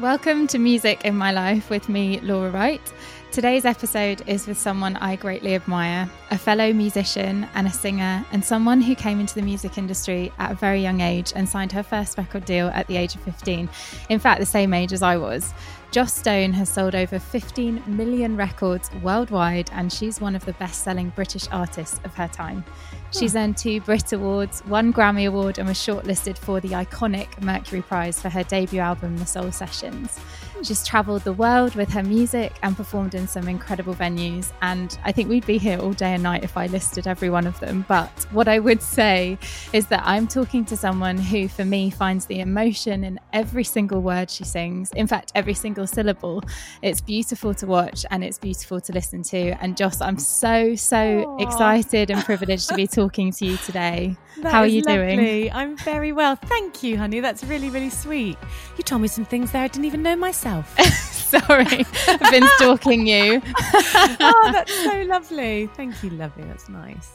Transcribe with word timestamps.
Welcome 0.00 0.48
to 0.48 0.58
Music 0.58 1.04
in 1.04 1.16
My 1.16 1.30
Life 1.30 1.70
with 1.70 1.88
me, 1.88 2.18
Laura 2.18 2.50
Wright. 2.50 2.92
Today's 3.30 3.64
episode 3.64 4.24
is 4.26 4.48
with 4.48 4.58
someone 4.58 4.96
I 4.96 5.14
greatly 5.14 5.54
admire, 5.54 6.10
a 6.32 6.36
fellow 6.36 6.72
musician 6.72 7.46
and 7.54 7.68
a 7.68 7.70
singer, 7.70 8.26
and 8.32 8.44
someone 8.44 8.80
who 8.80 8.96
came 8.96 9.20
into 9.20 9.36
the 9.36 9.42
music 9.42 9.78
industry 9.78 10.32
at 10.40 10.50
a 10.50 10.56
very 10.56 10.82
young 10.82 11.00
age 11.00 11.32
and 11.36 11.48
signed 11.48 11.70
her 11.70 11.84
first 11.84 12.18
record 12.18 12.44
deal 12.44 12.68
at 12.74 12.88
the 12.88 12.96
age 12.96 13.14
of 13.14 13.20
15. 13.20 13.68
In 14.08 14.18
fact, 14.18 14.40
the 14.40 14.46
same 14.46 14.74
age 14.74 14.92
as 14.92 15.02
I 15.02 15.16
was. 15.16 15.54
Joss 15.94 16.12
Stone 16.12 16.54
has 16.54 16.68
sold 16.68 16.96
over 16.96 17.20
15 17.20 17.84
million 17.86 18.36
records 18.36 18.90
worldwide, 18.94 19.70
and 19.72 19.92
she's 19.92 20.20
one 20.20 20.34
of 20.34 20.44
the 20.44 20.54
best 20.54 20.82
selling 20.82 21.10
British 21.10 21.46
artists 21.52 22.00
of 22.02 22.12
her 22.16 22.26
time. 22.26 22.64
She's 23.12 23.34
hmm. 23.34 23.38
earned 23.38 23.56
two 23.56 23.80
Brit 23.80 24.12
Awards, 24.12 24.62
one 24.62 24.92
Grammy 24.92 25.28
Award, 25.28 25.60
and 25.60 25.68
was 25.68 25.76
shortlisted 25.76 26.36
for 26.36 26.58
the 26.58 26.70
iconic 26.70 27.40
Mercury 27.40 27.80
Prize 27.80 28.20
for 28.20 28.28
her 28.28 28.42
debut 28.42 28.80
album, 28.80 29.16
The 29.18 29.24
Soul 29.24 29.52
Sessions. 29.52 30.18
She's 30.64 30.86
travelled 30.86 31.22
the 31.22 31.32
world 31.32 31.74
with 31.74 31.90
her 31.90 32.02
music 32.02 32.54
and 32.62 32.76
performed 32.76 33.14
in 33.14 33.28
some 33.28 33.48
incredible 33.48 33.94
venues. 33.94 34.52
And 34.62 34.98
I 35.04 35.12
think 35.12 35.28
we'd 35.28 35.46
be 35.46 35.58
here 35.58 35.78
all 35.78 35.92
day 35.92 36.14
and 36.14 36.22
night 36.22 36.42
if 36.42 36.56
I 36.56 36.66
listed 36.66 37.06
every 37.06 37.28
one 37.28 37.46
of 37.46 37.60
them. 37.60 37.84
But 37.86 38.26
what 38.32 38.48
I 38.48 38.58
would 38.58 38.80
say 38.82 39.38
is 39.72 39.86
that 39.88 40.02
I'm 40.04 40.26
talking 40.26 40.64
to 40.66 40.76
someone 40.76 41.18
who, 41.18 41.48
for 41.48 41.64
me, 41.64 41.90
finds 41.90 42.26
the 42.26 42.40
emotion 42.40 43.04
in 43.04 43.20
every 43.32 43.64
single 43.64 44.00
word 44.00 44.30
she 44.30 44.44
sings. 44.44 44.90
In 44.92 45.06
fact, 45.06 45.32
every 45.34 45.54
single 45.54 45.86
syllable. 45.86 46.42
It's 46.82 47.00
beautiful 47.00 47.54
to 47.54 47.66
watch 47.66 48.06
and 48.10 48.24
it's 48.24 48.38
beautiful 48.38 48.80
to 48.80 48.92
listen 48.92 49.22
to. 49.24 49.62
And 49.62 49.76
Joss, 49.76 50.00
I'm 50.00 50.18
so, 50.18 50.74
so 50.74 50.96
Aw. 50.98 51.42
excited 51.42 52.10
and 52.10 52.24
privileged 52.24 52.68
to 52.68 52.74
be 52.74 52.86
talking 52.86 53.32
to 53.32 53.46
you 53.46 53.56
today. 53.58 54.16
That 54.38 54.52
How 54.52 54.60
are 54.60 54.66
you 54.66 54.82
doing? 54.82 55.50
I'm 55.52 55.76
very 55.76 56.12
well. 56.12 56.36
Thank 56.36 56.82
you, 56.82 56.96
honey. 56.96 57.20
That's 57.20 57.44
really, 57.44 57.70
really 57.70 57.90
sweet. 57.90 58.36
You 58.76 58.84
told 58.84 59.02
me 59.02 59.08
some 59.08 59.24
things 59.24 59.52
there 59.52 59.62
I 59.62 59.68
didn't 59.68 59.84
even 59.84 60.02
know 60.02 60.16
myself. 60.16 60.78
Sorry, 60.80 61.84
I've 62.08 62.30
been 62.30 62.46
stalking 62.56 63.06
you. 63.06 63.42
oh, 63.56 64.50
that's 64.52 64.72
so 64.84 65.02
lovely. 65.02 65.68
Thank 65.74 66.02
you, 66.02 66.10
lovely. 66.10 66.44
That's 66.44 66.68
nice. 66.68 67.12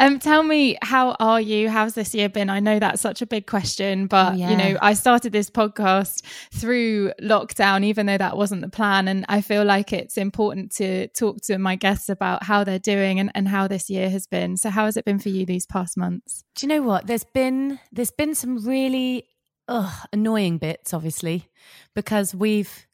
Um, 0.00 0.18
tell 0.18 0.42
me, 0.42 0.78
how 0.80 1.14
are 1.20 1.42
you? 1.42 1.68
How's 1.68 1.92
this 1.92 2.14
year 2.14 2.30
been? 2.30 2.48
I 2.48 2.58
know 2.58 2.78
that's 2.78 3.02
such 3.02 3.20
a 3.20 3.26
big 3.26 3.46
question, 3.46 4.06
but 4.06 4.38
yeah. 4.38 4.50
you 4.50 4.56
know, 4.56 4.78
I 4.80 4.94
started 4.94 5.30
this 5.30 5.50
podcast 5.50 6.24
through 6.54 7.12
lockdown, 7.20 7.84
even 7.84 8.06
though 8.06 8.16
that 8.16 8.34
wasn't 8.34 8.62
the 8.62 8.70
plan. 8.70 9.08
And 9.08 9.26
I 9.28 9.42
feel 9.42 9.62
like 9.62 9.92
it's 9.92 10.16
important 10.16 10.72
to 10.76 11.08
talk 11.08 11.42
to 11.42 11.58
my 11.58 11.76
guests 11.76 12.08
about 12.08 12.44
how 12.44 12.64
they're 12.64 12.78
doing 12.78 13.20
and, 13.20 13.30
and 13.34 13.46
how 13.46 13.68
this 13.68 13.90
year 13.90 14.08
has 14.08 14.26
been. 14.26 14.56
So, 14.56 14.70
how 14.70 14.86
has 14.86 14.96
it 14.96 15.04
been 15.04 15.18
for 15.18 15.28
you 15.28 15.44
these 15.44 15.66
past 15.66 15.98
months? 15.98 16.44
Do 16.54 16.66
you 16.66 16.68
know 16.68 16.80
what? 16.80 17.06
There's 17.06 17.24
been 17.24 17.78
there's 17.92 18.10
been 18.10 18.34
some 18.34 18.66
really 18.66 19.26
ugh, 19.68 20.08
annoying 20.14 20.56
bits, 20.56 20.94
obviously, 20.94 21.50
because 21.94 22.34
we've 22.34 22.86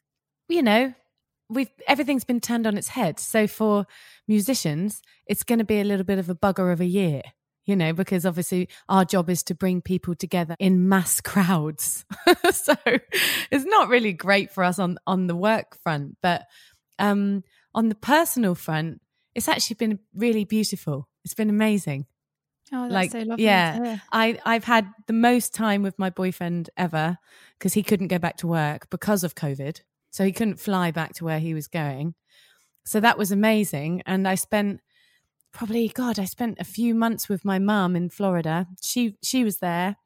you 0.49 0.61
know 0.61 0.93
we've 1.49 1.69
everything's 1.87 2.23
been 2.25 2.39
turned 2.39 2.67
on 2.67 2.77
its 2.77 2.89
head. 2.89 3.19
So 3.19 3.47
for 3.47 3.85
musicians, 4.27 5.01
it's 5.25 5.43
going 5.43 5.59
to 5.59 5.65
be 5.65 5.79
a 5.79 5.83
little 5.83 6.05
bit 6.05 6.19
of 6.19 6.29
a 6.29 6.35
bugger 6.35 6.71
of 6.71 6.81
a 6.81 6.85
year. 6.85 7.21
You 7.65 7.75
know, 7.75 7.91
because 7.91 8.25
obviously 8.25 8.69
our 8.87 9.03
job 9.03 9.29
is 9.29 9.43
to 9.43 9.53
bring 9.55 9.81
people 9.81 10.15
together 10.15 10.55
in 10.57 10.87
mass 10.87 11.19
crowds. 11.31 12.05
so 12.51 12.75
it's 13.51 13.65
not 13.65 13.89
really 13.89 14.13
great 14.13 14.51
for 14.51 14.63
us 14.63 14.79
on 14.79 14.97
on 15.05 15.27
the 15.27 15.35
work 15.35 15.77
front, 15.83 16.17
but 16.21 16.45
um 16.97 17.43
on 17.75 17.89
the 17.89 17.95
personal 17.95 18.55
front, 18.55 19.01
it's 19.35 19.47
actually 19.49 19.75
been 19.75 19.99
really 20.15 20.45
beautiful. 20.45 21.07
It's 21.25 21.33
been 21.33 21.49
amazing. 21.49 22.05
Oh, 22.73 22.83
that's 22.83 22.93
Like, 22.93 23.11
so 23.11 23.19
lovely. 23.19 23.43
yeah. 23.45 23.97
I 24.11 24.39
I've 24.45 24.63
had 24.63 24.89
the 25.07 25.13
most 25.13 25.53
time 25.53 25.83
with 25.83 25.99
my 25.99 26.09
boyfriend 26.09 26.69
ever 26.77 27.17
because 27.59 27.73
he 27.73 27.83
couldn't 27.83 28.07
go 28.07 28.17
back 28.17 28.37
to 28.37 28.47
work 28.47 28.89
because 28.89 29.23
of 29.25 29.35
COVID. 29.35 29.81
So 30.11 30.23
he 30.23 30.31
couldn't 30.31 30.59
fly 30.59 30.91
back 30.91 31.13
to 31.15 31.25
where 31.25 31.39
he 31.39 31.53
was 31.53 31.67
going. 31.67 32.15
So 32.85 32.99
that 32.99 33.17
was 33.17 33.31
amazing 33.31 34.01
and 34.05 34.27
I 34.27 34.35
spent 34.35 34.79
probably 35.53 35.87
god, 35.89 36.19
I 36.19 36.25
spent 36.25 36.57
a 36.59 36.63
few 36.63 36.95
months 36.95 37.27
with 37.27 37.43
my 37.43 37.59
mum 37.59 37.95
in 37.95 38.09
Florida. 38.09 38.67
She 38.81 39.17
she 39.23 39.43
was 39.43 39.57
there 39.57 39.97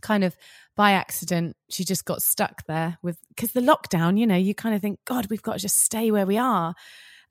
kind 0.00 0.24
of 0.24 0.36
by 0.76 0.92
accident. 0.92 1.56
She 1.70 1.84
just 1.84 2.04
got 2.04 2.22
stuck 2.22 2.64
there 2.66 2.98
with 3.02 3.18
cuz 3.36 3.52
the 3.52 3.60
lockdown, 3.60 4.18
you 4.18 4.26
know, 4.26 4.36
you 4.36 4.54
kind 4.54 4.74
of 4.74 4.80
think 4.80 4.98
god, 5.04 5.26
we've 5.30 5.42
got 5.42 5.54
to 5.54 5.58
just 5.60 5.78
stay 5.78 6.10
where 6.10 6.26
we 6.26 6.38
are. 6.38 6.74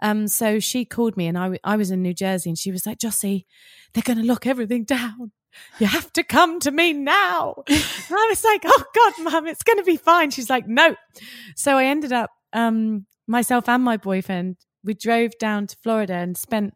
Um, 0.01 0.27
so 0.27 0.59
she 0.59 0.85
called 0.85 1.17
me 1.17 1.27
and 1.27 1.37
I, 1.37 1.43
w- 1.43 1.59
I 1.63 1.75
was 1.75 1.89
in 1.91 2.01
New 2.01 2.13
Jersey 2.13 2.49
and 2.49 2.57
she 2.57 2.71
was 2.71 2.85
like, 2.85 2.99
Jossie, 2.99 3.45
they're 3.93 4.03
going 4.03 4.19
to 4.19 4.25
lock 4.25 4.45
everything 4.45 4.83
down. 4.97 5.31
You 5.79 5.87
have 5.87 6.11
to 6.13 6.23
come 6.23 6.59
to 6.61 6.71
me 6.71 6.93
now. 6.93 7.63
And 7.67 7.83
I 8.11 8.27
was 8.29 8.43
like, 8.43 8.63
oh 8.65 8.83
God, 8.95 9.13
mum, 9.19 9.47
it's 9.47 9.63
going 9.63 9.77
to 9.77 9.83
be 9.83 9.97
fine. 9.97 10.31
She's 10.31 10.49
like, 10.49 10.67
no. 10.67 10.95
So 11.55 11.77
I 11.77 11.85
ended 11.85 12.11
up, 12.11 12.29
um, 12.53 13.05
myself 13.27 13.69
and 13.69 13.83
my 13.83 13.97
boyfriend, 13.97 14.57
we 14.83 14.93
drove 14.93 15.31
down 15.39 15.67
to 15.67 15.77
Florida 15.83 16.13
and 16.13 16.37
spent 16.37 16.73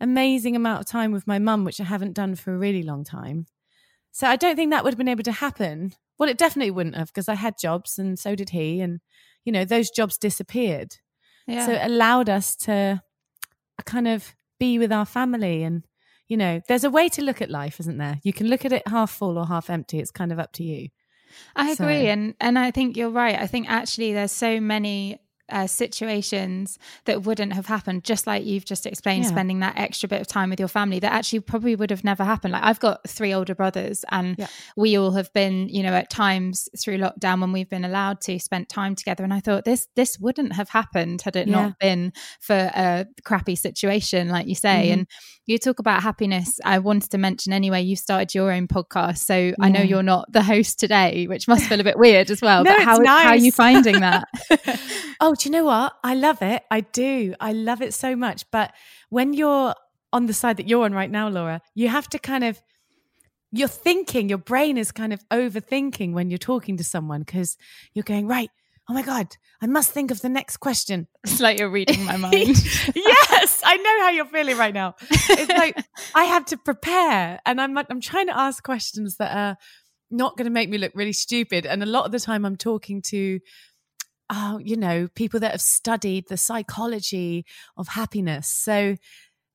amazing 0.00 0.54
amount 0.54 0.80
of 0.80 0.86
time 0.86 1.12
with 1.12 1.26
my 1.26 1.38
mum, 1.38 1.64
which 1.64 1.80
I 1.80 1.84
haven't 1.84 2.12
done 2.12 2.36
for 2.36 2.54
a 2.54 2.58
really 2.58 2.82
long 2.82 3.04
time. 3.04 3.46
So 4.12 4.26
I 4.26 4.36
don't 4.36 4.56
think 4.56 4.70
that 4.70 4.84
would 4.84 4.92
have 4.92 4.98
been 4.98 5.08
able 5.08 5.24
to 5.24 5.32
happen. 5.32 5.94
Well, 6.18 6.28
it 6.28 6.38
definitely 6.38 6.70
wouldn't 6.70 6.96
have 6.96 7.08
because 7.08 7.28
I 7.28 7.34
had 7.34 7.58
jobs 7.60 7.98
and 7.98 8.18
so 8.18 8.34
did 8.34 8.50
he. 8.50 8.80
And, 8.80 9.00
you 9.44 9.52
know, 9.52 9.64
those 9.64 9.90
jobs 9.90 10.18
disappeared. 10.18 10.96
Yeah. 11.46 11.66
So 11.66 11.72
it 11.72 11.82
allowed 11.82 12.28
us 12.28 12.54
to 12.56 13.02
kind 13.84 14.06
of 14.06 14.34
be 14.60 14.78
with 14.78 14.92
our 14.92 15.06
family. 15.06 15.62
And, 15.62 15.84
you 16.28 16.36
know, 16.36 16.60
there's 16.68 16.84
a 16.84 16.90
way 16.90 17.08
to 17.10 17.22
look 17.22 17.40
at 17.42 17.50
life, 17.50 17.80
isn't 17.80 17.98
there? 17.98 18.20
You 18.22 18.32
can 18.32 18.48
look 18.48 18.64
at 18.64 18.72
it 18.72 18.86
half 18.86 19.10
full 19.10 19.38
or 19.38 19.46
half 19.46 19.70
empty. 19.70 19.98
It's 19.98 20.10
kind 20.10 20.30
of 20.32 20.38
up 20.38 20.52
to 20.54 20.62
you. 20.64 20.88
I 21.56 21.74
So- 21.74 21.84
agree, 21.84 22.08
and 22.08 22.34
and 22.40 22.58
I 22.58 22.70
think 22.70 22.96
you're 22.96 23.10
right. 23.10 23.38
I 23.38 23.46
think 23.46 23.68
actually 23.68 24.12
there's 24.12 24.32
so 24.32 24.60
many 24.60 25.18
uh, 25.50 25.66
situations 25.66 26.78
that 27.04 27.22
wouldn't 27.22 27.52
have 27.52 27.66
happened, 27.66 28.04
just 28.04 28.26
like 28.26 28.44
you've 28.44 28.64
just 28.64 28.86
explained, 28.86 29.24
Yeah. 29.24 29.30
spending 29.30 29.60
that 29.60 29.78
extra 29.78 30.08
bit 30.08 30.20
of 30.20 30.26
time 30.26 30.50
with 30.50 30.58
your 30.58 30.68
family 30.68 30.98
that 31.00 31.12
actually 31.12 31.40
probably 31.40 31.74
would 31.76 31.90
have 31.90 32.04
never 32.04 32.24
happened. 32.24 32.52
Like 32.52 32.62
I've 32.64 32.80
got 32.80 33.08
three 33.08 33.32
older 33.32 33.54
brothers, 33.54 34.04
and 34.10 34.36
Yeah. 34.38 34.46
we 34.76 34.96
all 34.98 35.12
have 35.12 35.32
been, 35.32 35.68
you 35.68 35.82
know, 35.82 35.92
at 35.92 36.10
times 36.10 36.68
through 36.78 36.98
lockdown 36.98 37.40
when 37.40 37.52
we've 37.52 37.68
been 37.68 37.84
allowed 37.84 38.20
to 38.22 38.38
spend 38.38 38.68
time 38.68 38.94
together. 38.94 39.24
And 39.24 39.32
I 39.34 39.40
thought 39.40 39.64
this 39.64 39.88
this 39.96 40.18
wouldn't 40.18 40.52
have 40.52 40.68
happened 40.70 41.22
had 41.22 41.36
it 41.36 41.48
Yeah. 41.48 41.62
not 41.62 41.78
been 41.78 42.12
for 42.40 42.54
a 42.54 43.06
crappy 43.24 43.56
situation, 43.56 44.28
like 44.28 44.46
you 44.46 44.54
say. 44.54 44.88
Mhm. 44.88 44.92
And 44.92 45.06
you 45.46 45.56
talk 45.58 45.78
about 45.78 46.02
happiness. 46.02 46.60
I 46.64 46.78
wanted 46.78 47.10
to 47.12 47.18
mention 47.18 47.54
anyway. 47.54 47.80
You 47.82 47.96
started 47.96 48.34
your 48.34 48.52
own 48.52 48.68
podcast, 48.68 49.18
so 49.18 49.54
I 49.58 49.70
know 49.70 49.80
you're 49.80 50.02
not 50.02 50.30
the 50.30 50.42
host 50.42 50.78
today, 50.78 51.26
which 51.26 51.48
must 51.48 51.64
feel 51.64 51.80
a 51.80 51.84
bit 51.84 51.98
weird 51.98 52.30
as 52.30 52.42
well. 52.42 52.64
No, 52.68 52.70
but 52.72 52.76
it's 52.76 52.84
how 52.84 53.04
how 53.06 53.28
are 53.30 53.36
you 53.36 53.52
finding 53.52 54.00
that? 54.00 54.28
oh, 55.20 55.34
do 55.34 55.48
you 55.48 55.52
know 55.52 55.64
what? 55.64 55.94
I 56.02 56.14
love 56.14 56.42
it. 56.42 56.62
I 56.70 56.80
do. 56.80 57.34
I 57.40 57.52
love 57.52 57.82
it 57.82 57.94
so 57.94 58.14
much. 58.16 58.50
But 58.50 58.72
when 59.08 59.32
you're 59.32 59.74
on 60.12 60.26
the 60.26 60.32
side 60.32 60.56
that 60.58 60.68
you're 60.68 60.84
on 60.84 60.92
right 60.92 61.10
now, 61.10 61.28
Laura, 61.28 61.60
you 61.74 61.88
have 61.88 62.08
to 62.10 62.18
kind 62.18 62.44
of, 62.44 62.60
you're 63.50 63.68
thinking, 63.68 64.28
your 64.28 64.38
brain 64.38 64.76
is 64.78 64.92
kind 64.92 65.12
of 65.12 65.26
overthinking 65.28 66.12
when 66.12 66.30
you're 66.30 66.38
talking 66.38 66.76
to 66.76 66.84
someone 66.84 67.20
because 67.20 67.56
you're 67.94 68.04
going, 68.04 68.26
right, 68.26 68.50
oh 68.88 68.94
my 68.94 69.02
God, 69.02 69.36
I 69.60 69.66
must 69.66 69.90
think 69.90 70.10
of 70.10 70.20
the 70.22 70.28
next 70.28 70.58
question. 70.58 71.08
it's 71.24 71.40
like 71.40 71.58
you're 71.58 71.70
reading 71.70 72.04
my 72.04 72.16
mind. 72.16 72.56
yes, 72.94 73.62
I 73.64 73.76
know 73.76 74.00
how 74.00 74.10
you're 74.10 74.24
feeling 74.26 74.56
right 74.56 74.74
now. 74.74 74.94
It's 75.10 75.48
like 75.48 75.76
I 76.14 76.24
have 76.24 76.46
to 76.46 76.56
prepare, 76.56 77.40
and 77.44 77.60
I'm 77.60 77.76
I'm 77.76 78.00
trying 78.00 78.28
to 78.28 78.38
ask 78.38 78.62
questions 78.62 79.16
that 79.16 79.36
are 79.36 79.56
not 80.10 80.36
going 80.36 80.46
to 80.46 80.50
make 80.50 80.70
me 80.70 80.78
look 80.78 80.92
really 80.94 81.12
stupid. 81.12 81.66
And 81.66 81.82
a 81.82 81.86
lot 81.86 82.06
of 82.06 82.12
the 82.12 82.20
time, 82.20 82.44
I'm 82.44 82.56
talking 82.56 83.02
to, 83.08 83.40
oh, 84.30 84.58
you 84.62 84.76
know, 84.76 85.08
people 85.14 85.40
that 85.40 85.52
have 85.52 85.60
studied 85.60 86.28
the 86.28 86.36
psychology 86.36 87.44
of 87.76 87.88
happiness. 87.88 88.48
So 88.48 88.96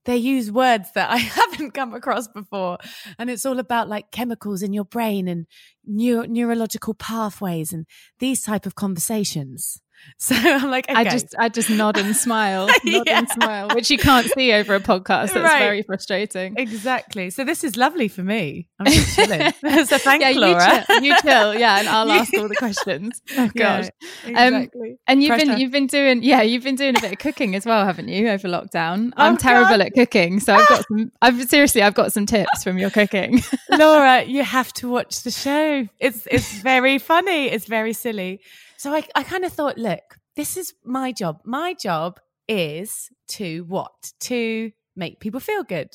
they 0.06 0.18
use 0.18 0.52
words 0.52 0.92
that 0.94 1.10
I 1.12 1.18
haven't 1.18 1.72
come 1.72 1.94
across 1.94 2.28
before. 2.28 2.78
And 3.18 3.30
it's 3.30 3.46
all 3.46 3.60
about 3.60 3.90
like 3.90 4.12
chemicals 4.12 4.62
in 4.62 4.74
your 4.74 4.86
brain 4.86 5.28
and 5.28 5.48
neuro- 5.86 6.28
neurological 6.28 6.94
pathways 6.94 7.74
and 7.74 7.86
these 8.20 8.44
type 8.44 8.66
of 8.66 8.76
conversations. 8.76 9.82
So 10.24 10.36
I'm 10.36 10.72
like, 10.72 10.90
okay. 10.90 10.98
I 10.98 11.04
just, 11.04 11.36
I 11.38 11.50
just 11.50 11.70
nod 11.70 11.98
and 11.98 12.16
smile, 12.16 12.68
nod 12.86 13.04
yeah. 13.06 13.20
and 13.20 13.30
smile, 13.30 13.68
which 13.76 13.92
you 13.92 13.98
can't 13.98 14.26
see 14.28 14.54
over 14.54 14.76
a 14.76 14.80
podcast. 14.80 15.34
That's 15.34 15.36
right. 15.36 15.60
very 15.60 15.82
frustrating. 15.82 16.56
Exactly. 16.58 17.30
So 17.30 17.44
this 17.44 17.66
is 17.66 17.76
lovely 17.76 18.08
for 18.08 18.24
me. 18.24 18.70
I'm 18.80 18.86
just 18.86 19.18
chilling. 19.18 19.52
so 19.86 19.98
thank 19.98 20.22
yeah, 20.22 20.32
Laura. 20.40 20.78
You 20.78 20.84
chill, 20.86 21.04
you 21.04 21.16
chill, 21.22 21.56
yeah, 21.56 21.80
and 21.80 21.90
I'll 21.90 22.10
ask 22.10 22.34
all 22.38 22.48
the 22.48 22.56
questions. 22.56 23.22
Oh 23.38 23.50
gosh, 23.54 23.90
yeah, 24.26 24.46
um, 24.46 24.54
exactly. 24.54 24.92
Um, 24.92 24.98
and 25.08 25.24
you've 25.24 25.30
Pressure. 25.30 25.46
been, 25.48 25.60
you've 25.60 25.72
been 25.72 25.88
doing, 25.88 26.24
yeah, 26.24 26.42
you've 26.42 26.64
been 26.64 26.76
doing 26.76 26.96
a 26.96 27.02
bit 27.02 27.12
of 27.12 27.20
cooking 27.20 27.54
as 27.56 27.66
well, 27.66 27.84
haven't 27.84 28.08
you, 28.08 28.30
over 28.30 28.48
lockdown? 28.48 29.12
Oh, 29.18 29.26
I'm 29.26 29.36
terrible 29.36 29.72
God. 29.72 29.82
at 29.82 29.94
cooking, 29.94 30.40
so 30.40 30.54
I've 30.54 30.70
got 30.70 30.86
some. 30.88 31.12
I've 31.22 31.50
seriously, 31.50 31.82
I've 31.82 31.96
got 31.96 32.14
some 32.14 32.26
tips 32.26 32.64
from 32.64 32.78
your 32.78 32.92
cooking. 32.92 33.42
Laura, 33.70 34.24
you 34.24 34.44
have 34.44 34.72
to 34.74 34.90
watch 34.90 35.24
the 35.24 35.32
show. 35.32 35.86
It's 36.00 36.26
it's 36.32 36.62
very 36.62 36.98
funny. 36.98 37.48
It's 37.48 37.66
very 37.66 37.92
silly. 37.92 38.40
So 38.84 38.94
I, 38.94 39.02
I 39.16 39.24
kind 39.24 39.46
of 39.46 39.54
thought, 39.54 39.78
look, 39.78 40.18
this 40.36 40.58
is 40.58 40.74
my 40.84 41.14
job. 41.14 41.40
My 41.46 41.74
job 41.74 42.20
is 42.50 43.10
to 43.30 43.64
what? 43.64 44.12
To 44.20 44.74
make 44.94 45.22
people 45.22 45.40
feel 45.40 45.64
good. 45.64 45.88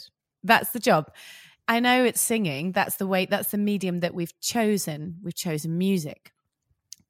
That's 0.43 0.71
the 0.71 0.79
job. 0.79 1.13
I 1.69 1.81
know 1.81 2.03
it's 2.03 2.23
singing. 2.23 2.73
That's 2.73 2.97
the 2.97 3.07
way, 3.07 3.27
that's 3.27 3.51
the 3.51 3.59
medium 3.59 4.01
that 4.01 4.15
we've 4.15 4.33
chosen. 4.41 5.17
We've 5.23 5.35
chosen 5.35 5.77
music. 5.77 6.33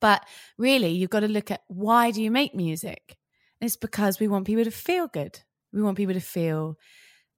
But 0.00 0.26
really, 0.56 0.88
you've 0.88 1.10
got 1.10 1.20
to 1.20 1.28
look 1.28 1.52
at 1.52 1.62
why 1.68 2.10
do 2.10 2.20
you 2.24 2.32
make 2.32 2.56
music? 2.56 3.16
it's 3.60 3.76
because 3.76 4.18
we 4.18 4.26
want 4.26 4.48
people 4.48 4.64
to 4.64 4.72
feel 4.72 5.06
good. 5.06 5.38
We 5.72 5.80
want 5.80 5.96
people 5.96 6.14
to 6.14 6.20
feel 6.20 6.76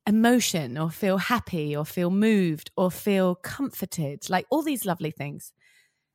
emotion 0.06 0.78
or 0.78 0.88
feel 0.90 1.18
happy 1.18 1.76
or 1.76 1.84
feel 1.84 2.08
moved 2.08 2.70
or 2.74 2.90
feel 2.90 3.34
comforted, 3.34 4.30
like 4.30 4.46
all 4.48 4.62
these 4.62 4.86
lovely 4.86 5.10
things. 5.10 5.52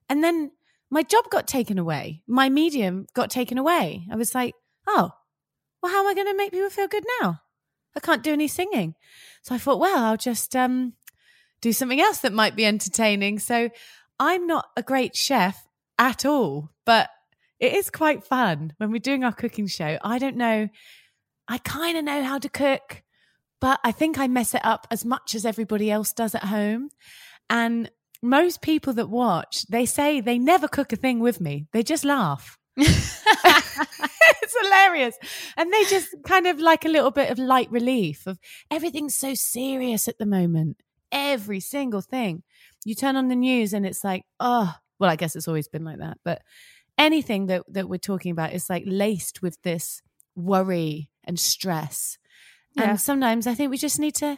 And 0.10 0.24
then 0.24 0.50
my 0.96 1.04
job 1.04 1.30
got 1.30 1.46
taken 1.46 1.78
away. 1.78 2.24
My 2.26 2.48
medium 2.48 3.06
got 3.14 3.30
taken 3.30 3.58
away. 3.58 4.08
I 4.10 4.16
was 4.16 4.34
like, 4.34 4.56
oh, 4.88 5.12
well, 5.84 5.92
how 5.92 6.00
am 6.00 6.08
I 6.08 6.14
going 6.14 6.28
to 6.28 6.38
make 6.38 6.54
people 6.54 6.70
feel 6.70 6.88
good 6.88 7.04
now? 7.20 7.42
I 7.98 8.00
can't 8.00 8.24
do 8.24 8.32
any 8.32 8.48
singing. 8.48 8.96
So 9.42 9.54
I 9.54 9.58
thought, 9.58 9.82
well, 9.82 10.06
I'll 10.06 10.16
just 10.16 10.56
um, 10.56 10.94
do 11.60 11.74
something 11.74 12.00
else 12.00 12.20
that 12.20 12.32
might 12.32 12.56
be 12.56 12.66
entertaining. 12.66 13.40
So 13.40 13.72
I'm 14.22 14.48
not 14.48 14.68
a 14.78 14.84
great 14.84 15.18
chef 15.18 15.68
at 16.00 16.26
all, 16.26 16.70
but 16.86 17.10
it 17.60 17.74
is 17.74 17.90
quite 17.90 18.24
fun 18.24 18.72
when 18.78 18.90
we're 18.90 19.00
doing 19.00 19.26
our 19.26 19.34
cooking 19.34 19.68
show. 19.68 19.98
I 20.02 20.18
don't 20.18 20.38
know. 20.38 20.70
I 21.50 21.58
kind 21.58 21.98
of 21.98 22.06
know 22.06 22.24
how 22.24 22.40
to 22.40 22.48
cook, 22.48 23.04
but 23.60 23.82
I 23.84 23.92
think 23.92 24.18
I 24.18 24.30
mess 24.30 24.56
it 24.56 24.64
up 24.64 24.88
as 24.90 25.04
much 25.04 25.36
as 25.36 25.46
everybody 25.46 25.92
else 25.92 26.14
does 26.14 26.36
at 26.36 26.46
home. 26.46 26.88
And 27.50 27.92
most 28.26 28.62
people 28.62 28.94
that 28.94 29.10
watch, 29.10 29.66
they 29.68 29.86
say 29.86 30.20
they 30.20 30.38
never 30.38 30.68
cook 30.68 30.92
a 30.92 30.96
thing 30.96 31.20
with 31.20 31.40
me. 31.40 31.68
They 31.72 31.84
just 31.84 32.06
laugh. 32.06 32.58
it's 32.78 34.56
hilarious. 34.62 35.18
And 35.56 35.72
they 35.72 35.84
just 35.86 36.10
kind 36.26 36.48
of 36.48 36.60
like 36.60 36.86
a 36.86 36.90
little 36.90 37.12
bit 37.12 37.32
of 37.32 37.40
light 37.40 37.72
relief 37.72 38.28
of 38.28 38.40
everything's 38.70 39.16
so 39.16 39.34
serious 39.34 40.08
at 40.08 40.18
the 40.18 40.26
moment. 40.26 40.82
Every 41.12 41.60
single 41.60 42.02
thing. 42.02 42.44
You 42.84 42.96
turn 42.96 43.16
on 43.16 43.30
the 43.30 43.36
news 43.36 43.74
and 43.74 43.86
it's 43.86 44.04
like, 44.04 44.24
oh, 44.40 44.74
well, 45.00 45.10
I 45.10 45.16
guess 45.16 45.36
it's 45.36 45.48
always 45.48 45.68
been 45.68 45.86
like 45.86 46.00
that. 46.00 46.18
But 46.24 46.42
anything 46.98 47.48
that, 47.48 47.64
that 47.70 47.90
we're 47.90 47.98
talking 47.98 48.32
about 48.32 48.54
is 48.54 48.70
like 48.70 48.84
laced 48.86 49.42
with 49.42 49.62
this 49.62 50.02
worry 50.36 51.10
and 51.24 51.40
stress. 51.40 52.18
Yeah. 52.74 52.92
And 52.92 53.00
sometimes 53.00 53.48
I 53.48 53.54
think 53.54 53.72
we 53.72 53.78
just 53.78 54.00
need 54.00 54.16
to 54.16 54.38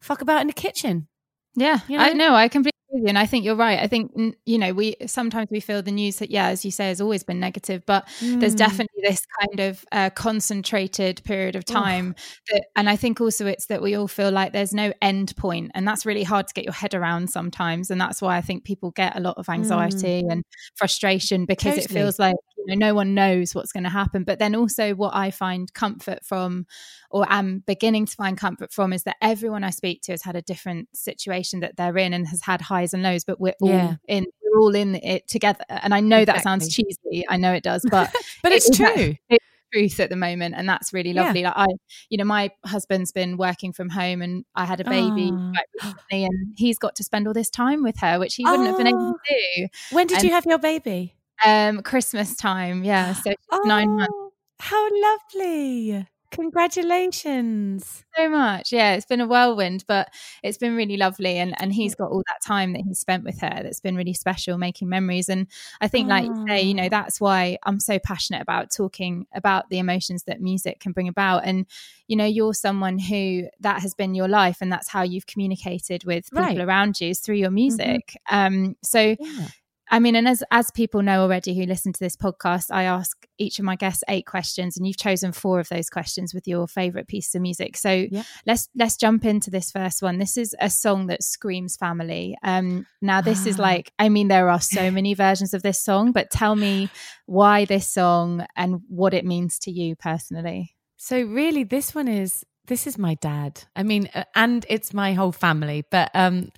fuck 0.00 0.20
about 0.20 0.42
in 0.42 0.46
the 0.46 0.52
kitchen. 0.52 1.08
Yeah, 1.54 1.80
you 1.88 1.96
know? 1.96 2.04
I 2.04 2.12
know. 2.12 2.34
I 2.34 2.48
completely 2.48 2.77
and 3.06 3.18
I 3.18 3.26
think 3.26 3.44
you're 3.44 3.56
right. 3.56 3.78
I 3.78 3.86
think 3.86 4.12
you 4.44 4.58
know 4.58 4.72
we 4.72 4.96
sometimes 5.06 5.48
we 5.50 5.60
feel 5.60 5.82
the 5.82 5.92
news 5.92 6.16
that 6.18 6.30
yeah, 6.30 6.48
as 6.48 6.64
you 6.64 6.70
say, 6.70 6.88
has 6.88 7.00
always 7.00 7.22
been 7.22 7.40
negative, 7.40 7.84
but 7.86 8.06
mm. 8.20 8.40
there's 8.40 8.54
definitely 8.54 9.02
this 9.02 9.24
kind 9.40 9.60
of 9.60 9.84
uh, 9.92 10.10
concentrated 10.10 11.22
period 11.24 11.56
of 11.56 11.64
time. 11.64 12.14
That, 12.50 12.64
and 12.76 12.88
I 12.88 12.96
think 12.96 13.20
also 13.20 13.46
it's 13.46 13.66
that 13.66 13.82
we 13.82 13.94
all 13.94 14.08
feel 14.08 14.30
like 14.30 14.52
there's 14.52 14.74
no 14.74 14.92
end 15.00 15.36
point, 15.36 15.70
and 15.74 15.86
that's 15.86 16.06
really 16.06 16.24
hard 16.24 16.48
to 16.48 16.54
get 16.54 16.64
your 16.64 16.74
head 16.74 16.94
around 16.94 17.30
sometimes. 17.30 17.90
And 17.90 18.00
that's 18.00 18.20
why 18.20 18.36
I 18.36 18.40
think 18.40 18.64
people 18.64 18.90
get 18.90 19.16
a 19.16 19.20
lot 19.20 19.36
of 19.38 19.48
anxiety 19.48 20.22
mm. 20.22 20.32
and 20.32 20.44
frustration 20.76 21.44
because 21.44 21.74
totally. 21.74 21.84
it 21.84 21.90
feels 21.90 22.18
like 22.18 22.36
you 22.58 22.66
know 22.66 22.74
no 22.74 22.94
one 22.94 23.14
knows 23.14 23.54
what's 23.54 23.72
going 23.72 23.84
to 23.84 23.90
happen. 23.90 24.24
But 24.24 24.38
then 24.38 24.54
also 24.54 24.94
what 24.94 25.14
I 25.14 25.30
find 25.30 25.72
comfort 25.72 26.24
from, 26.24 26.66
or 27.10 27.26
am 27.28 27.62
beginning 27.66 28.06
to 28.06 28.14
find 28.14 28.36
comfort 28.36 28.72
from, 28.72 28.92
is 28.92 29.04
that 29.04 29.16
everyone 29.22 29.64
I 29.64 29.70
speak 29.70 30.02
to 30.02 30.12
has 30.12 30.22
had 30.22 30.36
a 30.36 30.42
different 30.42 30.88
situation 30.94 31.60
that 31.60 31.76
they're 31.76 31.96
in 31.96 32.12
and 32.12 32.26
has 32.28 32.42
had 32.42 32.60
highs 32.60 32.92
and 32.92 33.02
lows, 33.02 33.24
but 33.24 33.40
we're 33.40 33.54
all 33.60 33.68
yeah. 33.68 33.96
in 34.06 34.26
we're 34.42 34.60
all 34.60 34.74
in 34.74 34.96
it 34.96 35.28
together. 35.28 35.64
And 35.68 35.94
I 35.94 36.00
know 36.00 36.18
exactly. 36.18 36.38
that 36.38 36.42
sounds 36.42 36.74
cheesy. 36.74 37.24
I 37.28 37.36
know 37.36 37.52
it 37.52 37.62
does, 37.62 37.84
but 37.90 38.12
but 38.42 38.52
it's 38.52 38.74
true. 38.76 39.14
It's 39.28 39.44
truth 39.72 40.00
at 40.00 40.10
the 40.10 40.16
moment 40.16 40.54
and 40.56 40.68
that's 40.68 40.92
really 40.92 41.12
lovely 41.12 41.42
yeah. 41.42 41.48
like 41.48 41.68
i 41.68 41.74
you 42.08 42.16
know 42.16 42.24
my 42.24 42.50
husband's 42.64 43.12
been 43.12 43.36
working 43.36 43.70
from 43.72 43.90
home 43.90 44.22
and 44.22 44.44
i 44.54 44.64
had 44.64 44.80
a 44.80 44.84
baby 44.84 45.30
oh. 45.30 45.52
recently 45.74 46.24
and 46.24 46.54
he's 46.56 46.78
got 46.78 46.96
to 46.96 47.04
spend 47.04 47.26
all 47.26 47.34
this 47.34 47.50
time 47.50 47.82
with 47.82 47.98
her 47.98 48.18
which 48.18 48.36
he 48.36 48.44
wouldn't 48.44 48.66
oh. 48.66 48.70
have 48.70 48.78
been 48.78 48.86
able 48.86 49.08
ah. 49.08 49.12
to 49.12 49.34
do 49.34 49.68
when 49.92 50.06
did 50.06 50.18
and, 50.18 50.24
you 50.24 50.30
have 50.30 50.46
your 50.46 50.58
baby 50.58 51.14
um 51.44 51.82
christmas 51.82 52.36
time 52.36 52.84
yeah 52.84 53.12
so 53.24 53.32
oh, 53.52 53.62
nine 53.64 53.96
months 53.96 54.12
oh, 54.14 54.32
how 54.60 54.88
lovely 55.02 56.06
Congratulations. 56.30 58.04
So 58.14 58.28
much. 58.28 58.70
Yeah, 58.70 58.94
it's 58.94 59.06
been 59.06 59.20
a 59.20 59.26
whirlwind, 59.26 59.84
but 59.88 60.08
it's 60.42 60.58
been 60.58 60.76
really 60.76 60.96
lovely. 60.96 61.38
And 61.38 61.54
and 61.60 61.72
he's 61.72 61.94
got 61.94 62.10
all 62.10 62.22
that 62.26 62.46
time 62.46 62.74
that 62.74 62.82
he's 62.82 62.98
spent 62.98 63.24
with 63.24 63.40
her 63.40 63.60
that's 63.62 63.80
been 63.80 63.96
really 63.96 64.12
special, 64.12 64.58
making 64.58 64.88
memories. 64.88 65.28
And 65.28 65.46
I 65.80 65.88
think, 65.88 66.08
like 66.08 66.26
you 66.26 66.44
say, 66.46 66.62
you 66.62 66.74
know, 66.74 66.88
that's 66.88 67.20
why 67.20 67.56
I'm 67.64 67.80
so 67.80 67.98
passionate 67.98 68.42
about 68.42 68.70
talking 68.70 69.26
about 69.34 69.70
the 69.70 69.78
emotions 69.78 70.24
that 70.24 70.40
music 70.40 70.80
can 70.80 70.92
bring 70.92 71.08
about. 71.08 71.46
And, 71.46 71.66
you 72.08 72.16
know, 72.16 72.26
you're 72.26 72.54
someone 72.54 72.98
who 72.98 73.48
that 73.60 73.80
has 73.80 73.94
been 73.94 74.14
your 74.14 74.28
life 74.28 74.58
and 74.60 74.70
that's 74.70 74.88
how 74.88 75.02
you've 75.02 75.26
communicated 75.26 76.04
with 76.04 76.30
people 76.30 76.44
right. 76.44 76.60
around 76.60 77.00
you 77.00 77.08
is 77.08 77.20
through 77.20 77.36
your 77.36 77.48
mm-hmm. 77.48 77.54
music. 77.54 78.16
Mm-hmm. 78.30 78.36
Um, 78.36 78.76
so 78.82 79.16
yeah. 79.18 79.48
I 79.90 79.98
mean, 79.98 80.16
and 80.16 80.28
as 80.28 80.42
as 80.50 80.70
people 80.70 81.02
know 81.02 81.22
already 81.22 81.54
who 81.54 81.64
listen 81.64 81.92
to 81.92 82.00
this 82.00 82.16
podcast, 82.16 82.66
I 82.70 82.84
ask 82.84 83.26
each 83.38 83.58
of 83.58 83.64
my 83.64 83.76
guests 83.76 84.04
eight 84.08 84.26
questions, 84.26 84.76
and 84.76 84.86
you've 84.86 84.96
chosen 84.96 85.32
four 85.32 85.60
of 85.60 85.68
those 85.68 85.88
questions 85.88 86.34
with 86.34 86.46
your 86.46 86.66
favorite 86.66 87.08
piece 87.08 87.34
of 87.34 87.42
music. 87.42 87.76
So 87.76 88.06
yeah. 88.10 88.22
let's 88.46 88.68
let's 88.74 88.96
jump 88.96 89.24
into 89.24 89.50
this 89.50 89.70
first 89.70 90.02
one. 90.02 90.18
This 90.18 90.36
is 90.36 90.54
a 90.60 90.70
song 90.70 91.06
that 91.06 91.22
screams 91.22 91.76
family. 91.76 92.36
Um, 92.42 92.86
now 93.00 93.20
this 93.20 93.46
is 93.46 93.58
ah. 93.58 93.62
like, 93.62 93.92
I 93.98 94.08
mean, 94.08 94.28
there 94.28 94.50
are 94.50 94.60
so 94.60 94.90
many 94.98 95.14
versions 95.14 95.54
of 95.54 95.62
this 95.62 95.80
song, 95.80 96.12
but 96.12 96.30
tell 96.30 96.54
me 96.54 96.90
why 97.26 97.64
this 97.64 97.90
song 97.90 98.46
and 98.56 98.80
what 98.88 99.14
it 99.14 99.24
means 99.24 99.58
to 99.60 99.70
you 99.70 99.96
personally. 99.96 100.74
So 100.96 101.22
really, 101.22 101.64
this 101.64 101.94
one 101.94 102.08
is 102.08 102.44
this 102.66 102.86
is 102.86 102.98
my 102.98 103.14
dad. 103.14 103.64
I 103.74 103.82
mean, 103.82 104.10
uh, 104.14 104.24
and 104.34 104.66
it's 104.68 104.92
my 104.92 105.14
whole 105.14 105.32
family, 105.32 105.84
but 105.90 106.10
um 106.14 106.50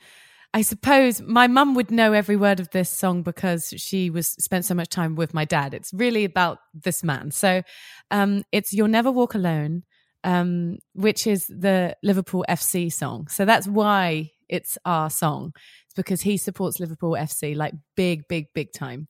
I 0.52 0.62
suppose 0.62 1.20
my 1.22 1.46
mum 1.46 1.74
would 1.74 1.92
know 1.92 2.12
every 2.12 2.36
word 2.36 2.58
of 2.58 2.70
this 2.70 2.90
song 2.90 3.22
because 3.22 3.72
she 3.76 4.10
was 4.10 4.28
spent 4.28 4.64
so 4.64 4.74
much 4.74 4.88
time 4.88 5.14
with 5.14 5.32
my 5.32 5.44
dad. 5.44 5.74
It's 5.74 5.92
really 5.94 6.24
about 6.24 6.58
this 6.74 7.04
man. 7.04 7.30
So 7.30 7.62
um, 8.10 8.42
it's 8.50 8.72
"You'll 8.72 8.88
Never 8.88 9.12
Walk 9.12 9.34
Alone," 9.34 9.84
um, 10.24 10.78
which 10.92 11.26
is 11.26 11.46
the 11.46 11.96
Liverpool 12.02 12.44
FC 12.48 12.92
song. 12.92 13.28
So 13.28 13.44
that's 13.44 13.68
why 13.68 14.30
it's 14.48 14.76
our 14.84 15.08
song. 15.08 15.52
It's 15.86 15.94
because 15.94 16.22
he 16.22 16.36
supports 16.36 16.80
Liverpool 16.80 17.12
FC 17.12 17.54
like 17.54 17.74
big, 17.96 18.26
big, 18.28 18.46
big 18.52 18.72
time. 18.72 19.06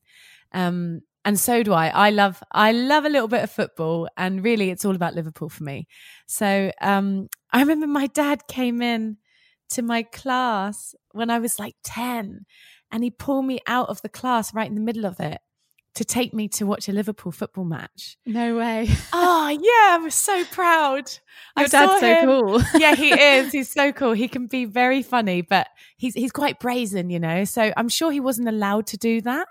Um, 0.53 1.01
and 1.25 1.41
so 1.41 1.63
do 1.63 1.73
I. 1.73 1.89
I 1.89 2.11
love 2.11 2.43
I 2.53 2.73
love 2.73 3.07
a 3.07 3.11
little 3.11 3.29
bit 3.29 3.43
of 3.43 3.51
football, 3.51 4.09
and 4.19 4.45
really, 4.45 4.69
it's 4.69 4.85
all 4.85 4.95
about 4.95 5.15
Liverpool 5.15 5.49
for 5.49 5.65
me. 5.65 5.87
So 6.27 6.71
um, 6.83 7.29
I 7.51 7.61
remember 7.61 7.87
my 7.87 8.09
dad 8.09 8.47
came 8.47 8.83
in 8.83 9.17
to 9.71 9.83
my 9.83 10.03
class 10.03 10.95
when 11.13 11.31
I 11.31 11.39
was 11.39 11.59
like 11.59 11.75
10 11.85 12.47
and 12.91 13.05
he 13.05 13.11
pulled 13.11 13.47
me 13.47 13.61
out 13.67 13.89
of 13.89 14.03
the 14.03 14.09
class 14.09 14.53
right 14.55 14.69
in 14.69 14.75
the 14.75 14.81
middle 14.81 15.07
of 15.07 15.21
it 15.21 15.39
to 15.95 16.05
take 16.05 16.33
me 16.33 16.49
to 16.49 16.65
watch 16.65 16.89
a 16.89 16.93
Liverpool 16.93 17.33
football 17.33 17.65
match. 17.65 18.17
No 18.25 18.57
way. 18.57 18.89
Oh, 19.13 19.49
yeah, 19.49 19.97
I 19.97 19.99
was 20.03 20.15
so 20.15 20.45
proud. 20.45 21.11
Your 21.57 21.67
I 21.67 21.69
dad's 21.69 22.01
so 22.01 22.25
cool. 22.25 22.63
yeah, 22.81 22.95
he 22.95 23.11
is. 23.21 23.53
He's 23.53 23.71
so 23.71 23.93
cool. 23.93 24.13
He 24.13 24.29
can 24.29 24.47
be 24.47 24.65
very 24.65 25.03
funny, 25.03 25.43
but 25.43 25.69
he's 25.97 26.15
he's 26.15 26.33
quite 26.33 26.61
brazen, 26.61 27.11
you 27.11 27.19
know. 27.19 27.45
So 27.45 27.73
I'm 27.77 27.89
sure 27.89 28.13
he 28.13 28.21
wasn't 28.21 28.49
allowed 28.49 28.87
to 28.89 28.97
do 28.97 29.21
that, 29.23 29.49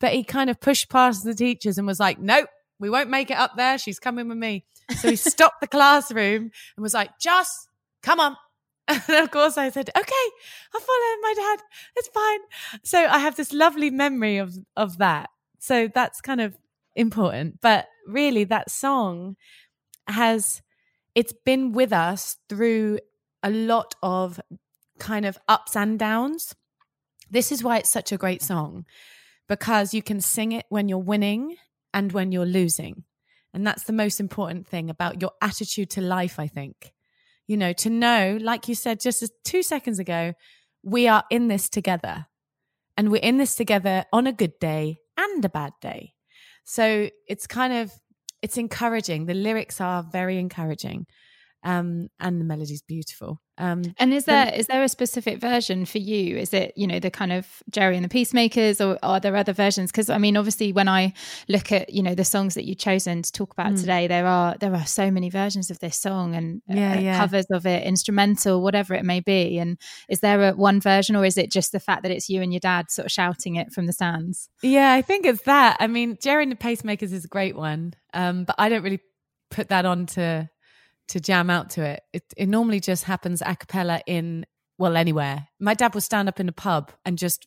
but 0.00 0.12
he 0.12 0.24
kind 0.24 0.50
of 0.50 0.60
pushed 0.60 0.88
past 0.88 1.24
the 1.24 1.34
teachers 1.34 1.78
and 1.78 1.86
was 1.86 2.00
like, 2.00 2.18
"Nope, 2.18 2.48
we 2.80 2.90
won't 2.90 3.10
make 3.10 3.30
it 3.30 3.36
up 3.36 3.52
there. 3.56 3.78
She's 3.78 4.00
coming 4.00 4.28
with 4.28 4.38
me." 4.38 4.64
So 4.98 5.10
he 5.10 5.16
stopped 5.16 5.60
the 5.60 5.68
classroom 5.68 6.50
and 6.76 6.82
was 6.82 6.94
like, 6.94 7.18
"Just 7.20 7.68
come 8.02 8.18
on, 8.18 8.36
And 9.08 9.16
of 9.22 9.30
course, 9.30 9.58
I 9.58 9.70
said, 9.70 9.90
"Okay, 9.96 10.26
I'll 10.74 10.80
follow 10.80 11.16
my 11.22 11.34
dad. 11.36 11.58
It's 11.96 12.08
fine." 12.08 12.40
So 12.84 12.98
I 12.98 13.18
have 13.18 13.36
this 13.36 13.52
lovely 13.52 13.90
memory 13.90 14.38
of 14.38 14.54
of 14.76 14.98
that. 14.98 15.30
So 15.58 15.88
that's 15.94 16.20
kind 16.20 16.40
of 16.40 16.56
important. 16.96 17.60
But 17.60 17.86
really, 18.06 18.44
that 18.44 18.70
song 18.70 19.36
has 20.06 20.62
it's 21.14 21.34
been 21.44 21.72
with 21.72 21.92
us 21.92 22.36
through 22.48 23.00
a 23.42 23.50
lot 23.50 23.94
of 24.02 24.40
kind 24.98 25.26
of 25.26 25.38
ups 25.48 25.76
and 25.76 25.98
downs. 25.98 26.54
This 27.30 27.52
is 27.52 27.62
why 27.62 27.78
it's 27.78 27.90
such 27.90 28.10
a 28.12 28.16
great 28.16 28.42
song 28.42 28.86
because 29.48 29.94
you 29.94 30.02
can 30.02 30.20
sing 30.20 30.52
it 30.52 30.66
when 30.68 30.88
you're 30.88 30.98
winning 30.98 31.56
and 31.92 32.12
when 32.12 32.32
you're 32.32 32.46
losing. 32.46 33.04
And 33.54 33.66
that's 33.66 33.84
the 33.84 33.92
most 33.92 34.20
important 34.20 34.66
thing 34.66 34.90
about 34.90 35.20
your 35.22 35.32
attitude 35.40 35.90
to 35.90 36.00
life, 36.00 36.38
I 36.38 36.46
think. 36.46 36.92
You 37.48 37.56
know, 37.56 37.72
to 37.72 37.90
know, 37.90 38.38
like 38.40 38.68
you 38.68 38.76
said 38.76 39.00
just 39.00 39.28
two 39.44 39.64
seconds 39.64 39.98
ago, 39.98 40.34
we 40.84 41.08
are 41.08 41.24
in 41.30 41.48
this 41.48 41.68
together 41.68 42.26
and 42.96 43.10
we're 43.10 43.22
in 43.22 43.38
this 43.38 43.56
together 43.56 44.04
on 44.12 44.26
a 44.26 44.32
good 44.32 44.52
day 44.60 44.98
and 45.16 45.44
a 45.44 45.48
bad 45.48 45.72
day. 45.80 46.12
So 46.64 47.08
it's 47.26 47.46
kind 47.46 47.72
of, 47.72 47.90
it's 48.42 48.58
encouraging. 48.58 49.26
The 49.26 49.34
lyrics 49.34 49.80
are 49.80 50.04
very 50.12 50.38
encouraging 50.38 51.06
um, 51.64 52.08
and 52.20 52.40
the 52.40 52.44
melody's 52.44 52.82
beautiful. 52.82 53.40
Um, 53.58 53.82
and 53.98 54.14
is 54.14 54.24
there 54.24 54.46
the, 54.46 54.58
is 54.58 54.66
there 54.68 54.82
a 54.82 54.88
specific 54.88 55.40
version 55.40 55.84
for 55.84 55.98
you? 55.98 56.36
Is 56.36 56.54
it 56.54 56.72
you 56.76 56.86
know 56.86 57.00
the 57.00 57.10
kind 57.10 57.32
of 57.32 57.62
Gerry 57.70 57.96
and 57.96 58.04
the 58.04 58.08
Peacemakers, 58.08 58.80
or 58.80 58.98
are 59.02 59.18
there 59.18 59.34
other 59.36 59.52
versions? 59.52 59.90
Because 59.90 60.08
I 60.08 60.18
mean, 60.18 60.36
obviously, 60.36 60.72
when 60.72 60.88
I 60.88 61.12
look 61.48 61.72
at 61.72 61.92
you 61.92 62.02
know 62.02 62.14
the 62.14 62.24
songs 62.24 62.54
that 62.54 62.64
you've 62.64 62.78
chosen 62.78 63.22
to 63.22 63.32
talk 63.32 63.52
about 63.52 63.72
mm. 63.72 63.80
today, 63.80 64.06
there 64.06 64.26
are 64.26 64.56
there 64.60 64.74
are 64.74 64.86
so 64.86 65.10
many 65.10 65.28
versions 65.28 65.70
of 65.70 65.80
this 65.80 65.96
song 65.96 66.36
and 66.36 66.62
uh, 66.70 66.74
yeah, 66.74 66.92
uh, 66.92 67.00
yeah. 67.00 67.18
covers 67.18 67.46
of 67.50 67.66
it, 67.66 67.82
instrumental, 67.84 68.62
whatever 68.62 68.94
it 68.94 69.04
may 69.04 69.20
be. 69.20 69.58
And 69.58 69.76
is 70.08 70.20
there 70.20 70.50
a 70.50 70.52
one 70.52 70.80
version, 70.80 71.16
or 71.16 71.24
is 71.24 71.36
it 71.36 71.50
just 71.50 71.72
the 71.72 71.80
fact 71.80 72.02
that 72.04 72.12
it's 72.12 72.28
you 72.28 72.40
and 72.42 72.52
your 72.52 72.60
dad 72.60 72.90
sort 72.90 73.06
of 73.06 73.12
shouting 73.12 73.56
it 73.56 73.72
from 73.72 73.86
the 73.86 73.92
stands? 73.92 74.48
Yeah, 74.62 74.92
I 74.92 75.02
think 75.02 75.26
it's 75.26 75.42
that. 75.42 75.76
I 75.80 75.88
mean, 75.88 76.16
Gerry 76.22 76.44
and 76.44 76.52
the 76.52 76.56
Pacemakers 76.56 77.12
is 77.12 77.24
a 77.24 77.28
great 77.28 77.56
one, 77.56 77.94
um, 78.14 78.44
but 78.44 78.54
I 78.56 78.68
don't 78.68 78.82
really 78.82 79.00
put 79.50 79.68
that 79.68 79.84
on 79.84 80.06
to 80.06 80.48
to 81.08 81.20
jam 81.20 81.50
out 81.50 81.70
to 81.70 81.82
it. 81.82 82.02
It, 82.12 82.22
it 82.36 82.46
normally 82.46 82.80
just 82.80 83.04
happens 83.04 83.42
a 83.44 83.56
cappella 83.56 84.00
in, 84.06 84.46
well, 84.78 84.96
anywhere. 84.96 85.48
My 85.58 85.74
dad 85.74 85.94
will 85.94 86.00
stand 86.00 86.28
up 86.28 86.40
in 86.40 86.48
a 86.48 86.52
pub 86.52 86.92
and 87.04 87.18
just 87.18 87.46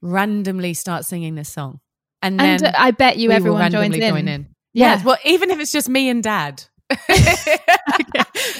randomly 0.00 0.74
start 0.74 1.04
singing 1.04 1.34
this 1.34 1.48
song. 1.48 1.80
And, 2.20 2.40
and 2.40 2.60
then 2.60 2.74
I 2.76 2.90
bet 2.92 3.16
you 3.16 3.30
everyone 3.30 3.70
joins 3.70 3.94
in. 3.96 4.00
Join 4.00 4.28
in. 4.28 4.48
Yeah. 4.72 4.96
yeah. 4.96 5.04
Well, 5.04 5.18
even 5.24 5.50
if 5.50 5.58
it's 5.60 5.72
just 5.72 5.88
me 5.88 6.08
and 6.08 6.22
dad. 6.22 6.64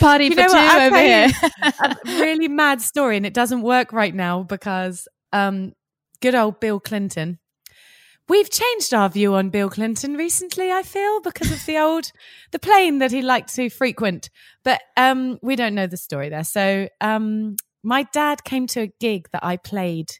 Party 0.00 0.24
you 0.24 0.34
for 0.34 0.48
two 0.48 0.56
over 0.56 0.98
here. 0.98 1.30
a 1.62 1.96
really 2.06 2.48
mad 2.48 2.80
story, 2.80 3.18
and 3.18 3.26
it 3.26 3.34
doesn't 3.34 3.60
work 3.60 3.92
right 3.92 4.14
now 4.14 4.42
because 4.42 5.06
um, 5.34 5.74
good 6.22 6.34
old 6.34 6.58
Bill 6.58 6.80
Clinton 6.80 7.38
We've 8.28 8.50
changed 8.50 8.94
our 8.94 9.08
view 9.08 9.34
on 9.34 9.50
Bill 9.50 9.68
Clinton 9.68 10.16
recently, 10.16 10.70
I 10.70 10.82
feel, 10.82 11.20
because 11.20 11.50
of 11.50 11.66
the 11.66 11.78
old, 11.78 12.12
the 12.52 12.58
plane 12.58 12.98
that 12.98 13.10
he 13.10 13.20
liked 13.20 13.54
to 13.56 13.68
frequent. 13.68 14.30
But 14.64 14.80
um, 14.96 15.38
we 15.42 15.56
don't 15.56 15.74
know 15.74 15.86
the 15.86 15.96
story 15.96 16.28
there. 16.28 16.44
So 16.44 16.88
um, 17.00 17.56
my 17.82 18.04
dad 18.04 18.44
came 18.44 18.66
to 18.68 18.82
a 18.82 18.92
gig 19.00 19.28
that 19.32 19.44
I 19.44 19.56
played 19.56 20.10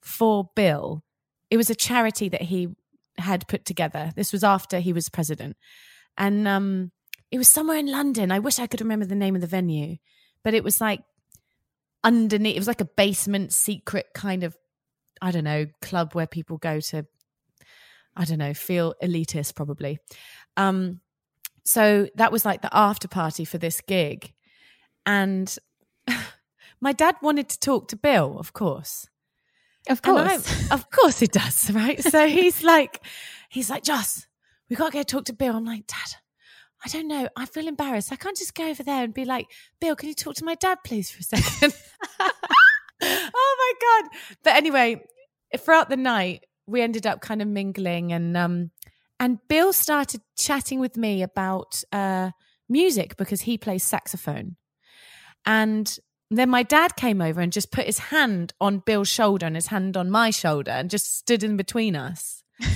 for 0.00 0.50
Bill. 0.56 1.04
It 1.50 1.58
was 1.58 1.70
a 1.70 1.74
charity 1.74 2.28
that 2.30 2.42
he 2.42 2.68
had 3.18 3.46
put 3.46 3.64
together. 3.64 4.12
This 4.16 4.32
was 4.32 4.42
after 4.42 4.80
he 4.80 4.92
was 4.92 5.08
president. 5.10 5.56
And 6.16 6.48
um, 6.48 6.92
it 7.30 7.38
was 7.38 7.48
somewhere 7.48 7.76
in 7.76 7.90
London. 7.90 8.32
I 8.32 8.38
wish 8.38 8.58
I 8.58 8.66
could 8.66 8.80
remember 8.80 9.04
the 9.04 9.14
name 9.14 9.34
of 9.34 9.42
the 9.42 9.46
venue, 9.46 9.96
but 10.42 10.54
it 10.54 10.64
was 10.64 10.80
like 10.80 11.00
underneath, 12.02 12.56
it 12.56 12.60
was 12.60 12.68
like 12.68 12.80
a 12.80 12.86
basement 12.96 13.52
secret 13.52 14.06
kind 14.14 14.44
of, 14.44 14.56
I 15.20 15.30
don't 15.30 15.44
know, 15.44 15.66
club 15.82 16.14
where 16.14 16.26
people 16.26 16.56
go 16.56 16.80
to 16.80 17.06
I 18.16 18.24
don't 18.24 18.38
know, 18.38 18.54
feel 18.54 18.94
elitist 19.02 19.54
probably. 19.54 19.98
Um, 20.56 21.00
so 21.64 22.08
that 22.16 22.32
was 22.32 22.44
like 22.44 22.62
the 22.62 22.74
after 22.76 23.08
party 23.08 23.44
for 23.44 23.58
this 23.58 23.80
gig. 23.80 24.32
And 25.06 25.54
my 26.80 26.92
dad 26.92 27.16
wanted 27.22 27.48
to 27.50 27.60
talk 27.60 27.88
to 27.88 27.96
Bill, 27.96 28.38
of 28.38 28.52
course. 28.52 29.08
Of 29.88 30.02
course. 30.02 30.70
of 30.70 30.90
course 30.90 31.20
he 31.20 31.26
does, 31.26 31.70
right? 31.74 32.02
so 32.02 32.26
he's 32.26 32.62
like, 32.62 33.00
he's 33.48 33.70
like, 33.70 33.84
Joss, 33.84 34.26
we 34.68 34.76
got 34.76 34.92
to 34.92 34.98
go 34.98 35.02
talk 35.02 35.24
to 35.26 35.32
Bill. 35.32 35.56
I'm 35.56 35.64
like, 35.64 35.86
Dad, 35.86 36.16
I 36.84 36.88
don't 36.88 37.08
know. 37.08 37.28
I 37.36 37.46
feel 37.46 37.68
embarrassed. 37.68 38.12
I 38.12 38.16
can't 38.16 38.36
just 38.36 38.54
go 38.54 38.68
over 38.68 38.82
there 38.82 39.04
and 39.04 39.14
be 39.14 39.24
like, 39.24 39.46
Bill, 39.80 39.96
can 39.96 40.08
you 40.08 40.14
talk 40.14 40.34
to 40.36 40.44
my 40.44 40.54
dad, 40.54 40.78
please, 40.84 41.10
for 41.10 41.20
a 41.20 41.22
second? 41.22 41.74
oh 43.02 43.56
my 43.58 44.00
God. 44.02 44.10
But 44.42 44.56
anyway, 44.56 45.02
throughout 45.58 45.88
the 45.88 45.96
night, 45.96 46.44
we 46.70 46.82
ended 46.82 47.06
up 47.06 47.20
kind 47.20 47.42
of 47.42 47.48
mingling 47.48 48.12
and 48.12 48.36
um 48.36 48.70
and 49.18 49.38
Bill 49.48 49.72
started 49.72 50.22
chatting 50.36 50.80
with 50.80 50.96
me 50.96 51.22
about 51.22 51.82
uh 51.92 52.30
music 52.68 53.16
because 53.16 53.42
he 53.42 53.58
plays 53.58 53.82
saxophone. 53.82 54.56
And 55.44 55.98
then 56.30 56.48
my 56.48 56.62
dad 56.62 56.94
came 56.96 57.20
over 57.20 57.40
and 57.40 57.52
just 57.52 57.72
put 57.72 57.86
his 57.86 57.98
hand 57.98 58.52
on 58.60 58.78
Bill's 58.78 59.08
shoulder 59.08 59.46
and 59.46 59.56
his 59.56 59.66
hand 59.66 59.96
on 59.96 60.10
my 60.10 60.30
shoulder 60.30 60.70
and 60.70 60.88
just 60.88 61.18
stood 61.18 61.42
in 61.42 61.56
between 61.56 61.96
us. 61.96 62.44
so 62.60 62.66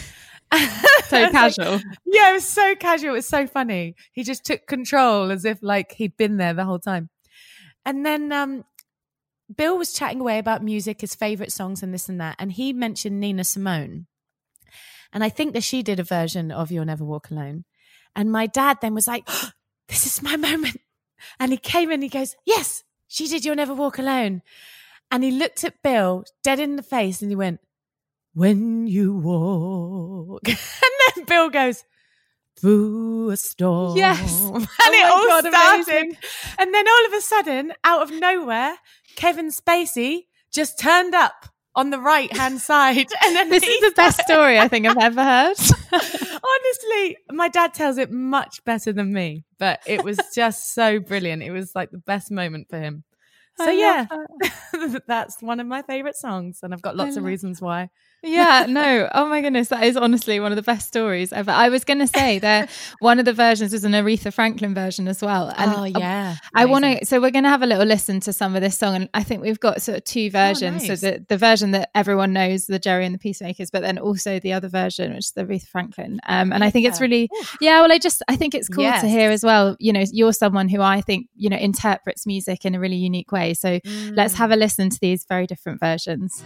casual. 1.31 1.73
Like, 1.75 1.85
yeah, 2.05 2.31
it 2.31 2.35
was 2.35 2.47
so 2.47 2.75
casual. 2.75 3.11
It 3.11 3.19
was 3.19 3.29
so 3.29 3.47
funny. 3.47 3.95
He 4.13 4.25
just 4.25 4.45
took 4.45 4.67
control 4.67 5.31
as 5.31 5.45
if 5.45 5.59
like 5.63 5.93
he'd 5.93 6.17
been 6.17 6.37
there 6.37 6.55
the 6.55 6.65
whole 6.65 6.81
time. 6.81 7.11
And 7.87 8.05
then 8.05 8.33
um, 8.33 8.65
Bill 9.55 9.77
was 9.77 9.93
chatting 9.93 10.21
away 10.21 10.39
about 10.39 10.63
music, 10.63 11.01
his 11.01 11.15
favorite 11.15 11.53
songs, 11.53 11.83
and 11.83 11.93
this 11.93 12.09
and 12.09 12.21
that. 12.21 12.37
And 12.39 12.53
he 12.53 12.73
mentioned 12.73 13.21
Nina 13.21 13.45
Simone. 13.45 14.07
And 15.13 15.23
I 15.23 15.29
think 15.29 15.53
that 15.53 15.63
she 15.63 15.83
did 15.83 16.01
a 16.01 16.05
version 16.05 16.51
of 16.51 16.73
You'll 16.73 16.85
Never 16.85 17.05
Walk 17.05 17.31
Alone. 17.31 17.65
And 18.17 18.33
my 18.33 18.47
dad 18.47 18.79
then 18.81 18.95
was 18.95 19.07
like, 19.07 19.25
oh, 19.29 19.51
This 19.89 20.07
is 20.07 20.23
my 20.23 20.37
moment. 20.49 20.81
And 21.39 21.53
he 21.53 21.59
came 21.59 21.91
in, 21.91 21.95
and 21.95 22.03
he 22.03 22.09
goes, 22.09 22.35
Yes, 22.45 22.83
she 23.07 23.29
did 23.29 23.45
You'll 23.45 23.57
Never 23.57 23.75
Walk 23.75 23.99
Alone. 23.99 24.43
And 25.11 25.23
he 25.23 25.31
looked 25.31 25.63
at 25.63 25.83
Bill 25.83 26.25
dead 26.43 26.59
in 26.59 26.77
the 26.77 26.83
face 26.83 27.21
and 27.23 27.31
he 27.31 27.37
went, 27.37 27.61
When 28.33 28.87
you 28.87 29.15
walk. 29.15 30.41
and 30.49 30.57
then 31.15 31.25
Bill 31.27 31.51
goes, 31.51 31.85
through 32.57 33.31
a 33.31 33.37
storm. 33.37 33.97
Yes. 33.97 34.41
And 34.55 34.67
oh 34.67 34.93
it 34.93 35.05
all 35.05 35.27
God, 35.27 35.45
started. 35.47 35.89
Amazing. 35.89 36.17
And 36.59 36.73
then 36.73 36.89
all 36.89 37.07
of 37.07 37.13
a 37.13 37.21
sudden, 37.21 37.73
out 37.83 38.03
of 38.03 38.11
nowhere, 38.11 38.77
Kevin 39.17 39.51
Spacey 39.51 40.27
just 40.53 40.79
turned 40.79 41.15
up 41.15 41.47
on 41.77 41.91
the 41.91 41.99
right 41.99 42.35
hand 42.37 42.61
side. 42.61 43.07
And 43.25 43.37
then 43.37 43.51
this 43.51 43.63
is 43.63 43.81
the 43.81 43.93
best 43.97 44.21
story 44.21 44.59
I 44.59 44.69
think 44.69 44.87
I've 44.87 44.99
ever 44.99 45.23
heard. 45.23 45.57
Honestly, 45.93 47.17
my 47.31 47.49
dad 47.49 47.75
tells 47.75 47.99
it 47.99 48.11
much 48.11 48.65
better 48.65 48.93
than 48.93 49.13
me, 49.13 49.45
but 49.59 49.81
it 49.87 50.05
was 50.05 50.19
just 50.35 50.75
so 50.75 51.01
brilliant. 51.01 51.43
It 51.43 51.51
was 51.51 51.73
like 51.75 51.91
the 51.91 51.99
best 51.99 52.31
moment 52.31 52.69
for 52.71 52.79
him. 52.79 53.05
So 53.57 53.71
yeah, 53.71 54.07
that. 54.11 55.03
that's 55.07 55.41
one 55.41 55.61
of 55.61 55.67
my 55.69 55.83
favorite 55.83 56.17
songs, 56.17 56.59
and 56.65 56.75
I've 56.75 56.83
got 56.83 56.97
lots 56.97 57.17
of 57.17 57.23
reasons 57.23 57.63
why 57.63 57.89
yeah, 58.25 58.67
no. 58.69 59.09
Oh 59.13 59.29
my 59.29 59.41
goodness, 59.41 59.69
that 59.69 59.85
is 59.85 59.97
honestly 59.97 60.41
one 60.41 60.53
of 60.53 60.57
the 60.57 60.63
best 60.63 60.89
stories 60.89 61.33
ever. 61.33 61.51
I 61.51 61.69
was 61.69 61.85
going 61.85 61.99
to 61.99 62.07
say 62.07 62.39
that 62.39 62.71
one 62.99 63.19
of 63.19 63.25
the 63.25 63.33
versions 63.33 63.73
was 63.73 63.85
an 63.85 63.93
Aretha 63.93 64.33
Franklin 64.33 64.75
version 64.75 65.09
as 65.09 65.23
well. 65.23 65.53
And 65.57 65.73
oh 65.75 65.85
yeah, 65.85 66.37
I, 66.55 66.63
I 66.63 66.65
want 66.65 66.85
to. 66.85 67.05
So 67.05 67.21
we're 67.21 67.31
going 67.31 67.45
to 67.45 67.51
have 67.51 67.63
a 67.63 67.67
little 67.67 67.85
listen 67.85 68.21
to 68.21 68.33
some 68.33 68.57
of 68.57 68.63
this 68.63 68.77
song, 68.77 68.95
and 68.95 69.09
I 69.15 69.23
think 69.23 69.43
we've 69.43 69.61
got 69.61 69.83
sort 69.83 69.99
of 69.99 70.05
two 70.05 70.31
versions. 70.31 70.85
Oh, 70.85 70.89
nice. 70.89 71.01
So 71.01 71.11
the 71.11 71.25
the 71.29 71.37
version 71.37 71.73
that 71.73 71.91
everyone 71.95 72.33
knows, 72.33 72.67
the 72.67 72.79
Gerry 72.79 73.05
and 73.05 73.15
the 73.15 73.19
Peacemakers, 73.19 73.71
but 73.71 73.83
then 73.83 73.99
also 73.99 74.41
the 74.41 74.53
other 74.53 74.69
version, 74.69 75.13
which 75.13 75.27
is 75.27 75.33
the 75.33 75.45
Aretha 75.45 75.67
Franklin. 75.67 76.21
Um, 76.27 76.53
and 76.53 76.65
I 76.65 76.71
think 76.71 76.87
it's 76.87 77.01
really, 77.01 77.29
yeah. 77.61 77.81
Well, 77.81 77.93
I 77.93 77.99
just 77.99 78.23
I 78.29 78.37
think 78.37 78.55
it's 78.55 78.69
cool 78.69 78.85
yes. 78.85 79.03
to 79.03 79.09
hear 79.09 79.31
as 79.31 79.45
well. 79.45 79.77
You 79.79 79.93
know, 79.93 80.05
you're 80.13 80.33
someone 80.33 80.69
who 80.69 80.81
I 80.81 81.01
think 81.01 81.29
you 81.37 81.51
know 81.51 81.57
interprets 81.57 82.27
music 82.27 82.65
in 82.65 82.75
a 82.75 82.81
really 82.81 82.97
unique 82.97 83.33
way. 83.33 83.55
So 83.55 83.81
mm. 83.81 84.17
let's 84.17 84.35
have 84.35 84.51
a 84.51 84.57
listen 84.57 84.91
to 84.91 84.99
these 85.01 85.25
very 85.29 85.47
different 85.47 85.81
versions. 85.81 86.43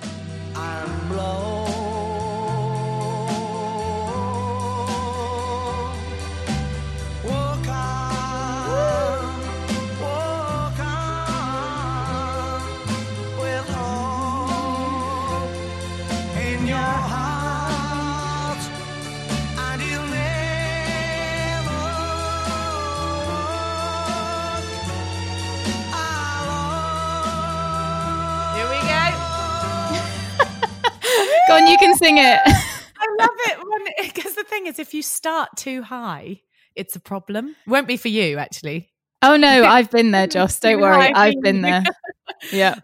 You 31.80 31.88
can 31.88 31.97
sing 31.97 32.18
it. 32.18 32.40
I 33.00 33.16
love 33.20 33.30
it 33.35 34.14
because 34.14 34.35
the 34.35 34.44
thing 34.44 34.66
is, 34.66 34.78
if 34.78 34.94
you 34.94 35.02
start 35.02 35.50
too 35.56 35.82
high, 35.82 36.40
it's 36.75 36.97
a 36.97 37.00
problem. 37.00 37.54
Won't 37.66 37.87
be 37.87 37.97
for 37.97 38.08
you, 38.08 38.38
actually. 38.38 38.90
Oh 39.23 39.37
no, 39.37 39.64
I've 39.64 39.90
been 39.90 40.11
there, 40.11 40.26
Joss. 40.26 40.61
Don't 40.61 40.80
worry, 40.80 41.12
I've 41.14 41.40
been 41.42 41.62
there. 41.62 41.85
Yeah. 42.52 42.76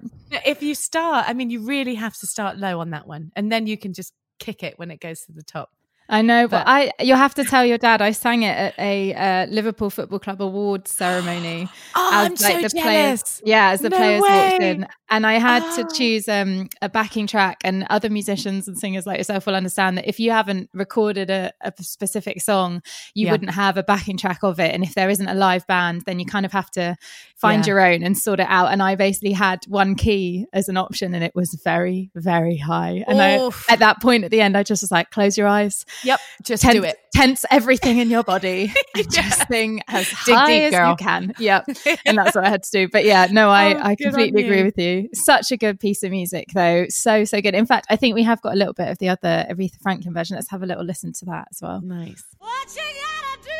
If 0.44 0.62
you 0.62 0.74
start, 0.74 1.26
I 1.28 1.32
mean, 1.32 1.50
you 1.50 1.60
really 1.60 1.94
have 1.94 2.16
to 2.18 2.26
start 2.26 2.58
low 2.58 2.80
on 2.80 2.90
that 2.90 3.06
one, 3.06 3.30
and 3.36 3.52
then 3.52 3.66
you 3.66 3.78
can 3.78 3.92
just 3.92 4.12
kick 4.38 4.62
it 4.62 4.78
when 4.78 4.90
it 4.90 5.00
goes 5.00 5.20
to 5.22 5.32
the 5.32 5.42
top. 5.42 5.70
I 6.08 6.20
know, 6.22 6.46
but, 6.48 6.64
but 6.64 6.68
I 6.68 6.90
you'll 7.00 7.16
have 7.16 7.34
to 7.36 7.44
tell 7.44 7.64
your 7.64 7.78
dad 7.78 8.02
I 8.02 8.10
sang 8.10 8.42
it 8.42 8.56
at 8.56 8.78
a 8.78 9.14
uh, 9.14 9.46
Liverpool 9.46 9.88
Football 9.88 10.18
Club 10.18 10.42
awards 10.42 10.90
ceremony. 10.90 11.68
oh, 11.94 12.10
as, 12.12 12.26
I'm 12.26 12.32
like, 12.32 12.38
so 12.38 12.46
the 12.48 12.68
jealous. 12.68 12.82
Players, 12.82 13.42
yeah, 13.44 13.70
as 13.70 13.80
the 13.80 13.88
no 13.88 13.96
players 13.96 14.22
way. 14.22 14.50
walked 14.50 14.62
in, 14.62 14.86
and 15.14 15.24
I 15.24 15.34
had 15.34 15.62
oh. 15.62 15.76
to 15.76 15.82
ah. 15.84 15.94
choose 15.94 16.28
um, 16.28 16.68
a 16.82 16.88
backing 16.88 17.28
track. 17.28 17.60
And 17.62 17.86
other 17.88 18.10
musicians 18.10 18.66
and 18.66 18.76
singers 18.76 19.06
like 19.06 19.18
yourself 19.18 19.46
will 19.46 19.54
understand 19.54 19.96
that 19.96 20.08
if 20.08 20.18
you 20.18 20.32
haven't 20.32 20.70
recorded 20.74 21.30
a, 21.30 21.52
a 21.60 21.72
specific 21.80 22.42
song, 22.42 22.82
you 23.14 23.26
yeah. 23.26 23.32
wouldn't 23.32 23.52
have 23.52 23.76
a 23.76 23.84
backing 23.84 24.16
track 24.16 24.40
of 24.42 24.58
it. 24.58 24.74
And 24.74 24.82
if 24.82 24.94
there 24.94 25.08
isn't 25.08 25.28
a 25.28 25.34
live 25.34 25.66
band, 25.68 26.02
then 26.02 26.18
you 26.18 26.26
kind 26.26 26.44
of 26.44 26.50
have 26.50 26.68
to 26.72 26.96
find 27.36 27.64
yeah. 27.64 27.72
your 27.72 27.80
own 27.80 28.02
and 28.02 28.18
sort 28.18 28.40
it 28.40 28.48
out. 28.48 28.72
And 28.72 28.82
I 28.82 28.96
basically 28.96 29.32
had 29.32 29.64
one 29.68 29.94
key 29.94 30.46
as 30.52 30.68
an 30.68 30.76
option, 30.76 31.14
and 31.14 31.22
it 31.22 31.34
was 31.34 31.54
very, 31.62 32.10
very 32.16 32.56
high. 32.56 33.04
And 33.06 33.22
I, 33.22 33.50
at 33.68 33.78
that 33.78 34.02
point 34.02 34.24
at 34.24 34.32
the 34.32 34.40
end, 34.40 34.56
I 34.56 34.64
just 34.64 34.82
was 34.82 34.90
like, 34.90 35.10
close 35.10 35.38
your 35.38 35.46
eyes 35.46 35.84
Yep. 36.02 36.20
Just 36.42 36.62
tense, 36.62 36.74
do 36.74 36.82
it. 36.82 36.98
Tense 37.14 37.44
everything 37.50 37.98
in 37.98 38.10
your 38.10 38.22
body 38.22 38.72
yeah. 38.96 39.02
just 39.08 39.46
sing 39.48 39.80
as 39.88 40.08
Dig 40.26 40.34
high 40.34 40.46
deep, 40.46 40.62
as 40.64 40.70
girl. 40.72 40.90
you 40.90 40.96
can. 40.96 41.34
Yep. 41.38 41.68
and 42.04 42.18
that's 42.18 42.34
what 42.34 42.44
I 42.44 42.48
had 42.48 42.62
to 42.64 42.70
do. 42.70 42.88
But 42.88 43.04
yeah, 43.04 43.28
no, 43.30 43.50
I, 43.50 43.74
oh, 43.78 43.80
I 43.82 43.96
completely 43.96 44.44
agree 44.44 44.62
with 44.62 44.78
you. 44.78 45.03
Such 45.12 45.52
a 45.52 45.56
good 45.56 45.78
piece 45.80 46.02
of 46.02 46.10
music 46.10 46.48
though. 46.54 46.86
So, 46.88 47.24
so 47.24 47.40
good. 47.40 47.54
In 47.54 47.66
fact, 47.66 47.86
I 47.90 47.96
think 47.96 48.14
we 48.14 48.22
have 48.24 48.40
got 48.42 48.52
a 48.54 48.56
little 48.56 48.72
bit 48.74 48.88
of 48.88 48.98
the 48.98 49.08
other 49.08 49.46
Aretha 49.50 49.80
Franklin 49.82 50.14
version. 50.14 50.36
Let's 50.36 50.50
have 50.50 50.62
a 50.62 50.66
little 50.66 50.84
listen 50.84 51.12
to 51.14 51.24
that 51.26 51.48
as 51.50 51.60
well. 51.62 51.80
Nice. 51.80 52.24
What 52.38 52.74
you 52.74 52.82
gotta 52.82 53.42
do? 53.42 53.50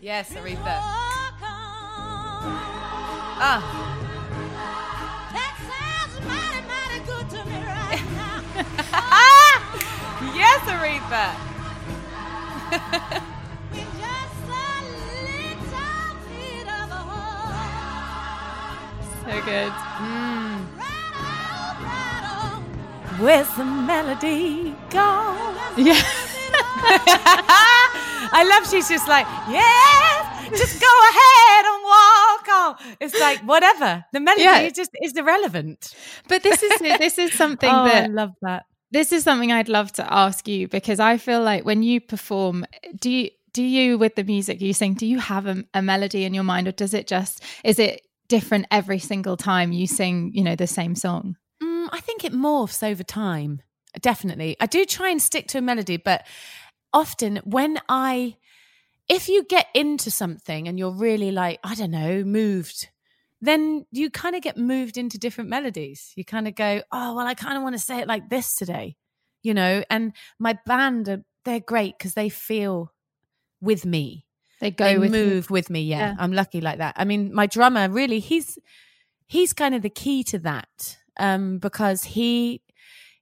Yes, 0.00 0.34
Aretha. 0.34 0.80
Ah. 3.46 3.62
That 5.32 5.54
sounds 5.68 6.14
mighty 6.26 6.62
mighty 6.68 7.00
good 7.06 7.26
to 7.30 7.44
me 7.50 7.58
right 7.64 8.04
now. 8.14 8.42
Yes, 10.34 10.60
Aretha. 10.68 11.26
good. 19.44 19.72
Mm. 19.72 20.64
Where's 23.20 23.48
the 23.56 23.64
melody 23.64 24.74
gone? 24.90 25.56
Yeah. 25.76 26.00
I 28.36 28.44
love 28.48 28.68
she's 28.70 28.88
just 28.88 29.06
like, 29.06 29.26
yes, 29.48 30.48
just 30.58 30.80
go 30.80 30.92
ahead 31.10 31.64
and 31.70 31.82
walk 31.84 32.48
on. 32.48 32.96
It's 33.00 33.18
like 33.20 33.40
whatever. 33.40 34.04
The 34.12 34.20
melody 34.20 34.42
yeah. 34.42 34.60
is 34.60 34.72
just 34.72 34.90
is 35.02 35.12
irrelevant. 35.16 35.94
But 36.28 36.42
this 36.42 36.62
is 36.62 36.78
this 36.80 37.18
is 37.18 37.32
something 37.34 37.70
oh, 37.72 37.84
that 37.84 38.04
I 38.04 38.06
love 38.06 38.32
that 38.42 38.66
this 38.94 39.12
is 39.12 39.24
something 39.24 39.50
I'd 39.52 39.68
love 39.68 39.92
to 39.92 40.12
ask 40.12 40.46
you 40.46 40.68
because 40.68 41.00
I 41.00 41.18
feel 41.18 41.42
like 41.42 41.64
when 41.64 41.82
you 41.82 42.00
perform, 42.00 42.64
do 42.98 43.10
you 43.10 43.30
do 43.52 43.62
you 43.62 43.98
with 43.98 44.14
the 44.14 44.24
music 44.24 44.60
you 44.60 44.72
sing, 44.72 44.94
do 44.94 45.06
you 45.06 45.18
have 45.18 45.46
a, 45.46 45.64
a 45.74 45.82
melody 45.82 46.24
in 46.24 46.32
your 46.32 46.44
mind, 46.44 46.68
or 46.68 46.72
does 46.72 46.94
it 46.94 47.06
just 47.06 47.42
is 47.64 47.78
it 47.78 48.02
different 48.28 48.66
every 48.70 48.98
single 48.98 49.36
time 49.36 49.72
you 49.72 49.86
sing, 49.86 50.32
you 50.34 50.42
know, 50.42 50.56
the 50.56 50.66
same 50.66 50.94
song? 50.94 51.36
Mm, 51.62 51.88
I 51.92 52.00
think 52.00 52.24
it 52.24 52.32
morphs 52.32 52.82
over 52.82 53.02
time. 53.02 53.62
Definitely, 54.00 54.56
I 54.60 54.66
do 54.66 54.84
try 54.84 55.10
and 55.10 55.22
stick 55.22 55.46
to 55.48 55.58
a 55.58 55.62
melody, 55.62 55.96
but 55.96 56.26
often 56.92 57.40
when 57.44 57.78
I 57.88 58.36
if 59.08 59.28
you 59.28 59.44
get 59.44 59.66
into 59.74 60.10
something 60.10 60.66
and 60.66 60.78
you're 60.78 60.90
really 60.90 61.30
like, 61.30 61.60
I 61.62 61.74
don't 61.74 61.90
know, 61.90 62.24
moved 62.24 62.88
then 63.44 63.84
you 63.92 64.10
kind 64.10 64.34
of 64.34 64.42
get 64.42 64.56
moved 64.56 64.96
into 64.96 65.18
different 65.18 65.50
melodies. 65.50 66.12
You 66.16 66.24
kind 66.24 66.48
of 66.48 66.54
go, 66.54 66.82
oh, 66.90 67.14
well, 67.14 67.26
I 67.26 67.34
kind 67.34 67.56
of 67.56 67.62
want 67.62 67.74
to 67.74 67.78
say 67.78 67.98
it 68.00 68.08
like 68.08 68.30
this 68.30 68.54
today, 68.54 68.96
you 69.42 69.52
know? 69.52 69.84
And 69.90 70.12
my 70.38 70.58
band, 70.64 71.24
they're 71.44 71.60
great 71.60 71.98
because 71.98 72.14
they 72.14 72.30
feel 72.30 72.92
with 73.60 73.84
me. 73.84 74.24
They 74.64 74.70
go 74.70 74.84
they 74.86 74.98
with 74.98 75.10
move 75.10 75.50
with 75.50 75.68
me. 75.68 75.82
Yeah, 75.82 75.98
yeah, 75.98 76.14
I'm 76.18 76.32
lucky 76.32 76.62
like 76.62 76.78
that. 76.78 76.94
I 76.96 77.04
mean, 77.04 77.34
my 77.34 77.46
drummer 77.46 77.86
really, 77.90 78.18
he's 78.18 78.58
he's 79.26 79.52
kind 79.52 79.74
of 79.74 79.82
the 79.82 79.90
key 79.90 80.24
to 80.24 80.38
that 80.38 80.96
um, 81.18 81.58
because 81.58 82.04
he 82.04 82.62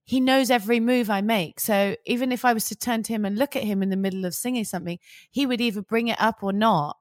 he 0.04 0.20
knows 0.20 0.52
every 0.52 0.78
move 0.78 1.10
I 1.10 1.20
make. 1.20 1.58
So 1.58 1.96
even 2.06 2.30
if 2.30 2.44
I 2.44 2.52
was 2.52 2.68
to 2.68 2.76
turn 2.76 3.02
to 3.02 3.12
him 3.12 3.24
and 3.24 3.36
look 3.36 3.56
at 3.56 3.64
him 3.64 3.82
in 3.82 3.90
the 3.90 3.96
middle 3.96 4.24
of 4.24 4.36
singing 4.36 4.62
something, 4.62 5.00
he 5.32 5.44
would 5.44 5.60
either 5.60 5.82
bring 5.82 6.06
it 6.06 6.20
up 6.20 6.44
or 6.44 6.52
not, 6.52 6.96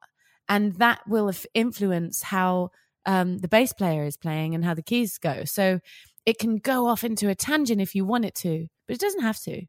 and 0.49 0.73
that 0.77 1.01
will 1.07 1.31
influence 1.53 2.23
how 2.23 2.71
um, 3.05 3.37
the 3.37 3.47
bass 3.47 3.73
player 3.73 4.05
is 4.05 4.17
playing 4.17 4.55
and 4.55 4.65
how 4.65 4.73
the 4.73 4.81
keys 4.81 5.19
go. 5.19 5.45
So 5.45 5.81
it 6.25 6.39
can 6.39 6.57
go 6.57 6.87
off 6.87 7.03
into 7.03 7.29
a 7.29 7.35
tangent 7.35 7.79
if 7.79 7.93
you 7.93 8.05
want 8.05 8.25
it 8.25 8.33
to, 8.37 8.65
but 8.87 8.95
it 8.95 8.99
doesn't 8.99 9.21
have 9.21 9.39
to. 9.41 9.67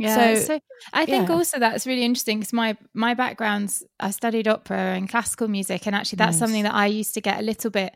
Yeah, 0.00 0.34
so, 0.34 0.40
so 0.40 0.60
I 0.92 1.06
think 1.06 1.28
yeah. 1.28 1.34
also 1.34 1.58
that's 1.58 1.86
really 1.86 2.04
interesting 2.04 2.38
because 2.38 2.52
my 2.52 2.76
my 2.94 3.14
background's 3.14 3.84
I 3.98 4.10
studied 4.10 4.48
opera 4.48 4.94
and 4.94 5.08
classical 5.08 5.48
music, 5.48 5.86
and 5.86 5.94
actually 5.94 6.16
that's 6.16 6.32
nice. 6.32 6.38
something 6.38 6.62
that 6.62 6.74
I 6.74 6.86
used 6.86 7.14
to 7.14 7.20
get 7.20 7.38
a 7.38 7.42
little 7.42 7.70
bit, 7.70 7.94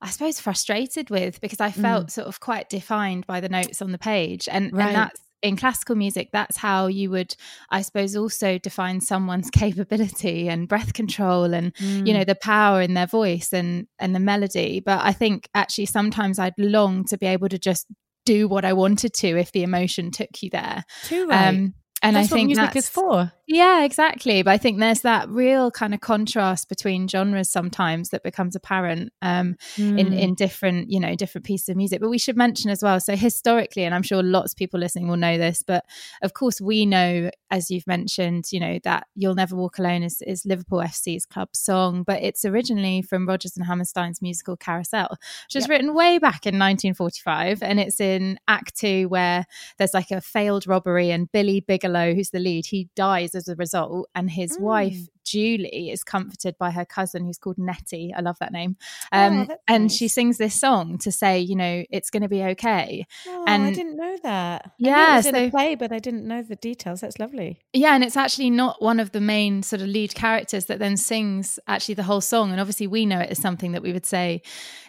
I 0.00 0.10
suppose, 0.10 0.40
frustrated 0.40 1.10
with 1.10 1.40
because 1.40 1.60
I 1.60 1.70
felt 1.70 2.06
mm. 2.06 2.10
sort 2.10 2.26
of 2.26 2.40
quite 2.40 2.68
defined 2.68 3.26
by 3.26 3.40
the 3.40 3.48
notes 3.48 3.80
on 3.80 3.92
the 3.92 3.98
page, 3.98 4.48
and 4.50 4.72
right. 4.72 4.86
and 4.86 4.96
that's 4.96 5.20
in 5.44 5.56
classical 5.56 5.94
music, 5.94 6.30
that's 6.32 6.56
how 6.56 6.86
you 6.86 7.10
would, 7.10 7.36
I 7.68 7.82
suppose, 7.82 8.16
also 8.16 8.56
define 8.56 9.02
someone's 9.02 9.50
capability 9.52 10.48
and 10.48 10.66
breath 10.66 10.94
control 10.94 11.52
and 11.52 11.74
mm. 11.74 12.06
you 12.06 12.14
know 12.14 12.24
the 12.24 12.34
power 12.34 12.80
in 12.80 12.94
their 12.94 13.06
voice 13.06 13.52
and 13.52 13.86
and 13.98 14.14
the 14.14 14.20
melody. 14.20 14.80
But 14.80 15.04
I 15.04 15.12
think 15.12 15.48
actually 15.54 15.86
sometimes 15.86 16.38
I'd 16.38 16.54
long 16.58 17.04
to 17.04 17.18
be 17.18 17.26
able 17.26 17.50
to 17.50 17.58
just 17.58 17.86
do 18.24 18.48
what 18.48 18.64
I 18.64 18.72
wanted 18.72 19.12
to 19.14 19.28
if 19.38 19.52
the 19.52 19.62
emotion 19.62 20.10
took 20.10 20.42
you 20.42 20.50
there. 20.50 20.84
Too 21.04 21.26
right. 21.26 21.48
Um, 21.48 21.74
and 22.04 22.16
that's 22.16 22.30
I 22.32 22.36
think 22.36 22.46
music 22.48 22.76
is 22.76 22.88
for. 22.88 23.32
Yeah, 23.46 23.84
exactly. 23.84 24.42
But 24.42 24.52
I 24.52 24.58
think 24.58 24.78
there's 24.78 25.02
that 25.02 25.28
real 25.28 25.70
kind 25.70 25.92
of 25.92 26.00
contrast 26.00 26.68
between 26.68 27.08
genres 27.08 27.50
sometimes 27.50 28.08
that 28.08 28.22
becomes 28.22 28.56
apparent 28.56 29.12
um, 29.20 29.56
mm. 29.76 29.98
in 29.98 30.12
in 30.12 30.34
different 30.34 30.90
you 30.90 30.98
know 30.98 31.14
different 31.14 31.44
pieces 31.44 31.68
of 31.68 31.76
music. 31.76 32.00
But 32.00 32.08
we 32.08 32.18
should 32.18 32.36
mention 32.36 32.70
as 32.70 32.82
well. 32.82 33.00
So 33.00 33.16
historically, 33.16 33.84
and 33.84 33.94
I'm 33.94 34.02
sure 34.02 34.22
lots 34.22 34.52
of 34.52 34.56
people 34.56 34.80
listening 34.80 35.08
will 35.08 35.16
know 35.16 35.36
this, 35.36 35.62
but 35.62 35.84
of 36.22 36.32
course 36.32 36.60
we 36.60 36.86
know, 36.86 37.30
as 37.50 37.70
you've 37.70 37.86
mentioned, 37.86 38.46
you 38.50 38.60
know 38.60 38.78
that 38.84 39.06
"You'll 39.14 39.34
Never 39.34 39.56
Walk 39.56 39.78
Alone" 39.78 40.02
is, 40.02 40.22
is 40.22 40.46
Liverpool 40.46 40.80
FC's 40.80 41.26
club 41.26 41.54
song, 41.54 42.02
but 42.02 42.22
it's 42.22 42.44
originally 42.44 43.02
from 43.02 43.26
Rodgers 43.28 43.56
and 43.56 43.66
Hammerstein's 43.66 44.22
musical 44.22 44.56
Carousel, 44.56 45.08
which 45.10 45.54
was 45.54 45.64
yep. 45.64 45.70
written 45.70 45.94
way 45.94 46.18
back 46.18 46.46
in 46.46 46.58
1945, 46.58 47.62
and 47.62 47.78
it's 47.78 48.00
in 48.00 48.38
Act 48.48 48.76
Two 48.76 49.08
where 49.08 49.46
there's 49.78 49.94
like 49.94 50.10
a 50.10 50.20
failed 50.20 50.66
robbery 50.66 51.10
and 51.10 51.30
Billy 51.30 51.60
Bigelow, 51.60 51.93
who's 51.94 52.30
the 52.30 52.38
lead, 52.38 52.66
he 52.66 52.88
dies 52.96 53.34
as 53.34 53.48
a 53.48 53.54
result. 53.56 54.08
And 54.14 54.30
his 54.30 54.56
mm. 54.56 54.60
wife, 54.60 54.98
Julie, 55.24 55.90
is 55.90 56.02
comforted 56.04 56.56
by 56.58 56.70
her 56.70 56.84
cousin, 56.84 57.24
who's 57.24 57.38
called 57.38 57.58
Nettie. 57.58 58.12
I 58.16 58.20
love 58.20 58.38
that 58.40 58.52
name. 58.52 58.76
Oh, 59.12 59.18
um, 59.18 59.46
oh, 59.50 59.56
and 59.68 59.84
nice. 59.84 59.96
she 59.96 60.08
sings 60.08 60.38
this 60.38 60.58
song 60.58 60.98
to 60.98 61.12
say, 61.12 61.38
you 61.38 61.56
know, 61.56 61.84
it's 61.90 62.10
going 62.10 62.22
to 62.22 62.28
be 62.28 62.42
okay. 62.42 63.06
Oh, 63.26 63.44
and 63.46 63.64
I 63.64 63.72
didn't 63.72 63.96
know 63.96 64.16
that. 64.22 64.72
Yeah, 64.78 65.14
it 65.14 65.16
was 65.16 65.26
so, 65.26 65.50
play, 65.50 65.74
but 65.74 65.92
I 65.92 65.98
didn't 65.98 66.26
know 66.26 66.42
the 66.42 66.56
details. 66.56 67.00
That's 67.00 67.18
lovely. 67.18 67.60
Yeah, 67.72 67.94
and 67.94 68.04
it's 68.04 68.16
actually 68.16 68.50
not 68.50 68.82
one 68.82 69.00
of 69.00 69.12
the 69.12 69.20
main 69.20 69.62
sort 69.62 69.82
of 69.82 69.88
lead 69.88 70.14
characters 70.14 70.66
that 70.66 70.78
then 70.78 70.96
sings 70.96 71.58
actually 71.66 71.94
the 71.94 72.02
whole 72.02 72.20
song. 72.20 72.50
And 72.50 72.60
obviously, 72.60 72.86
we 72.86 73.06
know 73.06 73.20
it 73.20 73.30
as 73.30 73.38
something 73.38 73.72
that 73.72 73.82
we 73.82 73.92
would 73.92 74.06
say 74.06 74.42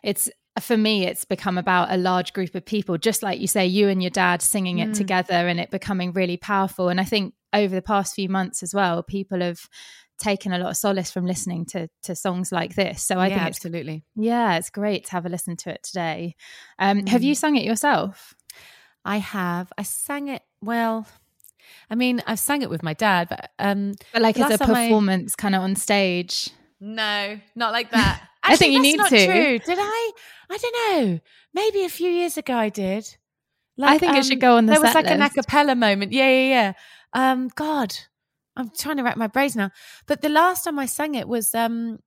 it's 0.04 0.30
for 0.60 0.78
me, 0.78 1.06
it's 1.06 1.26
become 1.26 1.58
about 1.58 1.92
a 1.92 1.98
large 1.98 2.34
group 2.34 2.56
of 2.56 2.66
people, 2.66 2.98
just 2.98 3.22
like 3.22 3.40
you 3.40 3.48
say, 3.48 3.66
you 3.66 3.90
and 3.90 4.02
your 4.02 4.10
dad 4.10 4.42
singing 4.42 4.80
it 4.80 4.90
mm. 4.90 4.94
together 4.94 5.34
and 5.34 5.60
it 5.60 5.70
becoming 5.70 6.14
really 6.14 6.38
powerful. 6.38 6.90
And 6.90 7.00
I 7.00 7.04
think 7.04 7.34
over 7.54 7.76
the 7.76 7.82
past 7.82 8.16
few 8.16 8.30
months 8.30 8.64
as 8.64 8.74
well, 8.74 9.04
people 9.04 9.42
have 9.42 9.68
taken 10.18 10.54
a 10.54 10.58
lot 10.58 10.70
of 10.70 10.78
solace 10.78 11.12
from 11.12 11.26
listening 11.26 11.66
to 11.66 11.90
to 12.04 12.16
songs 12.16 12.52
like 12.52 12.76
this. 12.76 13.04
So 13.04 13.18
I 13.18 13.28
yeah, 13.28 13.36
think 13.36 13.48
absolutely, 13.48 14.06
yeah, 14.16 14.58
it's 14.58 14.70
great 14.70 15.06
to 15.06 15.12
have 15.12 15.26
a 15.26 15.30
listen 15.30 15.58
to 15.58 15.72
it 15.72 15.84
today. 15.84 16.36
Um, 16.80 17.02
mm. 17.02 17.10
Have 17.10 17.24
you 17.24 17.34
mm. 17.34 17.38
sung 17.38 17.56
it 17.58 17.64
yourself? 17.64 18.34
I 19.04 19.18
have. 19.18 19.72
I 19.78 19.84
sang 19.84 20.30
it 20.30 20.42
well. 20.62 21.06
I 21.90 21.96
mean, 21.96 22.22
I've 22.26 22.40
sang 22.40 22.62
it 22.62 22.70
with 22.70 22.82
my 22.84 22.94
dad, 22.94 23.28
but 23.30 23.52
um, 23.60 23.96
but 24.14 24.22
like 24.22 24.40
as 24.40 24.60
a 24.60 24.66
performance, 24.66 25.36
I... 25.38 25.42
kind 25.42 25.56
of 25.56 25.62
on 25.62 25.76
stage. 25.76 26.50
No, 26.80 27.40
not 27.56 27.72
like 27.72 27.92
that. 27.92 28.25
Actually, 28.46 28.54
I 28.54 28.58
think 28.58 28.74
you 28.74 28.82
need 28.82 29.00
to. 29.00 29.26
True. 29.26 29.60
Did 29.60 29.78
I? 29.82 30.12
I 30.50 30.58
don't 30.58 30.76
know. 30.76 31.20
Maybe 31.54 31.84
a 31.84 31.90
few 31.90 32.10
years 32.10 32.38
ago 32.38 32.56
I 32.56 32.70
did. 32.70 33.18
Like, 33.78 33.96
I 33.96 33.98
think 33.98 34.14
um, 34.14 34.18
it 34.18 34.26
should 34.26 34.34
um, 34.34 34.40
go 34.40 34.58
on 34.58 34.66
the. 34.66 34.74
There 34.74 34.82
was 34.82 34.94
like 34.94 35.06
list. 35.06 35.16
an 35.16 35.22
acapella 35.22 35.78
moment. 35.78 36.14
Yeah, 36.14 36.30
yeah, 36.30 36.48
yeah. 36.50 36.74
Um, 37.14 37.50
God, 37.56 37.96
I'm 38.56 38.70
trying 38.70 38.98
to 38.98 39.04
rack 39.04 39.18
my 39.18 39.28
brains 39.28 39.56
now. 39.56 39.72
But 40.06 40.22
the 40.22 40.30
last 40.30 40.64
time 40.64 40.80
I 40.80 40.86
sang 40.86 41.16
it 41.16 41.28
was 41.28 41.54
um 41.56 42.00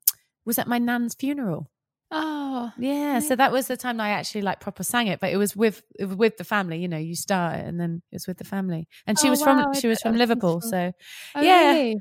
was 0.45 0.59
at 0.59 0.69
my 0.69 0.79
nan's 0.79 1.15
funeral. 1.15 1.71
Oh, 2.11 2.73
yeah. 2.79 3.19
So 3.19 3.37
that 3.37 3.53
was 3.53 3.67
the 3.67 3.77
time 3.77 4.01
I 4.01 4.11
actually 4.11 4.41
like 4.41 4.61
proper 4.61 4.83
sang 4.83 5.09
it, 5.09 5.21
but 5.21 5.31
it 5.31 5.37
was 5.37 5.55
with 5.55 5.83
it 5.99 6.07
was 6.07 6.17
with 6.17 6.39
the 6.39 6.45
family. 6.45 6.79
You 6.79 6.89
know, 6.89 6.97
you 6.97 7.15
start 7.15 7.57
it 7.57 7.67
and 7.67 7.79
then 7.79 8.03
it 8.11 8.17
was 8.17 8.27
with 8.27 8.39
the 8.39 8.45
family. 8.45 8.89
And 9.07 9.19
she 9.19 9.29
oh, 9.29 9.31
was 9.31 9.41
wow. 9.41 9.65
from 9.65 9.75
she 9.75 9.89
was 9.89 10.01
from 10.01 10.17
Liverpool, 10.17 10.61
so 10.63 10.93
oh, 11.35 11.41
yeah. 11.41 11.73
Really? 11.73 11.97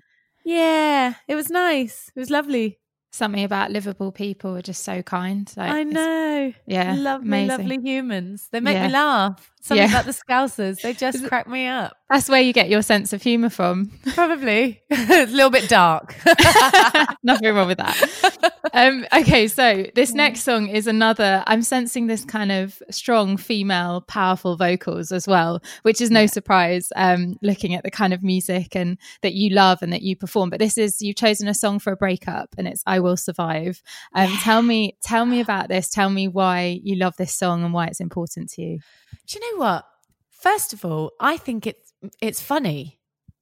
Yeah, 0.45 1.13
it 1.27 1.35
was 1.35 1.49
nice. 1.49 2.09
It 2.15 2.19
was 2.19 2.29
lovely. 2.29 2.79
Something 3.17 3.43
about 3.43 3.71
Liverpool 3.71 4.11
people 4.11 4.55
are 4.55 4.61
just 4.61 4.83
so 4.83 5.01
kind. 5.01 5.51
Like, 5.57 5.71
I 5.71 5.83
know. 5.83 6.53
Yeah, 6.67 6.93
lovely, 6.95 7.27
amazing. 7.27 7.47
lovely 7.49 7.77
humans. 7.81 8.47
They 8.51 8.59
make 8.59 8.75
Yeah. 8.75 8.87
me 8.87 8.93
laugh. 8.93 9.51
Something 9.67 9.89
Yeah. 9.89 9.91
about 9.99 10.05
the 10.05 10.11
Scousers. 10.13 10.81
They 10.81 10.93
just 10.93 11.25
crack 11.27 11.47
me 11.47 11.67
up. 11.67 11.97
That's 12.09 12.29
where 12.29 12.41
you 12.41 12.53
get 12.53 12.69
your 12.69 12.81
sense 12.81 13.11
of 13.11 13.21
humour 13.21 13.49
from. 13.49 13.91
Probably. 14.13 14.81
it's 14.89 15.31
a 15.31 15.35
little 15.35 15.49
bit 15.49 15.67
dark. 15.67 16.15
Nothing 17.23 17.53
wrong 17.53 17.67
with 17.67 17.77
that. 17.79 18.53
Um, 18.73 19.05
okay, 19.13 19.47
so 19.47 19.85
this 19.95 20.13
next 20.13 20.41
song 20.41 20.67
is 20.67 20.87
another. 20.87 21.41
I'm 21.47 21.61
sensing 21.61 22.07
this 22.07 22.25
kind 22.25 22.51
of 22.51 22.79
strong 22.91 23.37
female, 23.37 24.01
powerful 24.01 24.57
vocals 24.57 25.11
as 25.13 25.25
well, 25.25 25.61
which 25.83 26.01
is 26.01 26.11
no 26.11 26.27
surprise. 26.27 26.89
Um, 26.95 27.37
looking 27.41 27.73
at 27.73 27.83
the 27.83 27.89
kind 27.89 28.13
of 28.13 28.21
music 28.23 28.75
and 28.75 28.97
that 29.23 29.33
you 29.33 29.51
love 29.51 29.81
and 29.81 29.91
that 29.93 30.01
you 30.03 30.15
perform, 30.17 30.49
but 30.49 30.59
this 30.59 30.77
is 30.77 31.01
you've 31.01 31.15
chosen 31.15 31.47
a 31.47 31.53
song 31.55 31.79
for 31.79 31.93
a 31.93 31.97
breakup, 31.97 32.49
and 32.57 32.67
it's 32.67 32.83
"I 32.85 32.99
Will 32.99 33.17
Survive." 33.17 33.81
Um, 34.13 34.31
Tell 34.43 34.61
me, 34.61 34.97
tell 35.01 35.25
me 35.25 35.39
about 35.47 35.69
this. 35.69 35.89
Tell 35.89 36.09
me 36.09 36.27
why 36.27 36.79
you 36.83 36.97
love 36.97 37.15
this 37.17 37.33
song 37.33 37.63
and 37.63 37.73
why 37.73 37.87
it's 37.87 38.01
important 38.01 38.49
to 38.51 38.61
you. 38.61 38.79
Do 39.25 39.39
you 39.39 39.51
know 39.51 39.59
what? 39.63 39.87
First 40.29 40.73
of 40.73 40.85
all, 40.85 41.11
I 41.19 41.37
think 41.37 41.65
it's 41.65 41.93
it's 42.21 42.41
funny. 42.41 42.99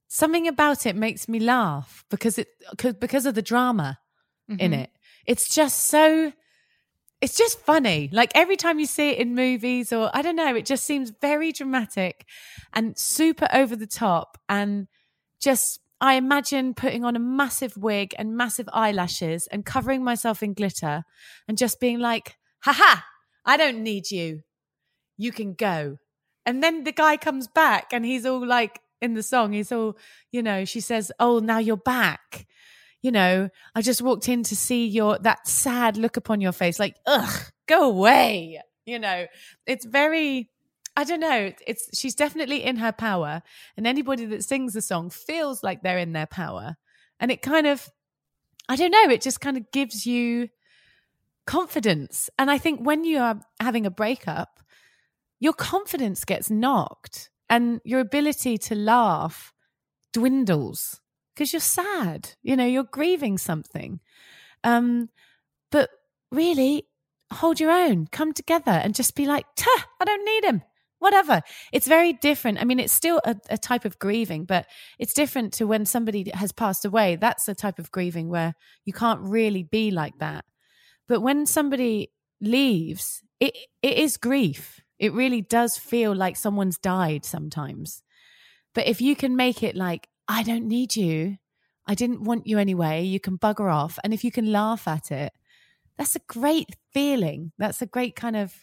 Something 0.08 0.48
about 0.48 0.86
it 0.86 0.96
makes 0.96 1.28
me 1.28 1.40
laugh 1.40 2.04
because 2.10 2.38
it 2.38 2.48
'cause- 2.78 2.94
because 2.94 3.26
of 3.26 3.34
the 3.34 3.42
drama 3.42 3.98
in 4.48 4.58
mm-hmm. 4.58 4.72
it. 4.74 4.90
It's 5.26 5.54
just 5.54 5.86
so 5.86 6.32
it's 7.20 7.36
just 7.36 7.58
funny. 7.60 8.08
Like 8.12 8.30
every 8.34 8.56
time 8.56 8.78
you 8.78 8.86
see 8.86 9.10
it 9.10 9.18
in 9.18 9.34
movies 9.34 9.92
or 9.92 10.10
I 10.14 10.22
don't 10.22 10.36
know, 10.36 10.54
it 10.54 10.66
just 10.66 10.84
seems 10.84 11.10
very 11.10 11.52
dramatic 11.52 12.26
and 12.72 12.96
super 12.96 13.48
over 13.52 13.74
the 13.74 13.86
top 13.86 14.38
and 14.48 14.86
just 15.40 15.80
I 16.00 16.14
imagine 16.14 16.74
putting 16.74 17.04
on 17.04 17.16
a 17.16 17.20
massive 17.20 17.76
wig 17.76 18.14
and 18.18 18.36
massive 18.36 18.68
eyelashes 18.72 19.46
and 19.46 19.64
covering 19.64 20.04
myself 20.04 20.42
in 20.42 20.52
glitter 20.52 21.04
and 21.48 21.56
just 21.56 21.80
being 21.80 21.98
like, 22.00 22.36
haha, 22.60 23.00
I 23.44 23.56
don't 23.56 23.82
need 23.82 24.10
you. 24.10 24.42
You 25.16 25.32
can 25.32 25.54
go. 25.54 25.98
And 26.44 26.62
then 26.62 26.84
the 26.84 26.92
guy 26.92 27.16
comes 27.16 27.48
back 27.48 27.92
and 27.92 28.04
he's 28.04 28.24
all 28.24 28.46
like 28.46 28.80
in 29.00 29.14
the 29.14 29.22
song, 29.22 29.52
he's 29.52 29.72
all, 29.72 29.96
you 30.30 30.42
know, 30.42 30.64
she 30.64 30.80
says, 30.80 31.12
Oh, 31.18 31.38
now 31.38 31.58
you're 31.58 31.76
back. 31.76 32.46
You 33.02 33.12
know, 33.12 33.50
I 33.74 33.82
just 33.82 34.02
walked 34.02 34.28
in 34.28 34.42
to 34.44 34.56
see 34.56 34.86
your 34.86 35.18
that 35.18 35.46
sad 35.46 35.96
look 35.96 36.16
upon 36.16 36.40
your 36.40 36.52
face, 36.52 36.78
like, 36.78 36.96
ugh, 37.06 37.52
go 37.66 37.88
away. 37.88 38.60
You 38.84 38.98
know, 38.98 39.26
it's 39.66 39.84
very 39.84 40.50
I 40.96 41.04
don't 41.04 41.20
know. 41.20 41.52
It's 41.66 41.90
she's 41.96 42.14
definitely 42.14 42.64
in 42.64 42.76
her 42.76 42.92
power, 42.92 43.42
and 43.76 43.86
anybody 43.86 44.24
that 44.26 44.44
sings 44.44 44.72
the 44.72 44.80
song 44.80 45.10
feels 45.10 45.62
like 45.62 45.82
they're 45.82 45.98
in 45.98 46.12
their 46.14 46.26
power, 46.26 46.76
and 47.20 47.30
it 47.30 47.42
kind 47.42 47.66
of, 47.66 47.90
I 48.68 48.76
don't 48.76 48.90
know. 48.90 49.10
It 49.10 49.20
just 49.20 49.42
kind 49.42 49.58
of 49.58 49.70
gives 49.72 50.06
you 50.06 50.48
confidence, 51.46 52.30
and 52.38 52.50
I 52.50 52.56
think 52.56 52.80
when 52.80 53.04
you 53.04 53.18
are 53.18 53.40
having 53.60 53.84
a 53.84 53.90
breakup, 53.90 54.60
your 55.40 55.52
confidence 55.52 56.24
gets 56.24 56.50
knocked, 56.50 57.30
and 57.48 57.80
your 57.84 58.00
ability 58.00 58.58
to 58.58 58.74
laugh 58.74 59.52
dwindles 60.12 61.00
because 61.34 61.52
you're 61.52 61.60
sad. 61.60 62.30
You 62.42 62.56
know, 62.56 62.66
you're 62.66 62.84
grieving 62.84 63.38
something. 63.38 64.00
Um, 64.64 65.10
but 65.70 65.90
really, 66.32 66.84
hold 67.32 67.60
your 67.60 67.70
own, 67.70 68.06
come 68.10 68.32
together, 68.32 68.70
and 68.70 68.94
just 68.94 69.14
be 69.14 69.26
like, 69.26 69.46
"Tuh, 69.56 69.82
I 70.00 70.04
don't 70.04 70.24
need 70.24 70.44
him." 70.44 70.62
Whatever. 70.98 71.42
It's 71.72 71.86
very 71.86 72.14
different. 72.14 72.58
I 72.58 72.64
mean, 72.64 72.80
it's 72.80 72.92
still 72.92 73.20
a, 73.24 73.36
a 73.50 73.58
type 73.58 73.84
of 73.84 73.98
grieving, 73.98 74.44
but 74.46 74.66
it's 74.98 75.12
different 75.12 75.52
to 75.54 75.66
when 75.66 75.84
somebody 75.84 76.30
has 76.32 76.52
passed 76.52 76.86
away. 76.86 77.16
That's 77.16 77.48
a 77.48 77.54
type 77.54 77.78
of 77.78 77.90
grieving 77.90 78.28
where 78.30 78.54
you 78.86 78.94
can't 78.94 79.20
really 79.20 79.62
be 79.62 79.90
like 79.90 80.18
that. 80.20 80.46
But 81.06 81.20
when 81.20 81.44
somebody 81.46 82.12
leaves, 82.40 83.22
it 83.40 83.56
it 83.82 83.98
is 83.98 84.16
grief. 84.16 84.80
It 84.98 85.12
really 85.12 85.42
does 85.42 85.76
feel 85.76 86.14
like 86.14 86.36
someone's 86.36 86.78
died 86.78 87.24
sometimes. 87.24 88.02
But 88.74 88.86
if 88.86 89.00
you 89.00 89.16
can 89.16 89.36
make 89.36 89.62
it 89.62 89.76
like, 89.76 90.08
I 90.28 90.42
don't 90.42 90.66
need 90.66 90.96
you, 90.96 91.36
I 91.86 91.94
didn't 91.94 92.24
want 92.24 92.46
you 92.46 92.58
anyway, 92.58 93.02
you 93.04 93.20
can 93.20 93.38
bugger 93.38 93.72
off. 93.72 93.98
And 94.02 94.12
if 94.14 94.24
you 94.24 94.32
can 94.32 94.50
laugh 94.52 94.88
at 94.88 95.10
it, 95.10 95.32
that's 95.96 96.16
a 96.16 96.20
great 96.28 96.76
feeling. 96.92 97.52
That's 97.58 97.80
a 97.80 97.86
great 97.86 98.16
kind 98.16 98.36
of 98.36 98.54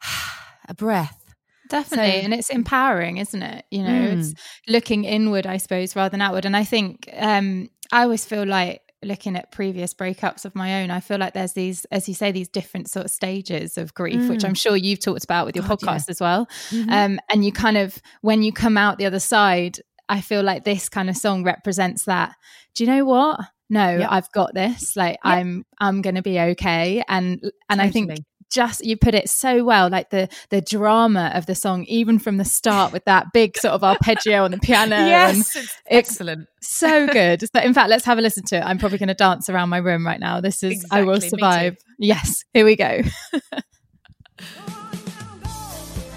a 0.68 0.74
breath. 0.74 1.22
Definitely. 1.68 2.20
So- 2.20 2.24
and 2.24 2.34
it's 2.34 2.50
empowering, 2.50 3.16
isn't 3.18 3.42
it? 3.42 3.64
You 3.70 3.82
know, 3.82 3.88
Mm. 3.90 4.18
it's 4.20 4.34
looking 4.68 5.04
inward, 5.04 5.46
I 5.46 5.56
suppose, 5.56 5.96
rather 5.96 6.10
than 6.10 6.22
outward. 6.22 6.44
And 6.44 6.56
I 6.56 6.64
think 6.64 7.08
um, 7.16 7.68
I 7.92 8.02
always 8.02 8.24
feel 8.24 8.44
like 8.46 8.82
looking 9.06 9.36
at 9.36 9.50
previous 9.52 9.94
breakups 9.94 10.44
of 10.44 10.54
my 10.54 10.82
own, 10.82 10.90
I 10.90 11.00
feel 11.00 11.18
like 11.18 11.32
there's 11.34 11.52
these, 11.54 11.84
as 11.86 12.08
you 12.08 12.14
say, 12.14 12.32
these 12.32 12.48
different 12.48 12.90
sort 12.90 13.06
of 13.06 13.10
stages 13.10 13.78
of 13.78 13.94
grief, 13.94 14.28
which 14.28 14.44
I'm 14.44 14.54
sure 14.54 14.76
you've 14.76 15.00
talked 15.00 15.24
about 15.24 15.46
with 15.46 15.56
your 15.56 15.64
Mm. 15.64 15.68
God, 15.68 15.78
yeah. 15.82 15.88
podcast 15.94 16.08
as 16.10 16.20
well. 16.20 16.46
Mhm. 16.70 16.90
Um, 16.90 17.20
and 17.30 17.44
you 17.44 17.52
kind 17.52 17.76
of, 17.76 17.96
when 18.22 18.42
you 18.42 18.52
come 18.52 18.76
out 18.76 18.98
the 18.98 19.06
other 19.06 19.20
side, 19.20 19.78
I 20.08 20.20
feel 20.20 20.42
like 20.42 20.64
this 20.64 20.88
kind 20.88 21.08
of 21.10 21.16
song 21.16 21.42
represents 21.44 22.04
that. 22.04 22.34
Do 22.74 22.84
you 22.84 22.90
know 22.90 23.04
what? 23.04 23.40
No, 23.68 23.98
Yep. 23.98 24.08
I've 24.12 24.30
got 24.32 24.54
this. 24.54 24.94
Like 24.96 25.18
I'm, 25.24 25.64
I'm 25.80 26.00
going 26.02 26.14
to 26.14 26.22
be 26.22 26.38
okay. 26.38 27.02
And 27.08 27.40
and 27.68 27.82
I 27.82 27.90
think 27.90 28.10
Totally. 28.10 28.24
Just 28.50 28.84
you 28.84 28.96
put 28.96 29.14
it 29.14 29.28
so 29.28 29.64
well 29.64 29.88
like 29.90 30.10
the 30.10 30.28
the 30.50 30.60
drama 30.60 31.30
of 31.34 31.46
the 31.46 31.54
song 31.54 31.84
even 31.84 32.18
from 32.18 32.36
the 32.36 32.44
start 32.44 32.92
with 32.92 33.04
that 33.04 33.26
big 33.32 33.56
sort 33.58 33.72
of 33.74 33.82
arpeggio 33.84 34.44
on 34.44 34.50
the 34.50 34.58
piano 34.58 34.96
yes, 34.96 35.38
it's 35.38 35.56
it's- 35.56 35.78
excellent. 35.86 36.48
so 36.62 37.06
good 37.08 37.40
so 37.54 37.60
in 37.60 37.74
fact 37.74 37.88
let's 37.90 38.04
have 38.04 38.18
a 38.18 38.20
listen 38.20 38.44
to 38.44 38.56
it 38.56 38.62
i'm 38.64 38.78
probably 38.78 38.98
going 38.98 39.08
to 39.08 39.14
dance 39.14 39.48
around 39.48 39.68
my 39.68 39.78
room 39.78 40.06
right 40.06 40.20
now 40.20 40.40
this 40.40 40.62
is 40.62 40.84
i 40.90 41.02
will 41.02 41.14
Exactly, 41.14 41.26
me 41.26 41.30
too. 41.30 41.36
survive 41.38 41.76
yes 41.98 42.44
here 42.54 42.64
we 42.64 42.76
go 42.76 43.00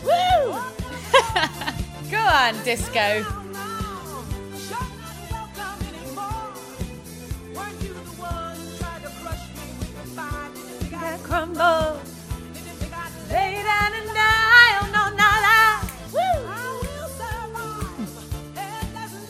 Woo! 0.04 0.60
Go 2.10 2.18
on, 2.18 2.56
disco. 2.64 3.26
Crumble. 11.24 12.00
Lay 13.30 13.64
down 13.64 13.94
and 13.94 14.08
die. 14.08 14.72
Oh, 14.82 14.90
no, 14.94 15.04
not 15.16 15.42
I. 15.46 15.90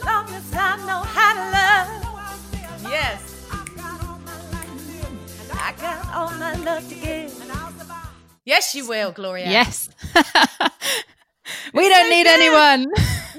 Long 0.04 0.28
as 0.34 0.54
I 0.54 0.76
know 0.86 1.02
how 1.16 1.32
to 1.34 1.44
love. 1.56 1.88
Yes. 2.90 3.46
I 5.52 5.72
got 5.80 6.14
all 6.14 6.30
my 6.38 6.54
love 6.64 6.88
to 6.88 6.94
give. 6.94 7.32
Yes, 8.44 8.74
you 8.74 8.88
will, 8.88 9.12
Gloria. 9.12 9.48
yes 9.50 9.90
we 11.74 11.88
don't 11.88 12.04
so 12.04 12.10
need 12.10 12.24
good. 12.24 12.40
anyone 12.40 12.86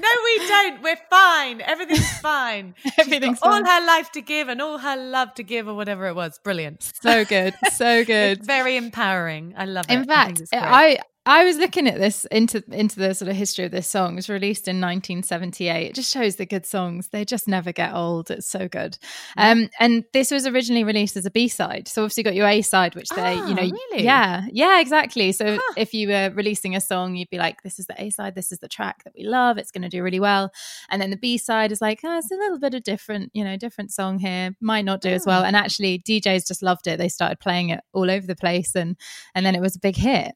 No, 0.02 0.08
we 0.24 0.48
don't. 0.48 0.82
We're 0.82 0.98
fine. 1.08 1.60
Everything's 1.60 2.18
fine. 2.20 2.74
Everything's 2.98 3.38
fine. 3.38 3.64
all 3.64 3.70
her 3.80 3.86
life 3.86 4.10
to 4.12 4.20
give 4.20 4.48
and 4.48 4.60
all 4.60 4.78
her 4.78 4.96
love 4.96 5.32
to 5.34 5.44
give, 5.44 5.68
or 5.68 5.74
whatever 5.74 6.06
it 6.08 6.16
was. 6.16 6.40
Brilliant. 6.42 6.82
so 7.00 7.24
good 7.24 7.54
so 7.70 8.04
good 8.12 8.44
very 8.44 8.76
empowering. 8.76 9.54
I 9.56 9.66
love 9.66 9.86
it. 9.88 9.94
In 9.94 10.04
fact. 10.04 10.42
I 10.52 10.98
I 11.24 11.44
was 11.44 11.56
looking 11.56 11.86
at 11.86 11.98
this 12.00 12.24
into 12.32 12.64
into 12.72 12.98
the 12.98 13.14
sort 13.14 13.28
of 13.30 13.36
history 13.36 13.64
of 13.64 13.70
this 13.70 13.88
song. 13.88 14.14
It 14.14 14.16
was 14.16 14.28
released 14.28 14.66
in 14.66 14.80
1978. 14.80 15.86
It 15.90 15.94
just 15.94 16.12
shows 16.12 16.34
the 16.34 16.44
good 16.46 16.66
songs; 16.66 17.10
they 17.12 17.24
just 17.24 17.46
never 17.46 17.70
get 17.70 17.94
old. 17.94 18.28
It's 18.28 18.48
so 18.48 18.66
good. 18.66 18.98
Um, 19.36 19.70
and 19.78 20.02
this 20.12 20.32
was 20.32 20.48
originally 20.48 20.82
released 20.82 21.16
as 21.16 21.24
a 21.24 21.30
B 21.30 21.46
side. 21.46 21.86
So 21.86 22.02
obviously, 22.02 22.22
you 22.22 22.24
got 22.24 22.34
your 22.34 22.48
A 22.48 22.60
side, 22.62 22.96
which 22.96 23.08
they, 23.10 23.38
Ah, 23.38 23.48
you 23.48 23.54
know, 23.54 23.62
really? 23.62 24.02
yeah, 24.02 24.46
yeah, 24.50 24.80
exactly. 24.80 25.30
So 25.30 25.58
if 25.76 25.94
you 25.94 26.08
were 26.08 26.32
releasing 26.34 26.74
a 26.74 26.80
song, 26.80 27.14
you'd 27.14 27.30
be 27.30 27.38
like, 27.38 27.62
"This 27.62 27.78
is 27.78 27.86
the 27.86 28.02
A 28.02 28.10
side. 28.10 28.34
This 28.34 28.50
is 28.50 28.58
the 28.58 28.66
track 28.68 29.04
that 29.04 29.12
we 29.16 29.22
love. 29.24 29.58
It's 29.58 29.70
going 29.70 29.82
to 29.82 29.88
do 29.88 30.02
really 30.02 30.18
well." 30.20 30.50
And 30.90 31.00
then 31.00 31.10
the 31.10 31.16
B 31.16 31.38
side 31.38 31.70
is 31.70 31.80
like, 31.80 32.00
oh, 32.02 32.18
"It's 32.18 32.32
a 32.32 32.34
little 32.36 32.58
bit 32.58 32.74
of 32.74 32.82
different, 32.82 33.30
you 33.32 33.44
know, 33.44 33.56
different 33.56 33.92
song 33.92 34.18
here. 34.18 34.56
Might 34.60 34.84
not 34.84 35.00
do 35.00 35.10
as 35.10 35.22
Hmm. 35.22 35.30
well." 35.30 35.44
And 35.44 35.54
actually, 35.54 36.00
DJs 36.00 36.48
just 36.48 36.64
loved 36.64 36.88
it. 36.88 36.98
They 36.98 37.08
started 37.08 37.38
playing 37.38 37.68
it 37.68 37.80
all 37.92 38.10
over 38.10 38.26
the 38.26 38.34
place, 38.34 38.74
and 38.74 38.96
and 39.36 39.46
then 39.46 39.54
it 39.54 39.60
was 39.60 39.76
a 39.76 39.80
big 39.80 39.94
hit. 39.94 40.32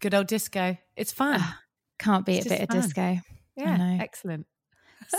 Good 0.00 0.14
old 0.14 0.26
disco. 0.26 0.76
It's 0.96 1.12
fun. 1.12 1.42
Can't 1.98 2.26
beat 2.26 2.44
a 2.44 2.48
bit 2.48 2.58
just 2.58 2.62
of 2.76 2.82
disco. 2.82 3.18
yeah, 3.56 3.98
excellent. 4.00 4.46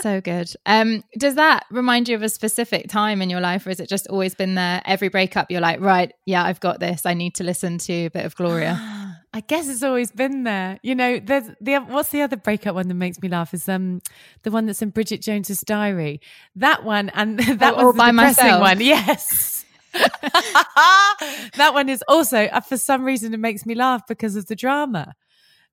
So 0.00 0.20
good. 0.20 0.50
Um, 0.66 1.04
does 1.16 1.36
that 1.36 1.64
remind 1.70 2.08
you 2.08 2.16
of 2.16 2.22
a 2.22 2.28
specific 2.28 2.88
time 2.88 3.22
in 3.22 3.30
your 3.30 3.40
life, 3.40 3.64
or 3.64 3.70
has 3.70 3.78
it 3.78 3.88
just 3.88 4.08
always 4.08 4.34
been 4.34 4.56
there? 4.56 4.82
Every 4.84 5.08
breakup, 5.08 5.48
you're 5.48 5.60
like, 5.60 5.80
right, 5.80 6.12
yeah, 6.26 6.42
I've 6.42 6.58
got 6.58 6.80
this. 6.80 7.06
I 7.06 7.14
need 7.14 7.36
to 7.36 7.44
listen 7.44 7.78
to 7.78 7.92
a 8.06 8.10
bit 8.10 8.24
of 8.24 8.34
Gloria. 8.34 8.74
I 9.32 9.40
guess 9.46 9.68
it's 9.68 9.84
always 9.84 10.10
been 10.10 10.42
there. 10.42 10.80
You 10.82 10.96
know, 10.96 11.20
there's 11.20 11.48
the 11.60 11.76
what's 11.76 12.08
the 12.08 12.22
other 12.22 12.36
breakup 12.36 12.74
one 12.74 12.88
that 12.88 12.94
makes 12.94 13.20
me 13.22 13.28
laugh 13.28 13.54
is 13.54 13.68
um 13.68 14.00
the 14.42 14.50
one 14.50 14.66
that's 14.66 14.82
in 14.82 14.90
Bridget 14.90 15.22
Jones's 15.22 15.60
diary. 15.60 16.20
That 16.56 16.82
one 16.82 17.10
and 17.10 17.38
that 17.60 17.74
Oh, 17.76 17.86
was 17.86 17.94
the 17.94 17.98
by 17.98 18.10
depressing 18.10 18.44
myself. 18.44 18.60
one. 18.62 18.80
Yes. 18.80 19.64
that 21.56 21.70
one 21.72 21.88
is 21.88 22.02
also 22.08 22.44
uh, 22.44 22.60
for 22.60 22.76
some 22.76 23.04
reason 23.04 23.34
it 23.34 23.40
makes 23.40 23.66
me 23.66 23.74
laugh 23.74 24.06
because 24.06 24.36
of 24.36 24.46
the 24.46 24.56
drama. 24.56 25.14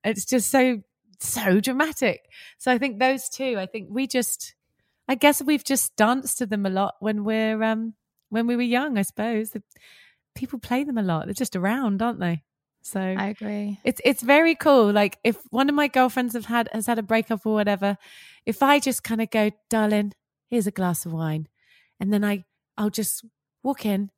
It's 0.03 0.25
just 0.25 0.49
so 0.49 0.81
so 1.19 1.59
dramatic. 1.59 2.29
So 2.57 2.71
I 2.71 2.77
think 2.77 2.99
those 2.99 3.29
two. 3.29 3.57
I 3.57 3.65
think 3.65 3.89
we 3.91 4.07
just 4.07 4.55
I 5.07 5.15
guess 5.15 5.41
we've 5.41 5.63
just 5.63 5.95
danced 5.95 6.37
to 6.39 6.45
them 6.45 6.65
a 6.65 6.69
lot 6.69 6.95
when 6.99 7.23
we're 7.23 7.61
um 7.63 7.93
when 8.29 8.47
we 8.47 8.55
were 8.55 8.61
young. 8.61 8.97
I 8.97 9.03
suppose 9.03 9.51
the, 9.51 9.63
people 10.35 10.59
play 10.59 10.83
them 10.83 10.97
a 10.97 11.03
lot. 11.03 11.25
They're 11.25 11.33
just 11.33 11.55
around, 11.55 12.01
aren't 12.01 12.19
they? 12.19 12.43
So 12.81 12.99
I 12.99 13.27
agree. 13.27 13.79
It's 13.83 14.01
it's 14.03 14.21
very 14.21 14.55
cool. 14.55 14.91
Like 14.91 15.17
if 15.23 15.37
one 15.51 15.69
of 15.69 15.75
my 15.75 15.87
girlfriends 15.87 16.33
have 16.33 16.45
had 16.45 16.69
has 16.73 16.85
had 16.85 16.99
a 16.99 17.03
breakup 17.03 17.45
or 17.45 17.53
whatever, 17.53 17.97
if 18.45 18.61
I 18.61 18.79
just 18.79 19.03
kind 19.03 19.21
of 19.21 19.29
go, 19.29 19.51
darling, 19.69 20.13
here's 20.49 20.67
a 20.67 20.71
glass 20.71 21.05
of 21.05 21.13
wine, 21.13 21.47
and 21.99 22.11
then 22.11 22.25
I 22.25 22.43
I'll 22.77 22.89
just 22.89 23.23
walk 23.63 23.85
in, 23.85 24.11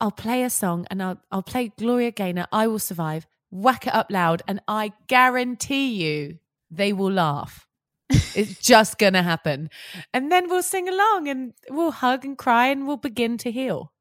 I'll 0.00 0.10
play 0.10 0.42
a 0.42 0.50
song, 0.50 0.86
and 0.90 1.02
I'll 1.02 1.20
I'll 1.30 1.42
play 1.42 1.72
Gloria 1.78 2.10
Gaynor, 2.10 2.46
I 2.52 2.66
Will 2.66 2.78
Survive, 2.78 3.26
whack 3.50 3.86
it 3.86 3.94
up 3.94 4.10
loud, 4.10 4.42
and 4.48 4.60
I 4.68 4.92
guarantee 5.06 5.88
you 5.92 6.38
they 6.70 6.92
will 6.92 7.12
laugh. 7.12 7.66
it's 8.34 8.58
just 8.60 8.98
gonna 8.98 9.22
happen, 9.22 9.70
and 10.12 10.32
then 10.32 10.48
we'll 10.48 10.62
sing 10.62 10.88
along 10.88 11.28
and 11.28 11.52
we'll 11.70 11.92
hug 11.92 12.24
and 12.24 12.36
cry 12.36 12.66
and 12.66 12.86
we'll 12.86 12.96
begin 12.96 13.38
to 13.38 13.50
heal. 13.50 13.92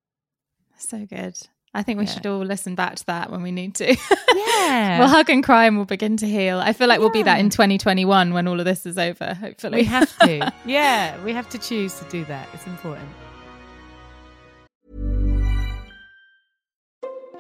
So 0.78 1.06
good. 1.06 1.38
I 1.72 1.84
think 1.84 2.00
we 2.00 2.06
Yeah. 2.06 2.12
should 2.14 2.26
all 2.26 2.40
listen 2.40 2.74
back 2.74 2.96
to 2.96 3.06
that 3.08 3.30
when 3.30 3.44
we 3.44 3.52
need 3.52 3.76
to. 3.76 3.96
Yeah. 4.36 5.00
we'll 5.00 5.08
hug 5.08 5.30
and 5.30 5.44
cry 5.44 5.66
and 5.66 5.76
we'll 5.78 5.86
begin 5.86 6.18
to 6.18 6.28
heal. 6.28 6.60
I 6.60 6.74
feel 6.74 6.88
like 6.88 7.00
we'll 7.00 7.12
be 7.12 7.24
that 7.24 7.40
in 7.40 7.50
2021 7.50 8.34
when 8.34 8.48
all 8.48 8.60
of 8.60 8.66
this 8.66 8.86
is 8.86 8.98
over, 8.98 9.34
hopefully. 9.36 9.80
We 9.80 9.84
have 9.86 10.18
to. 10.20 10.52
yeah, 10.66 11.22
we 11.24 11.34
have 11.34 11.50
to 11.50 11.58
choose 11.60 11.94
to 12.00 12.06
do 12.10 12.26
that. 12.26 12.48
It's 12.54 12.66
important. 12.66 13.08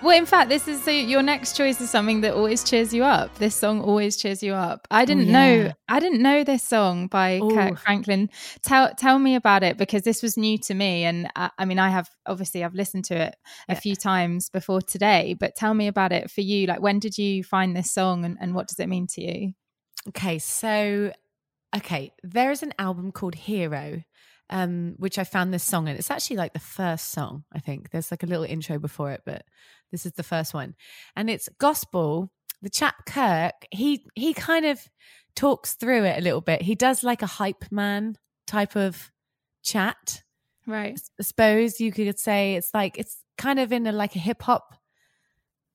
Well, 0.00 0.16
in 0.16 0.26
fact, 0.26 0.48
this 0.48 0.68
is 0.68 0.82
so 0.84 0.92
your 0.92 1.22
next 1.22 1.56
choice 1.56 1.80
is 1.80 1.90
something 1.90 2.20
that 2.20 2.32
always 2.34 2.62
cheers 2.62 2.94
you 2.94 3.02
up. 3.02 3.34
This 3.38 3.56
song 3.56 3.80
always 3.80 4.16
cheers 4.16 4.44
you 4.44 4.54
up. 4.54 4.86
I 4.92 5.04
didn't 5.04 5.24
oh, 5.24 5.32
yeah. 5.32 5.62
know 5.64 5.72
I 5.88 5.98
didn't 5.98 6.22
know 6.22 6.44
this 6.44 6.62
song 6.62 7.08
by 7.08 7.38
Ooh. 7.38 7.50
Kirk 7.50 7.78
Franklin. 7.78 8.30
Tell 8.62 8.94
tell 8.94 9.18
me 9.18 9.34
about 9.34 9.64
it 9.64 9.76
because 9.76 10.02
this 10.02 10.22
was 10.22 10.36
new 10.36 10.56
to 10.58 10.74
me, 10.74 11.02
and 11.04 11.28
I, 11.34 11.50
I 11.58 11.64
mean, 11.64 11.80
I 11.80 11.88
have 11.88 12.08
obviously 12.26 12.62
I've 12.62 12.74
listened 12.74 13.06
to 13.06 13.16
it 13.16 13.34
a 13.68 13.72
Yeah. 13.72 13.80
few 13.80 13.96
times 13.96 14.50
before 14.50 14.80
today. 14.82 15.34
But 15.38 15.56
tell 15.56 15.74
me 15.74 15.88
about 15.88 16.12
it 16.12 16.30
for 16.30 16.42
you. 16.42 16.66
Like, 16.68 16.80
when 16.80 17.00
did 17.00 17.18
you 17.18 17.42
find 17.42 17.76
this 17.76 17.90
song, 17.90 18.24
and, 18.24 18.38
and 18.40 18.54
what 18.54 18.68
does 18.68 18.78
it 18.78 18.88
mean 18.88 19.08
to 19.08 19.20
you? 19.20 19.52
Okay, 20.08 20.38
so 20.38 21.12
okay, 21.76 22.12
there 22.22 22.52
is 22.52 22.62
an 22.62 22.72
album 22.78 23.10
called 23.10 23.34
Hero, 23.34 24.02
um, 24.50 24.94
which 24.98 25.18
I 25.18 25.24
found 25.24 25.52
this 25.52 25.64
song 25.64 25.88
and 25.88 25.98
It's 25.98 26.10
actually 26.10 26.36
like 26.36 26.52
the 26.52 26.58
first 26.58 27.12
song, 27.12 27.44
I 27.52 27.58
think. 27.58 27.90
There's 27.90 28.10
like 28.10 28.22
a 28.22 28.26
little 28.26 28.44
intro 28.44 28.78
before 28.78 29.12
it, 29.12 29.22
but 29.24 29.44
this 29.90 30.06
is 30.06 30.12
the 30.12 30.22
first 30.22 30.54
one. 30.54 30.74
And 31.16 31.28
it's 31.28 31.48
gospel. 31.58 32.30
The 32.60 32.70
chap 32.70 33.06
Kirk, 33.06 33.66
he 33.70 34.04
he 34.16 34.34
kind 34.34 34.66
of 34.66 34.80
talks 35.36 35.74
through 35.74 36.04
it 36.04 36.18
a 36.18 36.22
little 36.22 36.40
bit. 36.40 36.62
He 36.62 36.74
does 36.74 37.04
like 37.04 37.22
a 37.22 37.26
hype 37.26 37.70
man 37.70 38.16
type 38.46 38.74
of 38.74 39.12
chat. 39.62 40.22
Right. 40.66 40.98
I 41.18 41.22
suppose 41.22 41.80
you 41.80 41.92
could 41.92 42.18
say 42.18 42.56
it's 42.56 42.70
like 42.74 42.98
it's 42.98 43.22
kind 43.36 43.60
of 43.60 43.72
in 43.72 43.86
a 43.86 43.92
like 43.92 44.16
a 44.16 44.18
hip 44.18 44.42
hop 44.42 44.74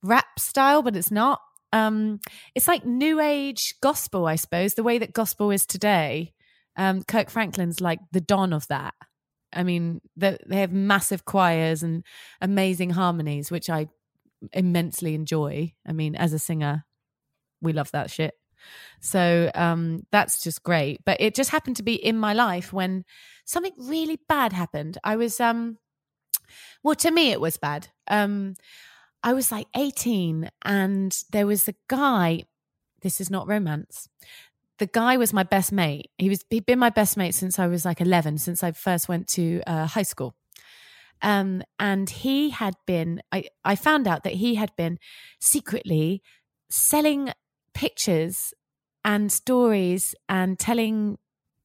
rap 0.02 0.38
style, 0.38 0.82
but 0.82 0.96
it's 0.96 1.12
not. 1.12 1.40
Um, 1.72 2.20
it's 2.54 2.68
like 2.68 2.86
new 2.86 3.20
age 3.20 3.76
gospel, 3.82 4.28
I 4.28 4.36
suppose, 4.36 4.76
the 4.76 4.84
way 4.84 5.00
that 5.00 5.14
gospel 5.14 5.50
is 5.50 5.66
today. 5.66 6.34
Um, 6.76 7.04
Kirk 7.04 7.30
Franklin's 7.30 7.82
like 7.82 8.00
the 8.12 8.22
don 8.22 8.54
of 8.54 8.68
that. 8.68 8.94
I 9.54 9.64
mean, 9.64 10.02
they, 10.16 10.38
they 10.48 10.58
have 10.58 10.72
massive 10.72 11.26
choirs 11.26 11.84
and 11.84 12.04
amazing 12.42 12.92
harmonies, 12.92 13.52
which 13.52 13.70
I 13.70 13.88
immensely 14.52 15.14
enjoy. 15.14 15.74
I 15.88 15.94
mean, 15.94 16.16
as 16.16 16.34
a 16.34 16.40
singer, 16.40 16.86
we 17.62 17.74
love 17.74 17.92
that 17.92 18.10
shit. 18.10 18.34
So 19.02 19.52
um, 19.56 20.04
that's 20.12 20.44
just 20.44 20.64
great. 20.64 21.02
But 21.06 21.20
it 21.20 21.36
just 21.36 21.52
happened 21.52 21.78
to 21.78 21.84
be 21.84 21.96
in 21.96 22.18
my 22.18 22.34
life 22.34 22.74
when 22.74 23.04
something 23.46 23.74
really 23.78 24.20
bad 24.28 24.54
happened. 24.54 24.98
I 25.04 25.16
was, 25.16 25.40
um, 25.40 25.78
well, 26.84 26.96
to 26.96 27.12
me, 27.12 27.32
it 27.32 27.42
was 27.42 27.58
bad. 27.58 27.90
Um, 28.08 28.56
I 29.22 29.34
was 29.34 29.52
like 29.52 29.68
18, 29.76 30.50
and 30.66 31.18
there 31.32 31.48
was 31.48 31.68
a 31.68 31.76
guy. 31.88 32.44
This 33.02 33.22
is 33.22 33.30
not 33.30 33.48
romance. 33.48 34.10
The 34.80 34.88
guy 34.88 35.18
was 35.18 35.34
my 35.34 35.44
best 35.44 35.72
mate. 35.72 36.10
He 36.18 36.30
was 36.30 36.44
he'd 36.50 36.66
been 36.66 36.80
my 36.80 36.90
best 36.90 37.16
mate 37.18 37.36
since 37.36 37.60
I 37.60 37.68
was 37.68 37.86
like 37.86 38.02
11, 38.02 38.38
since 38.40 38.64
I 38.64 38.72
first 38.72 39.08
went 39.08 39.28
to 39.30 39.62
uh, 39.68 39.86
high 39.88 40.04
school. 40.04 40.36
Um, 41.22 41.64
and 41.80 42.10
he 42.10 42.50
had 42.50 42.76
been. 42.86 43.22
I 43.32 43.46
I 43.64 43.76
found 43.76 44.08
out 44.08 44.24
that 44.24 44.34
he 44.34 44.56
had 44.56 44.76
been 44.76 44.98
secretly 45.40 46.22
selling 46.70 47.32
pictures 47.74 48.54
and 49.06 49.32
stories 49.32 50.16
and 50.28 50.58
telling 50.60 51.18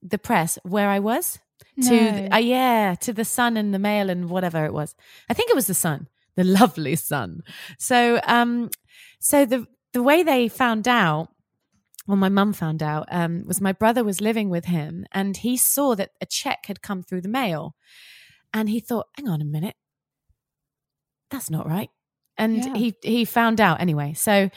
the 0.03 0.19
press 0.19 0.59
where 0.63 0.89
I 0.89 0.99
was 1.01 1.39
to 1.83 2.13
No. 2.13 2.29
uh, 2.33 2.37
yeah 2.39 2.95
to 3.01 3.13
the 3.13 3.25
Sun 3.25 3.57
and 3.57 3.73
the 3.75 3.79
Mail 3.79 4.11
and 4.11 4.29
whatever 4.31 4.65
it 4.65 4.73
was. 4.73 4.95
I 5.29 5.35
think 5.35 5.51
it 5.51 5.57
was 5.57 5.67
the 5.67 5.75
Sun, 5.75 6.09
the 6.37 6.45
lovely 6.61 6.95
Sun. 6.97 7.43
So 7.79 8.21
um, 8.27 8.71
so 9.19 9.45
the 9.45 9.67
the 9.93 10.03
way 10.03 10.23
they 10.23 10.49
found 10.49 10.87
out, 10.87 11.29
well, 12.09 12.17
my 12.17 12.29
mum 12.31 12.53
found 12.55 12.83
out, 12.83 13.07
um, 13.13 13.45
was 13.47 13.61
my 13.61 13.73
brother 13.73 14.03
was 14.03 14.21
living 14.21 14.51
with 14.51 14.65
him 14.65 15.07
and 15.13 15.37
he 15.37 15.57
saw 15.57 15.95
that 15.95 16.11
a 16.21 16.27
check 16.27 16.67
had 16.67 16.83
come 16.83 17.03
through 17.05 17.21
the 17.21 17.29
mail, 17.29 17.77
and 18.53 18.69
he 18.69 18.81
thought, 18.81 19.07
hang 19.17 19.29
on 19.29 19.41
a 19.41 19.45
minute, 19.45 19.77
that's 21.31 21.51
not 21.51 21.69
right, 21.69 21.91
and 22.37 22.57
Yeah. 22.65 22.75
he 22.75 22.95
he 23.03 23.25
found 23.25 23.61
out 23.61 23.81
anyway. 23.81 24.15
So. 24.15 24.51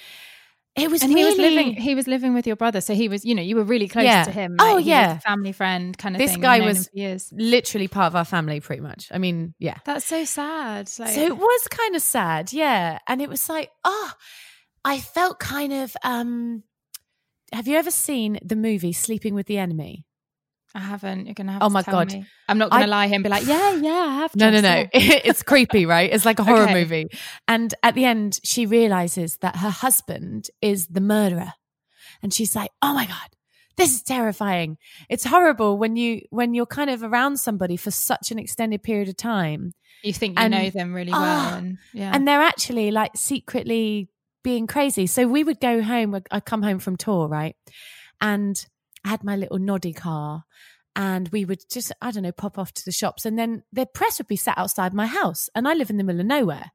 It 0.74 0.90
was 0.90 1.04
and 1.04 1.14
really 1.14 1.22
he 1.24 1.28
was 1.28 1.38
living 1.38 1.74
he 1.74 1.96
was 1.96 2.08
living 2.08 2.34
with 2.34 2.48
your 2.48 2.56
brother 2.56 2.80
so 2.80 2.94
he 2.94 3.10
was 3.10 3.26
you 3.26 3.36
know 3.36 3.42
you 3.42 3.58
were 3.58 3.66
really 3.66 3.90
close 3.90 4.06
Yeah. 4.06 4.24
to 4.24 4.32
him 4.32 4.56
Oh, 4.58 4.64
like, 4.64 4.72
he 4.72 4.78
was 4.78 4.86
yeah. 4.88 5.18
family 5.20 5.52
friend 5.52 5.98
kind 5.98 6.16
of 6.16 6.20
This 6.20 6.32
thing 6.32 6.40
guy 6.42 6.62
was 6.62 6.90
literally 7.34 7.90
part 7.90 8.08
of 8.08 8.16
our 8.16 8.24
family, 8.24 8.62
pretty 8.62 8.82
much. 8.82 9.10
I 9.12 9.18
mean, 9.18 9.54
yeah. 9.60 9.80
that's 9.84 10.06
so 10.06 10.24
sad 10.24 10.90
like 10.98 11.10
So 11.14 11.22
it 11.26 11.36
was 11.38 11.68
kind 11.68 11.94
of 11.98 12.02
sad, 12.02 12.54
yeah. 12.54 13.00
And 13.06 13.22
it 13.22 13.28
was 13.28 13.50
like, 13.50 13.70
oh, 13.84 14.12
I 14.86 15.02
felt 15.02 15.40
kind 15.40 15.74
of. 15.74 15.94
um 16.06 16.64
Have 17.52 17.68
you 17.68 17.76
ever 17.78 17.92
seen 17.92 18.40
the 18.44 18.56
movie 18.56 18.94
Sleeping 18.94 19.34
with 19.34 19.48
the 19.48 19.58
Enemy? 19.58 20.06
I 20.74 20.80
haven't 20.80 21.26
you're 21.26 21.34
gonna 21.34 21.52
have 21.52 21.64
Oh 21.64 21.68
to 21.68 21.74
my 21.74 21.82
God. 21.84 22.14
me. 22.14 22.26
I'm 22.48 22.58
not 22.58 22.70
gonna 22.72 22.84
I- 22.84 22.88
lie 22.88 23.08
here 23.08 23.16
and 23.16 23.24
be 23.26 23.30
like 23.30 23.46
yeah 23.46 23.76
yeah 23.76 24.06
I 24.08 24.16
have 24.22 24.36
No, 24.38 24.50
no, 24.50 24.62
no. 24.62 24.86
it's 24.94 25.44
creepy, 25.44 25.86
right? 25.86 26.10
It's 26.12 26.24
like 26.26 26.40
a 26.40 26.46
horror 26.46 26.62
Okay. 26.64 26.74
movie. 26.74 27.08
And 27.48 27.74
at 27.84 27.94
the 27.94 28.06
end, 28.06 28.40
she 28.46 28.66
realizes 28.66 29.38
that 29.42 29.58
her 29.58 29.70
husband 29.70 30.50
is 30.62 30.88
the 30.88 31.02
murderer. 31.02 31.54
And 32.24 32.34
she's 32.34 32.56
like, 32.56 32.72
oh 32.82 32.94
my 32.94 33.06
God. 33.06 33.30
this 33.76 33.94
is 33.96 34.02
terrifying. 34.04 34.78
It's 35.10 35.26
horrible 35.26 35.78
when 35.78 35.98
you 35.98 36.22
when 36.30 36.54
you're 36.54 36.66
kind 36.80 36.90
of 36.90 37.04
around 37.04 37.38
somebody 37.38 37.76
for 37.76 37.92
such 37.92 38.32
an 38.32 38.40
extended 38.40 38.82
period 38.82 39.10
of 39.10 39.18
time. 39.18 39.74
You 40.04 40.14
think 40.14 40.40
you 40.40 40.46
And- 40.46 40.54
know 40.54 40.70
them 40.70 40.94
really 40.94 41.12
well, 41.12 41.22
Ah, 41.22 41.58
and 41.58 41.78
yeah, 41.94 42.12
And 42.14 42.26
they're 42.26 42.42
actually 42.42 42.92
like 42.92 43.12
secretly 43.18 44.08
being 44.44 44.68
crazy. 44.68 45.08
So 45.08 45.28
we 45.28 45.44
would 45.44 45.60
go 45.60 45.82
home. 45.82 46.20
I 46.32 46.40
come 46.40 46.64
home 46.64 46.80
from 46.80 46.98
tour, 46.98 47.28
right? 47.28 47.56
And 48.20 48.64
I 49.06 49.10
had 49.10 49.24
my 49.24 49.36
little 49.36 49.60
noddy 49.60 49.94
car, 49.94 50.44
and 50.96 51.30
we 51.30 51.46
would 51.46 51.62
just 51.70 51.92
I 52.02 52.12
don't 52.12 52.24
know 52.24 52.32
pop 52.32 52.58
off 52.58 52.74
to 52.74 52.86
the 52.86 52.92
shops, 52.92 53.26
and 53.26 53.38
then 53.38 53.64
the 53.72 53.86
press 53.86 54.20
would 54.20 54.28
be 54.28 54.36
sat 54.36 54.58
outside 54.58 54.94
my 54.94 55.08
house, 55.08 55.50
and 55.56 55.68
I 55.68 55.74
live 55.74 55.90
in 55.90 55.98
the 55.98 56.04
middle 56.04 56.22
of 56.22 56.28
nowhere. 56.28 56.72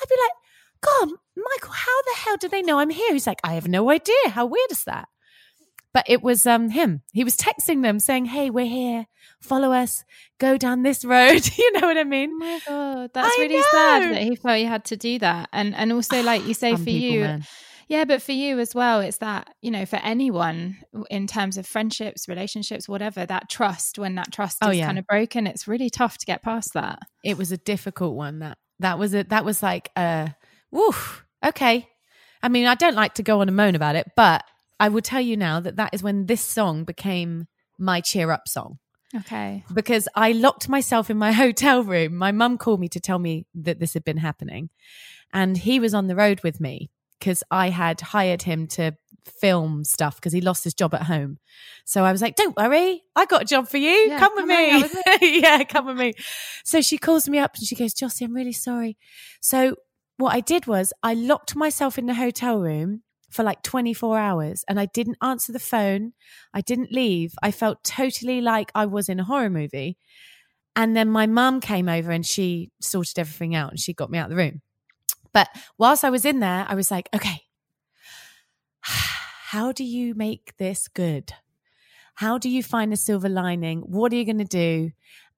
I'd 0.00 0.08
be 0.08 0.14
like, 0.22 0.32
God, 0.80 1.18
Michael, 1.36 1.74
how 1.74 2.02
the 2.02 2.18
hell 2.18 2.36
do 2.36 2.48
they 2.48 2.62
know 2.62 2.78
I'm 2.78 2.90
here? 2.90 3.12
He's 3.12 3.26
like, 3.26 3.40
I 3.42 3.54
have 3.54 3.68
no 3.68 3.90
idea. 3.90 4.28
How 4.28 4.46
weird 4.46 4.70
is 4.70 4.84
that? 4.84 5.08
But 5.94 6.04
it 6.08 6.22
was 6.22 6.46
um 6.46 6.70
him. 6.70 7.02
He 7.12 7.24
was 7.24 7.36
texting 7.36 7.82
them 7.82 7.98
saying, 7.98 8.26
"Hey, 8.26 8.50
we're 8.50 8.66
here. 8.66 9.06
Follow 9.40 9.72
us. 9.72 10.04
Go 10.38 10.56
down 10.56 10.82
this 10.82 11.04
road." 11.04 11.48
you 11.58 11.72
know 11.72 11.86
what 11.86 11.96
I 11.96 12.04
mean? 12.04 12.30
Oh 12.32 12.38
my 12.38 12.60
god, 12.66 13.10
that's 13.14 13.34
I 13.38 13.40
really 13.42 13.62
sad 13.62 14.02
that 14.14 14.22
he 14.22 14.36
felt 14.36 14.58
he 14.58 14.64
had 14.64 14.84
to 14.86 14.96
do 14.96 15.18
that. 15.20 15.48
And 15.52 15.74
and 15.74 15.92
also 15.92 16.22
like 16.22 16.46
you 16.46 16.54
say 16.54 16.72
for 16.76 16.84
people, 16.84 17.00
you, 17.00 17.20
man. 17.22 17.44
yeah, 17.88 18.04
but 18.04 18.20
for 18.20 18.32
you 18.32 18.58
as 18.60 18.74
well, 18.74 19.00
it's 19.00 19.18
that 19.18 19.48
you 19.62 19.70
know 19.70 19.86
for 19.86 19.96
anyone 19.96 20.76
in 21.10 21.26
terms 21.26 21.56
of 21.56 21.66
friendships, 21.66 22.28
relationships, 22.28 22.86
whatever, 22.88 23.24
that 23.24 23.48
trust 23.48 23.98
when 23.98 24.14
that 24.16 24.30
trust 24.30 24.58
Oh, 24.62 24.70
is 24.70 24.78
yeah. 24.78 24.86
kind 24.86 24.98
of 24.98 25.06
broken, 25.06 25.46
it's 25.46 25.66
really 25.66 25.88
tough 25.90 26.18
to 26.18 26.26
get 26.26 26.42
past 26.42 26.74
that. 26.74 26.98
it 27.24 27.38
was 27.38 27.50
a 27.50 27.56
difficult 27.56 28.14
one 28.14 28.40
that 28.40 28.58
that 28.80 28.98
was 28.98 29.14
a 29.14 29.24
that 29.24 29.44
was 29.44 29.62
like 29.62 29.90
uh 29.96 30.28
woof 30.70 31.24
okay 31.44 31.88
i 32.42 32.48
mean 32.48 32.66
i 32.66 32.74
don't 32.76 32.94
like 32.94 33.14
to 33.14 33.22
go 33.24 33.40
on 33.40 33.48
and 33.48 33.56
moan 33.56 33.74
about 33.74 33.96
it 33.96 34.06
but 34.16 34.44
i 34.80 34.88
will 34.88 35.02
tell 35.02 35.20
you 35.20 35.36
now 35.36 35.60
that 35.60 35.76
that 35.76 35.92
is 35.92 36.02
when 36.02 36.26
this 36.26 36.40
song 36.40 36.84
became 36.84 37.46
my 37.78 38.00
cheer 38.00 38.30
up 38.30 38.48
song. 38.48 38.78
Okay, 39.16 39.64
because 39.72 40.06
i 40.14 40.32
locked 40.32 40.68
myself 40.68 41.08
in 41.08 41.16
my 41.16 41.32
hotel 41.44 41.82
room. 41.82 42.14
My 42.16 42.32
mum 42.32 42.58
called 42.58 42.80
me 42.80 42.88
to 42.90 43.00
tell 43.00 43.18
me 43.18 43.46
that 43.54 43.78
this 43.80 43.94
had 43.94 44.04
been 44.04 44.18
happening. 44.18 44.68
And 45.32 45.56
he 45.56 45.78
was 45.78 45.94
on 45.94 46.06
the 46.06 46.16
road 46.16 46.42
with 46.42 46.60
me 46.60 46.90
because 47.18 47.42
i 47.50 47.70
had 47.70 48.00
hired 48.00 48.42
him 48.42 48.66
to 48.66 48.96
film 49.40 49.84
stuff 49.84 50.16
because 50.16 50.32
he 50.32 50.40
lost 50.40 50.64
his 50.64 50.74
job 50.74 50.94
at 50.94 51.02
home. 51.02 51.38
So 51.84 52.04
i 52.04 52.12
was 52.12 52.20
like 52.20 52.36
don't 52.36 52.56
worry 52.56 53.02
i 53.16 53.24
got 53.24 53.42
a 53.42 53.46
job 53.46 53.68
for 53.68 53.78
you. 53.78 53.90
Yeah, 53.90 54.18
come 54.18 54.34
with 54.34 54.46
come 54.46 54.50
hang 54.50 54.82
me. 54.82 55.40
Yeah 55.40 55.64
come 55.64 55.86
with 55.86 55.96
me. 55.96 56.12
So 56.64 56.80
she 56.82 56.98
calls 56.98 57.28
me 57.28 57.38
up 57.38 57.54
and 57.56 57.66
she 57.66 57.76
goes 57.76 57.94
jossie 57.94 58.22
i'm 58.26 58.34
really 58.34 58.52
sorry. 58.52 58.98
So 59.40 59.76
what 60.18 60.34
i 60.34 60.40
did 60.40 60.66
was 60.66 60.92
i 61.02 61.14
locked 61.14 61.56
myself 61.56 61.96
in 61.98 62.06
the 62.06 62.14
hotel 62.14 62.60
room 62.60 63.02
for 63.30 63.42
like 63.42 63.62
24 63.62 64.18
hours 64.18 64.64
and 64.68 64.80
i 64.80 64.86
didn't 64.86 65.18
answer 65.22 65.52
the 65.52 65.58
phone. 65.58 66.12
I 66.54 66.60
didn't 66.60 66.92
leave. 66.92 67.34
I 67.42 67.50
felt 67.50 67.84
totally 67.84 68.40
like 68.40 68.70
i 68.74 68.86
was 68.86 69.08
in 69.08 69.20
a 69.20 69.24
horror 69.24 69.50
movie. 69.50 69.96
And 70.76 70.96
then 70.96 71.08
my 71.08 71.26
mum 71.26 71.60
came 71.60 71.88
over 71.88 72.10
and 72.10 72.24
she 72.24 72.70
sorted 72.80 73.18
everything 73.18 73.54
out 73.54 73.70
and 73.70 73.80
she 73.80 73.92
got 73.92 74.10
me 74.10 74.18
out 74.18 74.30
of 74.30 74.30
the 74.30 74.42
room. 74.42 74.62
But 75.32 75.48
whilst 75.76 76.04
i 76.04 76.10
was 76.10 76.24
in 76.24 76.40
there 76.40 76.66
i 76.68 76.74
was 76.74 76.90
like 76.90 77.08
okay. 77.14 77.42
How 79.50 79.72
do 79.72 79.82
you 79.82 80.14
make 80.14 80.56
this 80.58 80.88
good? 80.88 81.32
How 82.16 82.36
do 82.36 82.50
you 82.50 82.62
find 82.62 82.92
a 82.92 82.96
silver 82.96 83.28
lining? 83.28 83.80
What 83.80 84.12
are 84.12 84.16
you 84.16 84.24
going 84.24 84.38
to 84.38 84.44
do? 84.44 84.90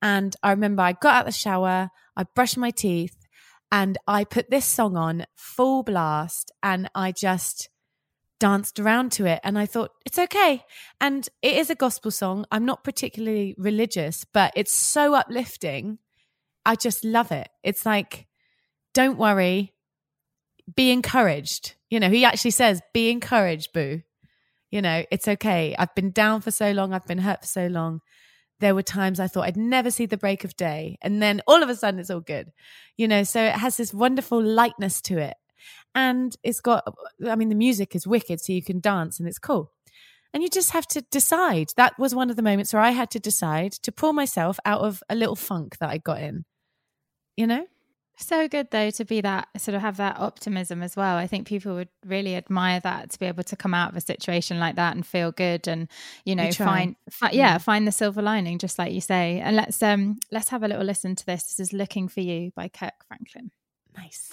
And 0.03 0.35
i 0.43 0.51
remember 0.51 0.83
i 0.83 0.93
got 0.93 1.15
out 1.15 1.27
the 1.27 1.33
shower 1.33 1.91
i 2.17 2.25
brushed 2.35 2.57
my 2.57 2.71
teeth 2.71 3.17
and 3.73 3.99
i 4.07 4.25
put 4.25 4.51
this 4.51 4.65
song 4.65 4.97
on 4.97 5.27
full 5.37 5.83
blast 5.83 6.51
and 6.63 6.91
i 6.95 7.13
just 7.13 7.69
danced 8.41 8.81
around 8.81 9.13
to 9.13 9.27
it 9.27 9.39
and 9.45 9.57
i 9.59 9.67
thought 9.67 9.93
it's 10.05 10.19
okay. 10.19 10.65
And 11.01 11.29
it 11.43 11.57
is 11.57 11.71
a 11.71 11.77
gospel 11.77 12.11
song. 12.11 12.47
I'm 12.51 12.65
not 12.65 12.83
particularly 12.83 13.55
religious 13.57 14.25
but 14.25 14.53
it's 14.57 14.73
so 14.73 15.15
uplifting. 15.15 15.99
I 16.67 16.75
just 16.75 17.05
love 17.05 17.31
it. 17.31 17.49
It's 17.63 17.87
like 17.87 18.27
don't 18.93 19.19
worry. 19.19 19.73
Be 20.75 20.91
encouraged. 20.91 21.75
You 21.91 22.01
know 22.01 22.11
he 22.11 22.25
actually 22.25 22.51
says 22.51 22.81
be 22.93 23.11
encouraged 23.11 23.73
boo. 23.73 24.03
You 24.71 24.83
know 24.83 25.05
it's 25.13 25.29
okay. 25.29 25.77
I've 25.79 25.95
been 25.95 26.11
down 26.11 26.41
for 26.41 26.51
so 26.51 26.73
long. 26.73 26.93
I've 26.93 27.07
been 27.07 27.19
hurt 27.19 27.43
for 27.43 27.47
so 27.47 27.67
long. 27.69 28.01
There 28.59 28.75
were 28.75 28.83
times 28.83 29.21
i 29.21 29.27
thought 29.27 29.47
i'd 29.47 29.57
never 29.57 29.91
see 29.91 30.05
the 30.07 30.19
break 30.19 30.45
of 30.45 30.55
day 30.55 30.99
and 31.01 31.23
then 31.23 31.41
all 31.47 31.63
of 31.63 31.71
a 31.71 31.77
sudden 31.77 32.01
it's 32.01 32.11
all 32.11 32.21
good. 32.21 32.51
You 32.97 33.07
know 33.07 33.23
so 33.23 33.43
it 33.43 33.55
has 33.55 33.77
this 33.77 33.95
wonderful 33.95 34.43
lightness 34.43 35.01
to 35.03 35.19
it 35.19 35.37
and 35.95 36.37
it's 36.43 36.61
got 36.61 36.85
i 37.29 37.35
mean 37.35 37.49
the 37.49 37.55
music 37.55 37.95
is 37.95 38.07
wicked 38.07 38.41
so 38.41 38.53
you 38.53 38.63
can 38.63 38.81
dance 38.81 39.19
and 39.19 39.29
it's 39.29 39.39
cool 39.39 39.73
and 40.33 40.43
you 40.43 40.49
just 40.49 40.71
have 40.71 40.87
to 40.87 41.03
decide 41.11 41.73
that 41.77 41.99
was 41.99 42.15
one 42.15 42.31
of 42.31 42.37
the 42.37 42.43
moments 42.43 42.73
where 42.73 42.83
i 42.83 42.91
had 42.91 43.11
to 43.11 43.19
decide 43.19 43.73
to 43.73 43.93
pull 43.93 44.13
myself 44.13 44.59
out 44.65 44.81
of 44.81 45.03
a 45.09 45.15
little 45.15 45.37
funk 45.37 45.79
that 45.79 45.91
i 45.91 45.99
got 45.99 46.21
in 46.21 46.45
you 47.37 47.47
know 47.47 47.67
so 48.21 48.49
good 48.49 48.71
though 48.71 48.91
to 48.91 49.05
be 49.05 49.21
that 49.23 49.49
sort 49.59 49.75
of 49.75 49.81
have 49.81 49.97
that 49.97 50.19
optimism 50.19 50.83
as 50.83 50.97
well. 50.97 51.17
I 51.17 51.27
think 51.27 51.47
people 51.47 51.75
would 51.75 51.89
really 52.05 52.37
admire 52.37 52.81
that 52.81 53.11
to 53.11 53.19
be 53.19 53.27
able 53.27 53.45
to 53.45 53.57
come 53.57 53.75
out 53.75 53.91
of 53.91 53.97
a 53.97 54.01
situation 54.01 54.59
like 54.59 54.77
that 54.77 54.95
and 54.95 55.07
feel 55.07 55.33
good 55.33 55.67
and 55.67 55.89
you 56.25 56.37
know 56.37 56.51
find 56.53 56.97
fi- 57.11 57.31
yeah 57.33 57.59
find 57.59 57.87
the 57.87 57.93
silver 57.93 58.23
lining 58.23 58.59
just 58.59 58.79
like 58.79 58.93
you 58.93 59.01
say. 59.01 59.41
And 59.41 59.57
let's 59.57 59.83
um 59.83 60.19
let's 60.31 60.51
have 60.51 60.63
a 60.63 60.69
little 60.69 60.85
listen 60.85 61.17
to 61.17 61.27
this. 61.27 61.45
This 61.45 61.61
is 61.61 61.73
"Looking 61.73 62.09
for 62.09 62.21
You" 62.21 62.53
by 62.55 62.69
Kirk 62.69 62.95
Franklin. 63.09 63.51
nice 63.97 64.31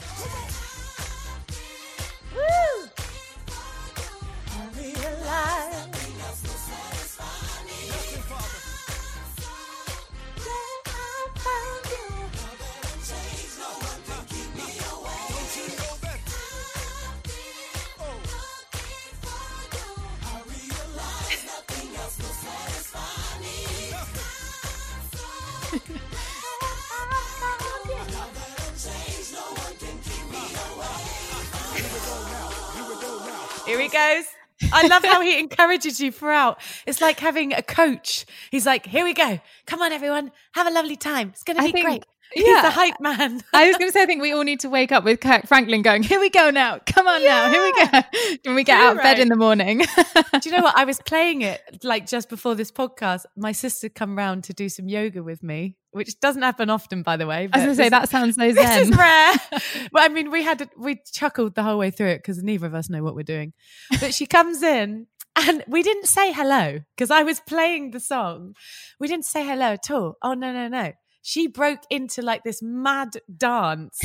he 33.91 33.97
goes. 33.97 34.26
I 34.73 34.88
love 34.88 35.04
how 35.04 35.21
he 35.21 35.39
encourages 35.39 36.00
you 36.00 36.12
throughout. 36.12 36.60
It's 36.88 37.00
like 37.00 37.19
having 37.19 37.54
a 37.54 37.62
coach. 37.62 38.26
He's 38.50 38.65
like, 38.65 38.88
here 38.88 39.04
we 39.04 39.13
go. 39.13 39.39
Come 39.67 39.82
on, 39.82 39.91
everyone. 39.91 40.32
Have 40.54 40.65
a 40.65 40.71
lovely 40.71 40.95
time. 40.95 41.30
It's 41.30 41.43
going 41.43 41.58
to 41.58 41.63
be 41.63 41.71
think- 41.71 41.86
great. 41.86 42.06
He's 42.34 42.45
a 42.45 42.69
hype 42.69 43.00
man. 43.00 43.41
I 43.54 43.67
was 43.67 43.78
going 43.78 43.89
to 43.89 43.93
say, 43.93 44.02
I 44.02 44.06
think 44.06 44.21
we 44.21 44.34
all 44.34 44.43
need 44.43 44.60
to 44.60 44.69
wake 44.69 44.91
up 44.91 45.06
with 45.06 45.21
Kirk 45.21 45.47
Franklin 45.47 45.82
going, 45.82 46.04
"Here 46.04 46.19
we 46.19 46.30
go 46.30 46.50
now, 46.50 46.80
come 46.86 47.08
on 47.08 47.23
now, 47.23 47.50
here 47.50 47.62
we 47.62 47.71
go." 47.71 48.02
When 48.43 48.56
we 48.56 48.65
get 48.65 48.78
out 48.80 48.97
of 48.97 49.02
bed 49.02 49.19
in 49.19 49.30
the 49.30 49.38
morning. 49.38 49.78
do 49.80 50.50
you 50.50 50.52
know 50.52 50.62
what? 50.62 50.78
I 50.78 50.84
was 50.84 51.00
playing 51.06 51.41
it 51.41 51.62
like 51.84 52.06
just 52.06 52.28
before 52.28 52.54
this 52.56 52.71
podcast. 52.71 53.23
My 53.38 53.54
sister 53.54 53.88
come 53.88 54.17
round 54.17 54.43
to 54.45 54.54
do 54.54 54.67
some 54.67 54.89
yoga 54.89 55.23
with 55.23 55.41
me, 55.41 55.78
which 55.97 56.19
doesn't 56.19 56.41
happen 56.41 56.69
often, 56.69 57.03
by 57.03 57.17
the 57.17 57.27
way. 57.27 57.49
I 57.51 57.57
was 57.57 57.65
going 57.65 57.67
to 57.69 57.75
say 57.75 57.89
that 57.89 58.10
sounds 58.10 58.36
so 58.36 58.51
This 58.53 58.77
is 58.77 58.95
rare. 58.95 59.33
well, 59.91 60.03
I 60.03 60.10
mean, 60.10 60.31
we 60.31 60.43
had 60.43 60.69
we 60.77 61.01
chuckled 61.12 61.55
the 61.55 61.63
whole 61.63 61.77
way 61.77 61.91
through 61.91 62.10
it 62.10 62.19
because 62.19 62.41
neither 62.41 62.67
of 62.67 62.73
us 62.73 62.89
know 62.89 63.03
what 63.03 63.15
we're 63.15 63.23
doing. 63.23 63.53
But 63.99 64.13
she 64.13 64.25
comes 64.25 64.62
in 64.63 65.07
and 65.36 65.63
we 65.67 65.83
didn't 65.83 66.07
say 66.07 66.31
hello 66.31 66.79
because 66.95 67.12
I 67.12 67.23
was 67.23 67.39
playing 67.41 67.91
the 67.91 67.99
song. 67.99 68.55
We 68.99 69.07
didn't 69.07 69.25
say 69.25 69.45
hello 69.45 69.73
at 69.73 69.91
all. 69.91 70.15
Oh 70.21 70.33
no, 70.33 70.53
no, 70.53 70.67
no. 70.67 70.93
She 71.21 71.47
broke 71.47 71.81
into 71.89 72.21
like 72.21 72.43
this 72.43 72.62
mad 72.62 73.17
dance. 73.36 73.99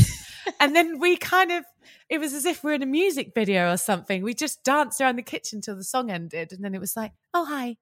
and 0.61 0.75
then 0.75 0.99
we 0.99 1.17
kind 1.17 1.53
of 1.53 1.65
it 2.09 2.19
was 2.19 2.35
as 2.35 2.45
if 2.45 2.63
we 2.63 2.73
are 2.73 2.75
in 2.75 2.83
a 2.83 2.87
music 2.87 3.33
video 3.35 3.73
or 3.73 3.77
something. 3.77 4.23
We 4.23 4.35
just 4.35 4.65
danced 4.65 5.01
around 5.01 5.17
the 5.17 5.23
kitchen 5.23 5.61
till 5.61 5.77
the 5.77 5.85
song 5.85 6.11
ended. 6.11 6.53
And 6.53 6.65
then 6.65 6.75
it 6.75 6.81
was 6.81 6.97
like, 6.97 7.13
oh 7.33 7.45
hi. 7.45 7.77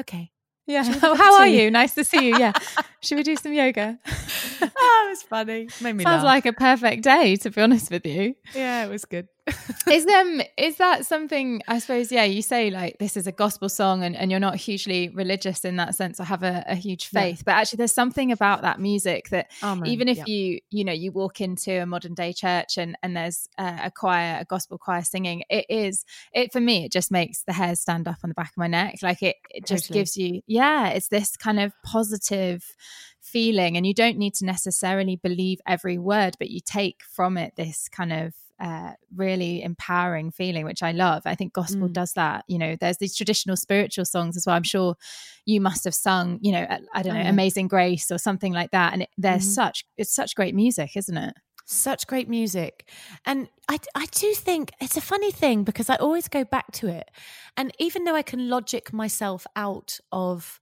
Okay. 0.00 0.30
Yeah. 0.68 0.82
Should 0.84 0.94
we 0.94 1.00
have 1.00 1.12
Oh, 1.12 1.14
how 1.16 1.38
are 1.40 1.48
you? 1.48 1.70
Nice 1.70 1.94
to 1.94 2.04
see 2.04 2.28
you. 2.28 2.38
Yeah. 2.38 2.52
Should 3.02 3.16
we 3.16 3.22
do 3.24 3.34
some 3.36 3.52
yoga? 3.52 3.98
oh, 4.06 5.04
it 5.06 5.08
was 5.10 5.22
funny. 5.22 5.68
Made 5.80 5.94
me 5.96 6.04
Sounds 6.04 6.22
laugh. 6.22 6.34
like 6.34 6.46
a 6.46 6.52
perfect 6.52 7.02
day, 7.02 7.36
to 7.36 7.50
be 7.50 7.60
honest 7.60 7.90
with 7.90 8.04
you. 8.06 8.34
yeah, 8.54 8.84
it 8.84 8.90
was 8.90 9.04
good. 9.04 9.28
is 9.90 10.06
um 10.06 10.40
is 10.56 10.76
that 10.76 11.06
something 11.06 11.62
I 11.68 11.78
suppose 11.78 12.10
yeah 12.12 12.24
you 12.24 12.42
say 12.42 12.70
like 12.70 12.98
this 12.98 13.16
is 13.16 13.26
a 13.26 13.32
gospel 13.32 13.68
song 13.68 14.02
and, 14.02 14.16
and 14.16 14.30
you're 14.30 14.40
not 14.40 14.56
hugely 14.56 15.08
religious 15.08 15.64
in 15.64 15.76
that 15.76 15.94
sense 15.94 16.20
or 16.20 16.24
have 16.24 16.42
a, 16.42 16.64
a 16.66 16.74
huge 16.74 17.08
Yeah. 17.12 17.20
faith 17.22 17.42
but 17.44 17.52
actually 17.52 17.78
there's 17.78 17.92
something 17.92 18.32
about 18.32 18.62
that 18.62 18.80
music 18.80 19.28
that 19.30 19.50
man, 19.62 19.86
even 19.86 20.08
if 20.08 20.18
yeah. 20.18 20.24
you 20.26 20.60
you 20.70 20.84
know 20.84 20.92
you 20.92 21.12
walk 21.12 21.40
into 21.40 21.82
a 21.82 21.86
modern 21.86 22.14
day 22.14 22.32
church 22.32 22.76
and 22.78 22.96
and 23.02 23.16
there's 23.16 23.48
a, 23.58 23.80
a 23.84 23.90
choir 23.90 24.38
a 24.40 24.44
gospel 24.44 24.78
choir 24.78 25.02
singing 25.02 25.42
it 25.48 25.66
is 25.68 26.04
it 26.32 26.52
for 26.52 26.60
me 26.60 26.84
it 26.84 26.92
just 26.92 27.10
makes 27.10 27.42
the 27.44 27.52
hairs 27.52 27.80
stand 27.80 28.06
up 28.08 28.16
on 28.22 28.30
the 28.30 28.34
back 28.34 28.50
of 28.50 28.56
my 28.56 28.66
neck 28.66 28.96
like 29.02 29.22
it 29.22 29.36
it 29.50 29.66
just 29.66 29.84
Totally. 29.84 30.00
gives 30.00 30.16
you 30.16 30.42
yeah 30.46 30.88
it's 30.88 31.08
this 31.08 31.36
kind 31.36 31.60
of 31.60 31.72
positive 31.84 32.74
feeling 33.20 33.76
and 33.76 33.86
you 33.86 33.94
don't 33.94 34.16
need 34.16 34.34
to 34.34 34.44
necessarily 34.46 35.16
believe 35.16 35.60
every 35.66 35.98
word 35.98 36.34
but 36.38 36.50
you 36.50 36.60
take 36.64 37.02
from 37.02 37.36
it 37.36 37.54
this 37.56 37.88
kind 37.88 38.12
of 38.12 38.34
uh, 38.60 38.92
really 39.14 39.62
empowering 39.62 40.30
feeling, 40.30 40.64
which 40.64 40.82
I 40.82 40.92
love. 40.92 41.22
I 41.26 41.34
think 41.34 41.52
gospel 41.52 41.88
Mm. 41.88 41.92
does 41.92 42.12
that. 42.14 42.44
You 42.48 42.58
know, 42.58 42.76
there's 42.80 42.98
these 42.98 43.14
traditional 43.16 43.56
spiritual 43.56 44.04
songs 44.04 44.36
as 44.36 44.44
well. 44.46 44.56
I'm 44.56 44.62
sure 44.64 44.96
you 45.44 45.60
must 45.60 45.84
have 45.84 45.94
sung, 45.94 46.38
you 46.42 46.52
know, 46.52 46.66
I 46.92 47.02
don't 47.02 47.14
know, 47.14 47.20
Oh, 47.20 47.24
yeah. 47.24 47.28
Amazing 47.30 47.68
Grace 47.68 48.10
or 48.10 48.18
something 48.18 48.52
like 48.52 48.70
that. 48.72 48.92
And 48.92 49.02
it, 49.02 49.10
there's 49.16 49.44
Mhm. 49.46 49.54
such, 49.54 49.84
it's 49.96 50.14
such 50.14 50.34
great 50.34 50.54
music, 50.54 50.96
isn't 50.96 51.16
it? 51.16 51.34
Such 51.66 52.06
great 52.06 52.28
music. 52.28 52.88
And 53.24 53.48
I, 53.68 53.78
I 53.94 54.06
do 54.06 54.34
think 54.34 54.72
it's 54.80 54.96
a 54.96 55.02
funny 55.02 55.30
thing 55.30 55.64
because 55.64 55.88
I 55.90 55.96
always 55.96 56.26
go 56.28 56.42
back 56.44 56.72
to 56.72 56.88
it. 56.88 57.10
And 57.56 57.72
even 57.78 58.04
though 58.04 58.16
I 58.16 58.22
can 58.22 58.48
logic 58.48 58.92
myself 58.92 59.46
out 59.54 60.00
of 60.10 60.60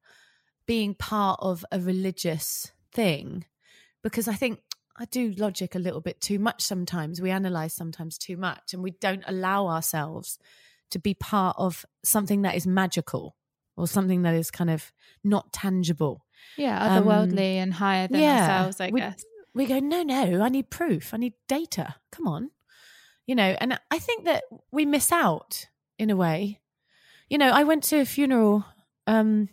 being 0.67 0.95
part 0.95 1.39
of 1.41 1.65
a 1.71 1.79
religious 1.81 2.73
thing, 2.93 3.45
because 4.03 4.27
I 4.29 4.35
think 4.35 4.61
I 4.99 5.05
do 5.05 5.33
logic 5.37 5.75
a 5.75 5.79
little 5.79 6.01
bit 6.01 6.21
too 6.21 6.39
much 6.39 6.63
sometimes. 6.63 7.21
We 7.21 7.31
analyze 7.31 7.75
sometimes 7.75 8.17
too 8.19 8.37
much 8.37 8.73
and 8.73 8.83
we 8.83 8.93
don't 8.93 9.25
allow 9.27 9.67
ourselves 9.69 10.39
to 10.91 10.99
be 10.99 11.15
part 11.15 11.57
of 11.59 11.85
something 12.05 12.43
that 12.43 12.55
is 12.55 12.67
magical 12.67 13.37
or 13.77 13.87
something 13.87 14.23
that 14.23 14.35
is 14.35 14.51
kind 14.51 14.71
of 14.71 14.93
not 15.23 15.53
tangible. 15.53 16.25
Yeah, 16.57 16.83
Um, 16.83 17.05
otherworldly 17.05 17.57
and 17.57 17.75
higher 17.75 18.09
than 18.09 18.23
ourselves, 18.23 18.81
I 18.81 18.91
we, 18.91 19.01
guess. 19.01 19.25
We 19.55 19.67
go, 19.67 19.79
no, 19.81 20.03
no, 20.03 20.41
I 20.41 20.49
need 20.49 20.71
proof. 20.71 21.13
I 21.13 21.19
need 21.19 21.35
data. 21.49 21.97
Come 22.11 22.27
on. 22.27 22.51
You 23.27 23.35
know, 23.35 23.57
and 23.61 23.79
I 23.91 23.99
think 23.99 24.25
that 24.25 24.45
we 24.71 24.87
miss 24.87 25.13
out 25.13 25.67
in 25.99 26.11
a 26.11 26.17
way. 26.17 26.61
You 27.29 27.39
know, 27.39 27.51
I 27.51 27.65
went 27.65 27.83
to 27.85 27.99
a 28.01 28.05
funeral 28.05 28.65
um, 29.07 29.49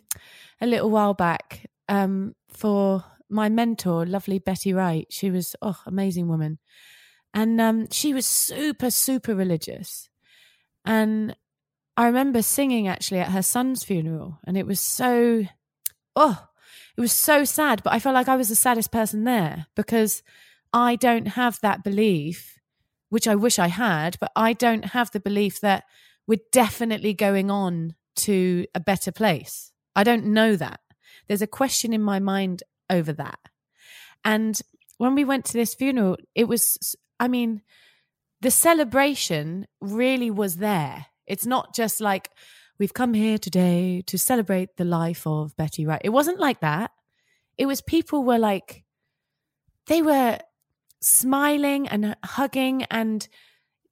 a 0.60 0.66
little 0.66 0.90
while 0.90 1.14
back 1.14 1.68
um, 1.88 2.34
for 2.48 3.04
my 3.34 3.48
mentor, 3.48 4.06
lovely 4.06 4.38
Betty 4.38 4.72
Wright. 4.72 5.06
She 5.10 5.30
was, 5.30 5.56
oh, 5.60 5.80
amazing 5.86 6.28
woman. 6.28 6.58
And 7.34 7.60
um, 7.60 7.88
she 7.90 8.14
was 8.14 8.26
super, 8.26 8.90
super 8.90 9.34
religious. 9.34 10.08
And 10.84 11.34
I 11.96 12.06
remember 12.06 12.42
singing 12.42 12.86
actually 12.86 13.18
at 13.18 13.32
her 13.32 13.42
son's 13.42 13.82
funeral, 13.82 14.38
and 14.44 14.56
it 14.56 14.66
was 14.66 14.78
so, 14.78 15.44
oh, 16.14 16.46
it 16.96 17.00
was 17.00 17.12
so 17.12 17.44
sad. 17.44 17.82
But 17.82 17.92
I 17.92 17.98
felt 17.98 18.14
like 18.14 18.28
I 18.28 18.36
was 18.36 18.48
the 18.48 18.54
saddest 18.54 18.92
person 18.92 19.24
there 19.24 19.66
because 19.74 20.22
I 20.72 20.94
don't 20.94 21.28
have 21.28 21.60
that 21.60 21.82
belief, 21.82 22.60
which 23.08 23.26
I 23.26 23.34
wish 23.34 23.58
I 23.58 23.68
had, 23.68 24.16
but 24.20 24.30
I 24.36 24.52
don't 24.52 24.86
have 24.86 25.10
the 25.10 25.20
belief 25.20 25.60
that 25.60 25.84
we're 26.26 26.40
definitely 26.52 27.14
going 27.14 27.50
on 27.50 27.94
to 28.16 28.66
a 28.74 28.80
better 28.80 29.10
place. 29.10 29.72
I 29.96 30.04
don't 30.04 30.26
know 30.26 30.54
that. 30.54 30.80
There's 31.26 31.42
a 31.42 31.48
question 31.48 31.92
in 31.92 32.02
my 32.02 32.20
mind 32.20 32.62
over 32.90 33.12
that. 33.12 33.38
And 34.24 34.58
when 34.98 35.14
we 35.14 35.24
went 35.24 35.44
to 35.46 35.52
this 35.52 35.74
funeral, 35.74 36.16
it 36.34 36.48
was, 36.48 36.96
I 37.18 37.28
mean, 37.28 37.62
the 38.40 38.50
celebration 38.50 39.66
really 39.80 40.30
was 40.30 40.56
there. 40.56 41.06
It's 41.26 41.46
not 41.46 41.74
just 41.74 42.00
like 42.00 42.30
we've 42.78 42.94
come 42.94 43.14
here 43.14 43.38
today 43.38 44.02
to 44.06 44.18
celebrate 44.18 44.76
the 44.76 44.84
life 44.84 45.26
of 45.26 45.56
Betty 45.56 45.86
Wright. 45.86 46.00
It 46.04 46.10
wasn't 46.10 46.40
like 46.40 46.60
that. 46.60 46.90
It 47.56 47.66
was 47.66 47.80
people 47.80 48.24
were 48.24 48.38
like 48.38 48.84
they 49.86 50.02
were 50.02 50.38
smiling 51.00 51.86
and 51.88 52.16
hugging 52.24 52.84
and 52.84 53.28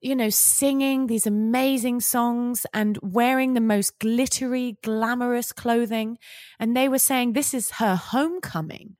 you 0.03 0.15
know 0.15 0.29
singing 0.29 1.07
these 1.07 1.25
amazing 1.25 2.01
songs 2.01 2.65
and 2.73 2.99
wearing 3.01 3.53
the 3.53 3.61
most 3.61 3.97
glittery 3.99 4.77
glamorous 4.83 5.51
clothing 5.51 6.17
and 6.59 6.75
they 6.75 6.89
were 6.89 6.99
saying 6.99 7.33
this 7.33 7.53
is 7.53 7.71
her 7.71 7.95
homecoming. 7.95 8.97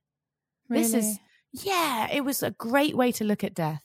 This 0.70 0.93
is 0.93 1.20
yeah, 1.51 2.08
it 2.12 2.26
was 2.26 2.41
a 2.41 2.51
great 2.51 2.95
way 2.95 3.12
to 3.12 3.24
look 3.24 3.43
at 3.43 3.54
death. 3.54 3.84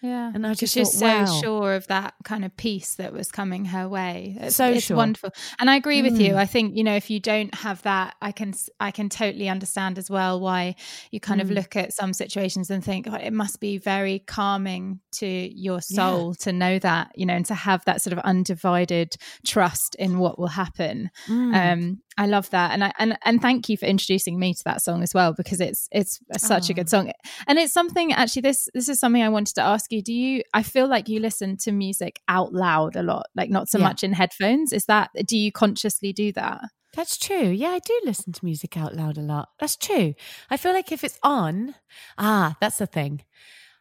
Yeah, 0.00 0.30
And 0.32 0.46
I 0.46 0.54
just 0.54 0.74
she's 0.74 0.92
thought, 0.92 1.26
so 1.26 1.34
wow. 1.34 1.40
sure 1.40 1.74
of 1.74 1.86
that 1.88 2.14
kind 2.24 2.44
of 2.44 2.56
peace 2.56 2.94
that 2.96 3.12
was 3.12 3.32
coming 3.32 3.64
her 3.66 3.88
way. 3.88 4.36
It's, 4.40 4.54
So 4.56 4.70
it's 4.70 4.86
sure. 4.86 4.96
wonderful, 4.96 5.30
and 5.58 5.68
I 5.68 5.76
agree 5.76 6.02
with 6.02 6.20
you. 6.20 6.34
Mm. 6.34 6.36
I 6.36 6.46
think 6.46 6.76
you 6.76 6.84
know 6.84 6.94
if 6.94 7.10
you 7.10 7.18
don't 7.18 7.52
have 7.54 7.82
that, 7.82 8.14
I 8.22 8.30
can 8.32 8.54
I 8.78 8.90
can 8.92 9.08
totally 9.08 9.48
understand 9.48 9.98
as 9.98 10.08
well 10.08 10.38
why 10.40 10.76
you 11.10 11.18
kind 11.20 11.40
of 11.40 11.48
Mm. 11.48 11.54
look 11.54 11.74
at 11.76 11.92
some 11.92 12.12
situations 12.12 12.70
and 12.70 12.84
think 12.84 13.06
oh, 13.10 13.14
it 13.16 13.32
must 13.32 13.58
be 13.60 13.76
very 13.78 14.20
calming 14.20 15.00
to 15.12 15.26
your 15.26 15.80
soul 15.80 16.34
to 16.34 16.52
know 16.52 16.78
that 16.78 17.10
you 17.16 17.26
know 17.26 17.34
and 17.34 17.46
to 17.46 17.54
have 17.54 17.84
that 17.86 18.00
sort 18.00 18.12
of 18.12 18.20
undivided 18.20 19.16
trust 19.46 19.94
in 19.96 20.18
what 20.18 20.38
will 20.38 20.48
happen. 20.48 21.10
Mm. 21.26 21.72
Um, 21.72 21.98
I 22.18 22.26
love 22.26 22.50
that, 22.50 22.72
and 22.72 22.82
I 22.84 22.92
and 22.98 23.16
and 23.24 23.40
thank 23.40 23.68
you 23.68 23.76
for 23.76 23.86
introducing 23.86 24.38
me 24.38 24.52
to 24.52 24.64
that 24.64 24.82
song 24.82 25.02
as 25.02 25.14
well 25.14 25.32
because 25.32 25.60
it's 25.60 25.88
it's 25.92 26.18
such 26.36 26.68
a 26.68 26.72
Oh. 26.72 26.76
good 26.76 26.88
song, 26.90 27.12
and 27.46 27.58
it's 27.58 27.72
something 27.72 28.12
actually. 28.12 28.42
This 28.42 28.68
this 28.74 28.88
is 28.88 28.98
something 29.00 29.22
I 29.22 29.28
wanted 29.28 29.54
to 29.54 29.62
ask 29.62 29.90
you. 29.92 30.02
Do 30.02 30.12
you? 30.12 30.42
I 30.52 30.62
feel 30.64 30.88
like 30.88 31.08
you 31.08 31.20
listen 31.20 31.56
to 31.58 31.72
music 31.72 32.20
out 32.28 32.52
loud 32.52 32.96
a 32.96 33.02
lot, 33.02 33.26
like 33.36 33.48
not 33.50 33.68
so 33.68 33.78
Yeah. 33.78 33.84
much 33.88 34.02
in 34.04 34.12
headphones. 34.14 34.72
Is 34.72 34.84
that? 34.86 35.10
Do 35.26 35.38
you 35.38 35.52
consciously 35.52 36.12
do 36.12 36.32
that? 36.32 36.60
That's 36.94 37.16
true. 37.16 37.48
Yeah, 37.50 37.68
I 37.70 37.78
do 37.78 38.00
listen 38.04 38.32
to 38.32 38.44
music 38.44 38.76
out 38.76 38.96
loud 38.96 39.16
a 39.18 39.20
lot. 39.22 39.50
That's 39.60 39.76
true. 39.76 40.14
I 40.50 40.56
feel 40.56 40.72
like 40.72 40.90
if 40.90 41.04
it's 41.04 41.18
on, 41.22 41.76
ah, 42.18 42.56
that's 42.60 42.78
the 42.78 42.86
thing. 42.86 43.22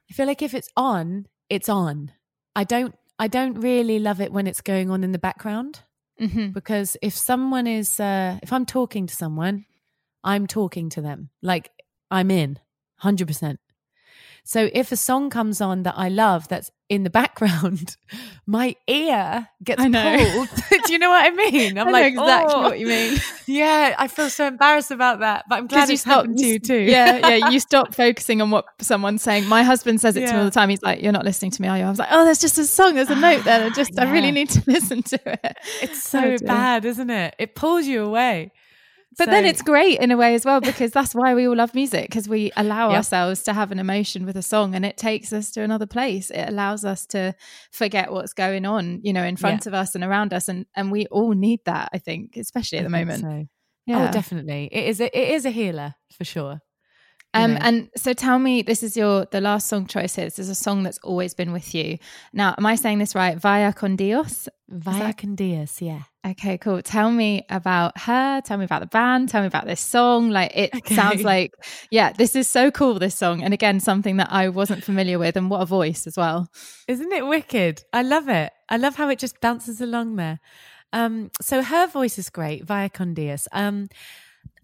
I 0.10 0.14
feel 0.14 0.28
like 0.28 0.42
if 0.44 0.54
it's 0.54 0.70
on, 0.78 1.28
it's 1.50 1.70
on. 1.70 2.12
I 2.56 2.64
don't 2.66 2.94
I 3.18 3.28
don't 3.28 3.56
really 3.56 3.98
love 3.98 4.22
it 4.22 4.32
when 4.32 4.46
it's 4.46 4.62
going 4.62 4.92
on 4.92 5.04
in 5.04 5.12
the 5.12 5.18
background 5.20 5.82
Mm-hmm. 6.20 6.50
because 6.50 6.98
if 7.02 7.16
someone 7.16 7.68
is 7.68 8.00
uh 8.00 8.40
if 8.42 8.52
I'm 8.52 8.66
talking 8.66 9.08
to 9.08 9.16
someone, 9.16 9.66
I'm 10.24 10.48
talking 10.48 10.90
to 10.90 11.02
them. 11.02 11.30
Like 11.42 11.72
I'm 12.10 12.32
in 12.32 12.60
100%. 13.04 13.58
So 14.48 14.70
if 14.72 14.94
a 14.94 14.96
song 14.96 15.30
comes 15.30 15.60
on 15.60 15.84
that 15.84 15.96
I 15.98 16.08
love 16.08 16.48
that's 16.48 16.72
in 16.88 17.04
the 17.04 17.10
background, 17.10 17.98
my 18.46 18.78
ear 18.88 19.50
gets 19.62 19.82
pulled. 19.84 20.50
do 20.86 20.94
you 20.94 21.00
know 21.00 21.10
what 21.10 21.26
I 21.26 21.36
mean? 21.36 21.78
I'm 21.82 21.90
I 21.90 21.92
like 21.92 22.06
exactly 22.14 22.54
"Oh." 22.56 22.62
what 22.62 22.80
you 22.80 22.88
mean. 22.88 23.20
Yeah, 23.46 23.94
I 24.00 24.08
feel 24.08 24.30
so 24.30 24.48
embarrassed 24.48 24.90
about 24.92 25.20
that, 25.20 25.44
but 25.50 25.58
I'm 25.58 25.68
glad 25.68 25.90
you 25.90 25.96
it's 25.96 26.04
stop, 26.04 26.20
happened 26.22 26.38
to 26.38 26.46
you 26.46 26.60
too. 26.60 26.80
yeah, 26.80 27.28
yeah. 27.28 27.50
You 27.50 27.60
stop 27.60 27.94
focusing 27.94 28.42
on 28.42 28.50
what 28.50 28.64
someone's 28.80 29.22
saying. 29.22 29.48
My 29.50 29.64
husband 29.64 30.00
says 30.00 30.16
it 30.16 30.26
to 30.28 30.32
me 30.34 30.40
all 30.40 30.46
the 30.46 30.52
time. 30.52 30.70
He's 30.70 30.82
like, 30.82 31.02
"You're 31.02 31.12
not 31.12 31.26
listening 31.26 31.52
to 31.52 31.62
me, 31.62 31.68
are 31.68 31.78
you?" 31.78 31.84
I 31.84 31.90
was 31.90 32.00
like, 32.00 32.10
"Oh, 32.10 32.24
there's 32.24 32.40
just 32.40 32.58
a 32.58 32.64
song. 32.64 32.96
There's 32.96 33.10
a 33.10 33.16
note 33.20 33.44
there. 33.44 33.66
I 33.66 33.70
just, 33.70 34.00
I 34.00 34.10
really 34.10 34.32
need 34.32 34.50
to 34.52 34.64
listen 34.66 35.04
to 35.04 35.20
it." 35.44 35.58
it's 35.82 36.04
so 36.04 36.20
Oh, 36.24 36.38
bad, 36.46 36.86
isn't 36.86 37.10
it? 37.10 37.36
It 37.38 37.54
pulls 37.54 37.86
you 37.86 38.02
away. 38.06 38.52
But 39.18 39.30
then 39.30 39.46
it's 39.46 39.62
great 39.62 40.00
in 40.00 40.12
a 40.12 40.18
way 40.18 40.36
as 40.36 40.46
well 40.46 40.62
because 40.62 40.92
that's 40.92 41.16
why 41.16 41.34
we 41.34 41.48
all 41.48 41.56
love 41.56 41.74
music 41.74 42.10
because 42.10 42.28
we 42.30 42.52
allow 42.56 42.90
Yep. 42.90 42.98
ourselves 42.98 43.44
to 43.44 43.54
have 43.54 43.72
an 43.72 43.80
emotion 43.80 44.26
with 44.26 44.36
a 44.38 44.42
song 44.42 44.76
and 44.76 44.86
it 44.86 44.96
takes 44.98 45.34
us 45.34 45.50
to 45.52 45.62
another 45.62 45.86
place. 45.88 46.30
It 46.30 46.48
allows 46.50 46.86
us 46.86 47.06
to 47.08 47.34
forget 47.72 48.12
what's 48.12 48.34
going 48.34 48.66
on, 48.66 49.00
you 49.04 49.14
know, 49.14 49.24
in 49.24 49.36
front 49.38 49.66
of 49.66 49.74
us 49.74 49.96
and 49.96 50.04
around 50.04 50.34
us, 50.34 50.48
and 50.50 50.66
and 50.76 50.92
we 50.92 51.08
all 51.08 51.32
need 51.34 51.62
that. 51.66 51.90
I 51.94 51.98
think, 52.00 52.38
especially 52.38 52.80
at 52.80 52.84
the 52.84 52.90
moment. 52.90 53.22
so. 53.22 53.28
Oh, 53.28 53.48
yeah. 53.86 54.10
Oh, 54.10 54.12
definitely. 54.12 54.70
It 54.72 54.84
is. 54.86 55.00
A, 55.00 55.06
it 55.18 55.30
is 55.36 55.46
a 55.46 55.50
healer 55.52 55.96
for 56.12 56.26
sure. 56.26 56.60
Um, 57.34 57.54
know. 57.54 57.60
and 57.62 57.90
so 57.96 58.14
tell 58.14 58.40
me, 58.40 58.62
this 58.62 58.82
is 58.82 58.96
your 58.98 59.26
the 59.32 59.42
last 59.42 59.68
song 59.68 59.86
choice 59.86 60.16
here. 60.16 60.26
This 60.26 60.40
is 60.40 60.50
a 60.50 60.56
song 60.56 60.84
that's 60.84 60.98
always 61.00 61.34
been 61.34 61.52
with 61.52 61.76
you. 61.76 61.98
Now, 62.34 62.56
am 62.58 62.66
I 62.66 62.76
saying 62.76 63.00
this 63.00 63.14
right? 63.16 63.38
Vaya 63.38 63.74
con 63.74 63.96
Dios. 63.96 64.48
Via 64.70 65.14
that- 65.14 65.36
Dios. 65.36 65.82
yeah. 65.82 66.04
Okay, 66.26 66.58
cool. 66.58 66.82
Tell 66.82 67.10
me 67.12 67.46
about 67.50 67.98
her. 68.00 68.42
Tell 68.42 68.58
me 68.58 68.66
about 68.66 68.82
the 68.82 68.88
band. 68.88 69.30
Tell 69.30 69.42
me 69.42 69.48
about 69.48 69.66
this 69.66 69.80
song. 69.80 70.30
Like 70.30 70.52
it 70.56 70.72
Okay. 70.76 70.96
sounds 70.96 71.24
like, 71.24 71.54
yeah, 71.92 72.12
this 72.12 72.36
is 72.36 72.48
so 72.50 72.70
cool. 72.72 73.00
This 73.00 73.16
song, 73.16 73.44
and 73.44 73.54
again, 73.54 73.80
something 73.80 74.18
that 74.18 74.30
I 74.32 74.50
wasn't 74.50 74.84
familiar 74.84 75.20
with, 75.20 75.38
and 75.38 75.50
what 75.50 75.62
a 75.62 75.66
voice 75.66 76.06
as 76.08 76.18
well. 76.18 76.50
Isn't 76.88 77.12
it 77.14 77.26
wicked? 77.28 77.84
I 77.94 78.02
love 78.02 78.28
it. 78.30 78.52
I 78.68 78.78
love 78.78 78.96
how 78.96 79.10
it 79.10 79.20
just 79.20 79.40
bounces 79.42 79.80
along 79.80 80.16
there. 80.18 80.40
Um, 80.92 81.32
so 81.42 81.62
her 81.62 81.88
voice 81.88 82.18
is 82.18 82.30
great, 82.30 82.66
Vaya 82.66 82.90
Con 82.90 83.14
Dios. 83.14 83.48
Um, 83.54 83.88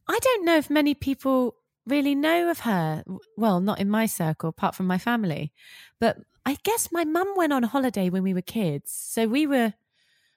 I 0.08 0.18
don't 0.22 0.46
know 0.46 0.58
if 0.58 0.70
many 0.70 0.94
people 0.96 1.56
really 1.86 2.16
know 2.16 2.50
of 2.50 2.62
her. 2.62 3.04
Well, 3.38 3.60
not 3.60 3.80
in 3.80 3.90
my 3.90 4.06
circle, 4.06 4.50
apart 4.50 4.76
from 4.76 4.88
my 4.88 4.98
family. 4.98 5.52
But 6.00 6.18
I 6.46 6.58
guess 6.64 6.92
my 6.92 7.04
mum 7.04 7.34
went 7.36 7.54
on 7.54 7.64
holiday 7.64 8.10
when 8.10 8.24
we 8.24 8.34
were 8.34 8.42
kids. 8.42 8.92
So 8.92 9.28
we 9.28 9.48
were 9.48 9.74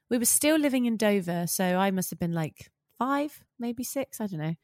we 0.08 0.18
were 0.18 0.24
still 0.24 0.58
living 0.58 0.86
in 0.86 0.96
Dover. 0.96 1.46
So 1.46 1.64
I 1.64 1.90
must 1.90 2.10
have 2.10 2.18
been 2.18 2.32
like 2.32 2.70
five, 2.98 3.42
maybe 3.58 3.82
six, 3.82 4.20
I 4.20 4.26
don't 4.26 4.40
know. 4.40 4.54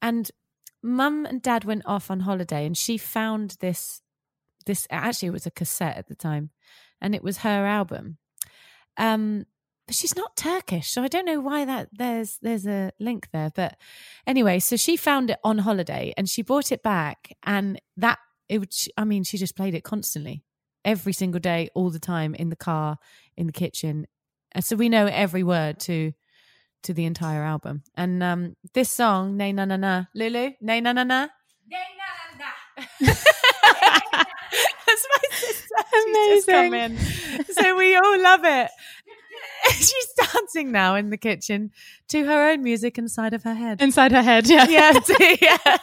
And 0.00 0.30
mum 0.82 1.26
and 1.26 1.42
dad 1.42 1.64
went 1.64 1.82
off 1.86 2.10
on 2.10 2.20
holiday 2.20 2.64
and 2.64 2.76
she 2.76 2.96
found 2.96 3.56
this 3.60 4.00
this 4.66 4.86
actually 4.90 5.28
it 5.28 5.32
was 5.32 5.46
a 5.46 5.50
cassette 5.50 5.96
at 5.96 6.08
the 6.08 6.14
time 6.14 6.50
and 7.00 7.14
it 7.14 7.22
was 7.22 7.38
her 7.38 7.66
album 7.66 8.18
um 8.96 9.44
but 9.88 9.96
she's 9.96 10.14
not 10.14 10.36
turkish 10.36 10.90
so 10.90 11.02
i 11.02 11.08
don't 11.08 11.24
know 11.24 11.40
why 11.40 11.64
that 11.64 11.88
there's 11.92 12.38
there's 12.42 12.66
a 12.66 12.92
link 13.00 13.26
there 13.32 13.50
but 13.54 13.76
anyway 14.26 14.58
so 14.58 14.76
she 14.76 14.96
found 14.96 15.30
it 15.30 15.38
on 15.42 15.58
holiday 15.58 16.12
and 16.16 16.28
she 16.28 16.42
brought 16.42 16.70
it 16.70 16.82
back 16.82 17.32
and 17.42 17.80
that 17.96 18.18
it 18.48 18.58
would 18.58 18.72
i 18.96 19.04
mean 19.04 19.24
she 19.24 19.38
just 19.38 19.56
played 19.56 19.74
it 19.74 19.82
constantly 19.82 20.44
every 20.84 21.12
single 21.12 21.40
day 21.40 21.70
all 21.74 21.90
the 21.90 21.98
time 21.98 22.34
in 22.34 22.50
the 22.50 22.56
car 22.56 22.98
in 23.36 23.46
the 23.46 23.52
kitchen 23.52 24.06
and 24.52 24.62
so 24.62 24.76
we 24.76 24.88
know 24.90 25.06
every 25.06 25.42
word 25.42 25.80
to 25.80 26.12
to 26.82 26.92
the 26.92 27.06
entire 27.06 27.42
album 27.42 27.82
and 27.96 28.22
um 28.22 28.54
this 28.74 28.90
song 28.90 29.38
nay 29.38 29.52
na 29.52 29.64
na 29.64 29.76
na 29.76 30.04
lulu 30.14 30.50
nay 30.60 30.80
na 30.80 30.92
na 30.92 31.02
na 31.02 31.28
That's 34.88 35.06
my 35.10 35.36
sister. 35.36 35.74
She's 35.92 36.46
just 36.46 36.48
come 36.48 36.74
in. 36.74 36.98
So 37.50 37.76
we 37.76 37.94
all 37.96 38.22
love 38.22 38.40
it. 38.44 38.70
She's 39.70 40.08
dancing 40.16 40.72
now 40.72 40.94
in 40.94 41.10
the 41.10 41.16
kitchen 41.16 41.70
to 42.08 42.24
her 42.24 42.50
own 42.50 42.62
music 42.62 42.98
inside 42.98 43.34
of 43.34 43.44
her 43.44 43.54
head. 43.54 43.80
Inside 43.80 44.12
her 44.12 44.22
head, 44.22 44.48
yeah. 44.48 44.66
yeah, 44.68 44.98
yeah. 45.40 45.76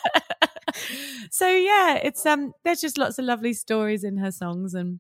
so 1.30 1.50
yeah, 1.50 1.96
it's 1.96 2.26
um 2.26 2.54
there's 2.64 2.82
just 2.82 2.98
lots 2.98 3.20
of 3.20 3.26
lovely 3.26 3.54
stories 3.54 4.04
in 4.04 4.18
her 4.18 4.32
songs 4.32 4.74
and 4.74 5.00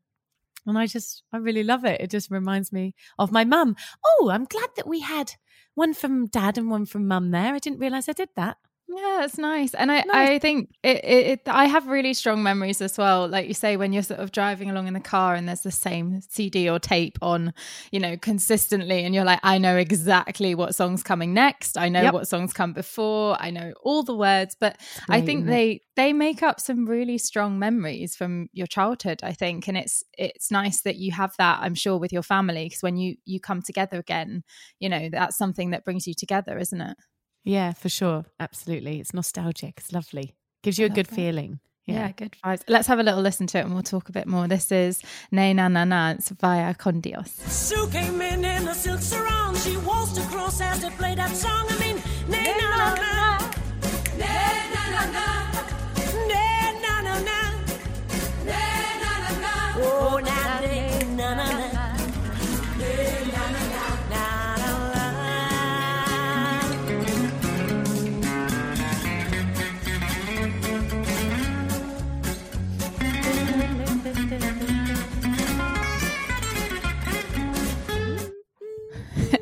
and 0.66 0.78
I 0.78 0.88
just 0.88 1.24
I 1.32 1.38
really 1.38 1.64
love 1.64 1.86
it. 1.86 2.02
It 2.02 2.10
just 2.10 2.32
reminds 2.32 2.72
me 2.72 2.96
of 3.20 3.32
my 3.32 3.44
mum. 3.44 3.76
Oh, 4.06 4.30
I'm 4.32 4.46
glad 4.46 4.70
that 4.76 4.88
we 4.88 5.02
had 5.02 5.34
one 5.76 5.94
from 5.94 6.28
dad 6.28 6.58
and 6.58 6.70
one 6.70 6.86
from 6.86 7.08
mum 7.08 7.32
there. 7.32 7.54
I 7.54 7.60
didn't 7.60 7.80
realize 7.80 8.10
I 8.10 8.14
did 8.14 8.30
that. 8.36 8.58
Yeah, 8.88 9.24
it's 9.26 9.40
nice, 9.40 9.74
and 9.74 9.92
I 9.92 10.04
Nice. 10.04 10.30
I 10.36 10.38
think 10.38 10.70
it, 10.84 11.04
it, 11.04 11.26
it 11.28 11.42
I 11.48 11.66
have 11.66 11.88
really 11.88 12.14
strong 12.14 12.44
memories 12.44 12.82
as 12.82 13.00
well. 13.00 13.28
Like 13.28 13.48
you 13.48 13.56
say, 13.56 13.78
when 13.78 13.94
you're 13.94 14.04
sort 14.04 14.20
of 14.20 14.32
driving 14.32 14.70
along 14.70 14.88
in 14.88 14.94
the 14.94 15.00
car 15.00 15.34
and 15.34 15.48
there's 15.48 15.62
the 15.62 15.72
same 15.72 16.22
CD 16.22 16.70
or 16.70 16.78
tape 16.78 17.18
on, 17.20 17.52
you 17.92 18.00
know, 18.00 18.16
consistently, 18.16 19.04
and 19.04 19.16
you're 19.16 19.24
like, 19.24 19.40
I 19.42 19.58
know 19.58 19.76
exactly 19.76 20.54
what 20.54 20.76
song's 20.76 21.02
coming 21.02 21.34
next. 21.34 21.80
I 21.80 21.90
know 21.90 22.08
Yep. 22.08 22.12
what 22.12 22.28
songs 22.28 22.54
come 22.54 22.74
before. 22.74 23.36
I 23.42 23.50
know 23.50 23.74
all 23.82 24.04
the 24.04 24.16
words, 24.16 24.56
but 24.60 24.78
I 25.10 25.20
think 25.20 25.48
they 25.48 25.82
they 25.96 26.14
make 26.14 26.44
up 26.44 26.60
some 26.60 26.86
really 26.86 27.18
strong 27.18 27.58
memories 27.58 28.16
from 28.16 28.50
your 28.54 28.68
childhood. 28.68 29.22
I 29.24 29.34
think, 29.34 29.68
and 29.68 29.80
it's 29.80 30.04
it's 30.16 30.52
nice 30.52 30.82
that 30.82 30.98
you 30.98 31.12
have 31.14 31.34
that. 31.40 31.58
I'm 31.60 31.74
sure 31.76 31.98
with 31.98 32.14
your 32.14 32.22
family 32.24 32.66
because 32.66 32.84
when 32.84 32.98
you 32.98 33.16
you 33.26 33.40
come 33.40 33.64
together 33.64 33.98
again, 33.98 34.44
you 34.80 34.90
know, 34.90 35.10
that's 35.12 35.38
something 35.40 35.72
that 35.72 35.84
brings 35.86 36.06
you 36.06 36.14
together, 36.14 36.60
isn't 36.60 36.82
it? 36.82 36.98
Yeah, 37.46 37.74
for 37.74 37.90
sure. 37.90 38.26
Absolutely. 38.40 39.00
It's 39.00 39.14
nostalgic. 39.14 39.76
It's 39.78 39.94
lovely. 39.94 40.34
Gives 40.64 40.78
you 40.80 40.88
a 40.88 40.90
good 40.90 41.06
that. 41.06 41.16
feeling. 41.16 41.60
Yeah. 41.86 42.12
good 42.14 42.36
vibes. 42.44 42.64
Let's 42.68 42.88
have 42.88 42.98
a 43.00 43.04
little 43.04 43.22
listen 43.22 43.46
to 43.48 43.60
it 43.60 43.66
and 43.66 43.74
we'll 43.76 43.84
talk 43.84 44.10
a 44.10 44.12
bit 44.12 44.26
more. 44.26 44.48
This 44.48 44.72
is 44.72 45.04
Ne 45.32 45.54
Na 45.54 45.68
Na 45.68 45.86
Na. 45.86 46.12
It's 46.12 46.30
Vaya 46.30 46.74
Con 46.74 47.00
Dios. 47.00 47.30
Sue 47.32 47.88
came 47.92 48.20
in 48.22 48.44
in 48.44 48.68
a 48.68 48.74
silk 48.74 49.00
sarong. 49.00 49.56
She 49.58 49.78
waltzed 49.78 50.18
across 50.18 50.60
as 50.60 50.82
they 50.82 50.90
played 50.90 51.20
that 51.20 51.30
song. 51.36 51.68
I 51.70 51.78
mean, 51.80 52.02
nay 52.28 52.44
na 52.60 52.70
na 52.70 52.70
na, 52.70 52.75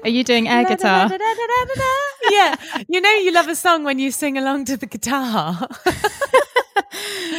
Are 0.03 0.09
you 0.09 0.23
doing 0.23 0.47
air 0.47 0.65
guitar? 0.73 1.09
yeah. 2.31 2.55
You 2.87 3.01
know, 3.01 3.11
you 3.15 3.31
love 3.31 3.47
a 3.47 3.55
song 3.55 3.83
when 3.83 3.99
you 3.99 4.11
sing 4.11 4.37
along 4.37 4.65
to 4.65 4.77
the 4.77 4.85
guitar. 4.85 5.67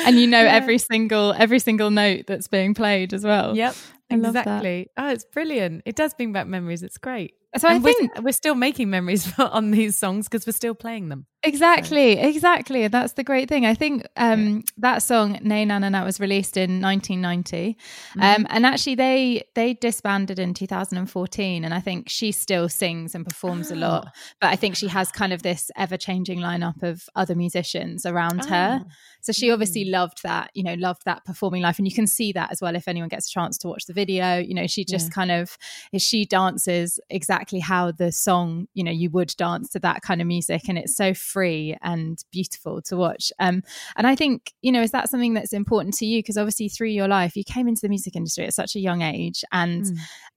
and 0.06 0.18
you 0.18 0.26
know 0.26 0.38
every 0.58 0.78
single 0.78 1.34
every 1.36 1.58
single 1.58 1.90
note 1.90 2.26
that's 2.26 2.48
being 2.48 2.74
played 2.74 3.12
as 3.14 3.24
well. 3.24 3.56
Yep. 3.56 3.74
I 4.10 4.14
exactly. 4.16 4.90
Oh, 4.96 5.08
it's 5.08 5.24
brilliant. 5.24 5.82
It 5.86 5.96
does 5.96 6.14
bring 6.14 6.32
back 6.32 6.46
memories. 6.46 6.82
It's 6.82 6.98
great. 6.98 7.34
So 7.56 7.68
I 7.68 7.74
And 7.74 7.84
we're- 7.84 7.94
think 7.94 8.20
we're, 8.20 8.32
still 8.32 8.54
making 8.54 8.90
memories 8.90 9.32
on 9.38 9.70
these 9.70 9.96
songs 9.98 10.28
because 10.28 10.46
we're 10.46 10.52
still 10.52 10.74
playing 10.74 11.08
them. 11.08 11.26
Exactly, 11.44 12.12
exactly. 12.12 12.88
That's 12.88 13.12
the 13.14 13.24
great 13.24 13.48
thing. 13.48 13.66
I 13.66 13.74
think 13.74 14.06
um, 14.16 14.64
that 14.78 15.02
song 15.02 15.38
"Nay 15.42 15.64
Na 15.64 15.78
Na 15.78 15.88
Na" 15.88 16.04
was 16.04 16.20
released 16.20 16.56
in 16.56 16.80
1990, 16.80 17.76
um, 18.20 18.46
and 18.50 18.66
actually 18.66 18.94
they 18.94 19.44
they 19.54 19.74
disbanded 19.74 20.38
in 20.38 20.54
2014. 20.54 21.64
And 21.64 21.74
I 21.74 21.80
think 21.80 22.08
she 22.08 22.32
still 22.32 22.68
sings 22.68 23.14
and 23.14 23.24
performs 23.24 23.70
a 23.70 23.76
lot, 23.76 24.08
but 24.40 24.48
I 24.48 24.56
think 24.56 24.76
she 24.76 24.88
has 24.88 25.10
kind 25.12 25.32
of 25.32 25.42
this 25.42 25.70
ever 25.76 25.96
changing 25.96 26.40
lineup 26.40 26.82
of 26.82 27.08
other 27.14 27.34
musicians 27.34 28.06
around 28.06 28.44
her. 28.46 28.82
So 29.20 29.32
she 29.32 29.50
obviously 29.50 29.86
loved 29.86 30.22
that, 30.22 30.50
you 30.52 30.62
know, 30.62 30.74
loved 30.74 31.06
that 31.06 31.24
performing 31.24 31.62
life. 31.62 31.78
And 31.78 31.88
you 31.88 31.94
can 31.94 32.06
see 32.06 32.30
that 32.32 32.52
as 32.52 32.60
well 32.60 32.76
if 32.76 32.86
anyone 32.86 33.08
gets 33.08 33.26
a 33.26 33.30
chance 33.30 33.56
to 33.58 33.68
watch 33.68 33.86
the 33.86 33.94
video. 33.94 34.38
You 34.38 34.52
know, 34.54 34.66
she 34.66 34.84
just 34.84 35.10
kind 35.10 35.30
of 35.30 35.56
she 35.96 36.26
dances 36.26 37.00
exactly 37.08 37.58
how 37.58 37.90
the 37.90 38.12
song, 38.12 38.68
you 38.74 38.84
know, 38.84 38.90
you 38.90 39.08
would 39.10 39.34
dance 39.38 39.70
to 39.70 39.78
that 39.80 40.02
kind 40.02 40.20
of 40.20 40.26
music. 40.26 40.68
And 40.68 40.76
it's 40.76 40.94
so 40.94 41.14
free 41.14 41.33
and 41.82 42.22
beautiful 42.32 42.82
to 42.82 42.96
watch. 42.96 43.32
Um, 43.38 43.62
and 43.96 44.06
I 44.06 44.14
think, 44.14 44.52
you 44.62 44.72
know, 44.72 44.82
is 44.82 44.92
that 44.92 45.08
something 45.08 45.34
that's 45.34 45.52
important 45.52 45.94
to 45.96 46.06
you? 46.06 46.20
Because 46.20 46.36
obviously 46.36 46.68
through 46.68 46.88
your 46.88 47.08
life, 47.08 47.36
you 47.36 47.44
came 47.44 47.68
into 47.68 47.82
the 47.82 47.88
music 47.88 48.16
industry 48.16 48.46
at 48.46 48.54
such 48.54 48.76
a 48.76 48.80
young 48.80 49.02
age. 49.02 49.44
And 49.52 49.86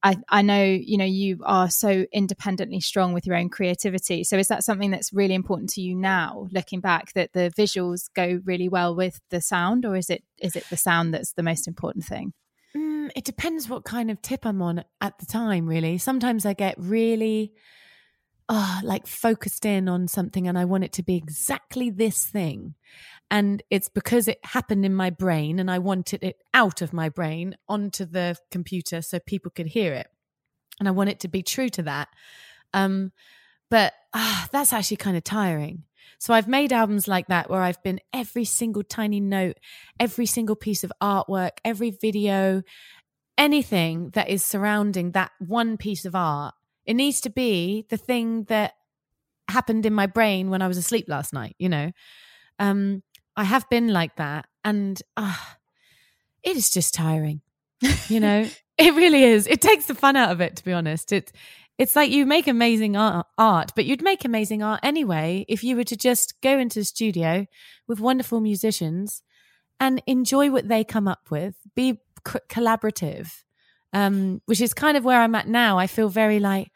I, 0.03 0.17
I 0.29 0.41
know, 0.41 0.63
you 0.63 0.97
know, 0.97 1.05
you 1.05 1.41
are 1.43 1.69
so 1.69 2.05
independently 2.11 2.79
strong 2.79 3.13
with 3.13 3.25
your 3.25 3.35
own 3.35 3.49
creativity. 3.49 4.23
So 4.23 4.37
is 4.37 4.47
that 4.47 4.63
something 4.63 4.91
that's 4.91 5.11
really 5.13 5.33
important 5.33 5.69
to 5.71 5.81
you 5.81 5.95
now, 5.95 6.47
looking 6.51 6.79
back, 6.79 7.13
that 7.13 7.33
the 7.33 7.51
visuals 7.57 8.09
go 8.15 8.41
really 8.45 8.69
well 8.69 8.95
with 8.95 9.19
the 9.29 9.41
sound, 9.41 9.85
or 9.85 9.95
is 9.95 10.09
it 10.09 10.23
is 10.39 10.55
it 10.55 10.65
the 10.69 10.77
sound 10.77 11.13
that's 11.13 11.33
the 11.33 11.43
most 11.43 11.67
important 11.67 12.05
thing? 12.05 12.33
Mm, 12.75 13.09
it 13.15 13.23
depends 13.23 13.69
what 13.69 13.85
kind 13.85 14.11
of 14.11 14.21
tip 14.21 14.45
I'm 14.45 14.61
on 14.61 14.83
at 15.01 15.17
the 15.19 15.25
time, 15.25 15.67
really. 15.67 15.97
Sometimes 15.97 16.45
I 16.45 16.53
get 16.53 16.75
really 16.77 17.53
oh, 18.49 18.79
like 18.83 19.07
focused 19.07 19.65
in 19.65 19.89
on 19.89 20.07
something 20.07 20.47
and 20.47 20.57
I 20.57 20.65
want 20.65 20.83
it 20.83 20.93
to 20.93 21.03
be 21.03 21.15
exactly 21.15 21.89
this 21.89 22.25
thing. 22.25 22.75
And 23.29 23.61
it's 23.69 23.89
because 23.89 24.27
it 24.27 24.39
happened 24.43 24.85
in 24.85 24.93
my 24.93 25.09
brain 25.09 25.59
and 25.59 25.69
I 25.69 25.79
wanted 25.79 26.23
it 26.23 26.41
out 26.53 26.81
of 26.81 26.93
my 26.93 27.09
brain 27.09 27.57
onto 27.67 28.05
the 28.05 28.37
computer 28.51 29.01
so 29.01 29.19
people 29.19 29.51
could 29.51 29.67
hear 29.67 29.93
it. 29.93 30.07
And 30.79 30.87
I 30.87 30.91
want 30.91 31.09
it 31.09 31.19
to 31.21 31.27
be 31.27 31.43
true 31.43 31.69
to 31.69 31.83
that. 31.83 32.07
Um, 32.73 33.11
but 33.69 33.93
ah, 34.13 34.47
that's 34.51 34.71
actually 34.71 34.97
kind 34.97 35.17
of 35.17 35.23
tiring. 35.23 35.83
So 36.19 36.33
I've 36.33 36.47
made 36.47 36.73
albums 36.73 37.07
like 37.07 37.27
that 37.27 37.49
where 37.49 37.61
I've 37.61 37.83
been 37.83 37.99
every 38.13 38.45
single 38.45 38.83
tiny 38.83 39.19
note, 39.19 39.57
every 39.99 40.25
single 40.25 40.55
piece 40.55 40.83
of 40.83 40.91
artwork, 41.01 41.57
every 41.65 41.91
video, 41.91 42.63
anything 43.37 44.09
that 44.11 44.29
is 44.29 44.43
surrounding 44.43 45.11
that 45.11 45.31
one 45.39 45.77
piece 45.77 46.05
of 46.05 46.15
art. 46.15 46.55
It 46.87 46.95
needs 46.95 47.21
to 47.21 47.29
be 47.29 47.85
the 47.89 47.97
thing 47.97 48.45
that 48.45 48.73
happened 49.49 49.85
in 49.85 49.93
my 49.93 50.07
brain 50.07 50.49
when 50.49 50.61
I 50.61 50.67
was 50.67 50.77
asleep 50.77 51.05
last 51.07 51.33
night, 51.33 51.55
you 51.59 51.69
know. 51.69 51.91
Um 52.59 53.03
I 53.35 53.43
have 53.43 53.69
been 53.69 53.89
like 53.93 54.15
that 54.15 54.47
and 54.63 55.01
ah 55.15 55.57
it 56.43 56.57
is 56.57 56.69
just 56.69 56.93
tiring. 56.93 57.41
You 58.07 58.19
know, 58.19 58.49
it 58.77 58.95
really 58.95 59.23
is. 59.23 59.45
It 59.47 59.61
takes 59.61 59.85
the 59.85 59.95
fun 59.95 60.15
out 60.15 60.31
of 60.31 60.41
it 60.41 60.55
to 60.55 60.63
be 60.65 60.73
honest. 60.73 61.11
It 61.11 61.31
it's 61.77 61.95
like 61.95 62.09
you 62.09 62.25
make 62.25 62.47
amazing 62.47 62.97
art, 62.97 63.27
art, 63.37 63.71
but 63.75 63.85
you'd 63.85 64.01
make 64.01 64.25
amazing 64.25 64.63
art 64.63 64.79
anyway 64.81 65.45
if 65.47 65.63
you 65.63 65.75
were 65.75 65.83
to 65.83 65.95
just 65.95 66.41
go 66.41 66.57
into 66.57 66.79
the 66.79 66.85
studio 66.85 67.45
with 67.87 67.99
wonderful 67.99 68.39
musicians 68.39 69.21
and 69.79 70.01
enjoy 70.07 70.49
what 70.49 70.67
they 70.67 70.83
come 70.83 71.07
up 71.07 71.29
with, 71.29 71.55
be 71.75 71.99
c- 72.27 72.39
collaborative, 72.49 73.43
um, 73.93 74.41
which 74.45 74.61
is 74.61 74.73
kind 74.73 74.97
of 74.97 75.05
where 75.05 75.21
I'm 75.21 75.35
at 75.35 75.47
now. 75.47 75.77
I 75.77 75.87
feel 75.87 76.09
very 76.09 76.39
like, 76.39 76.71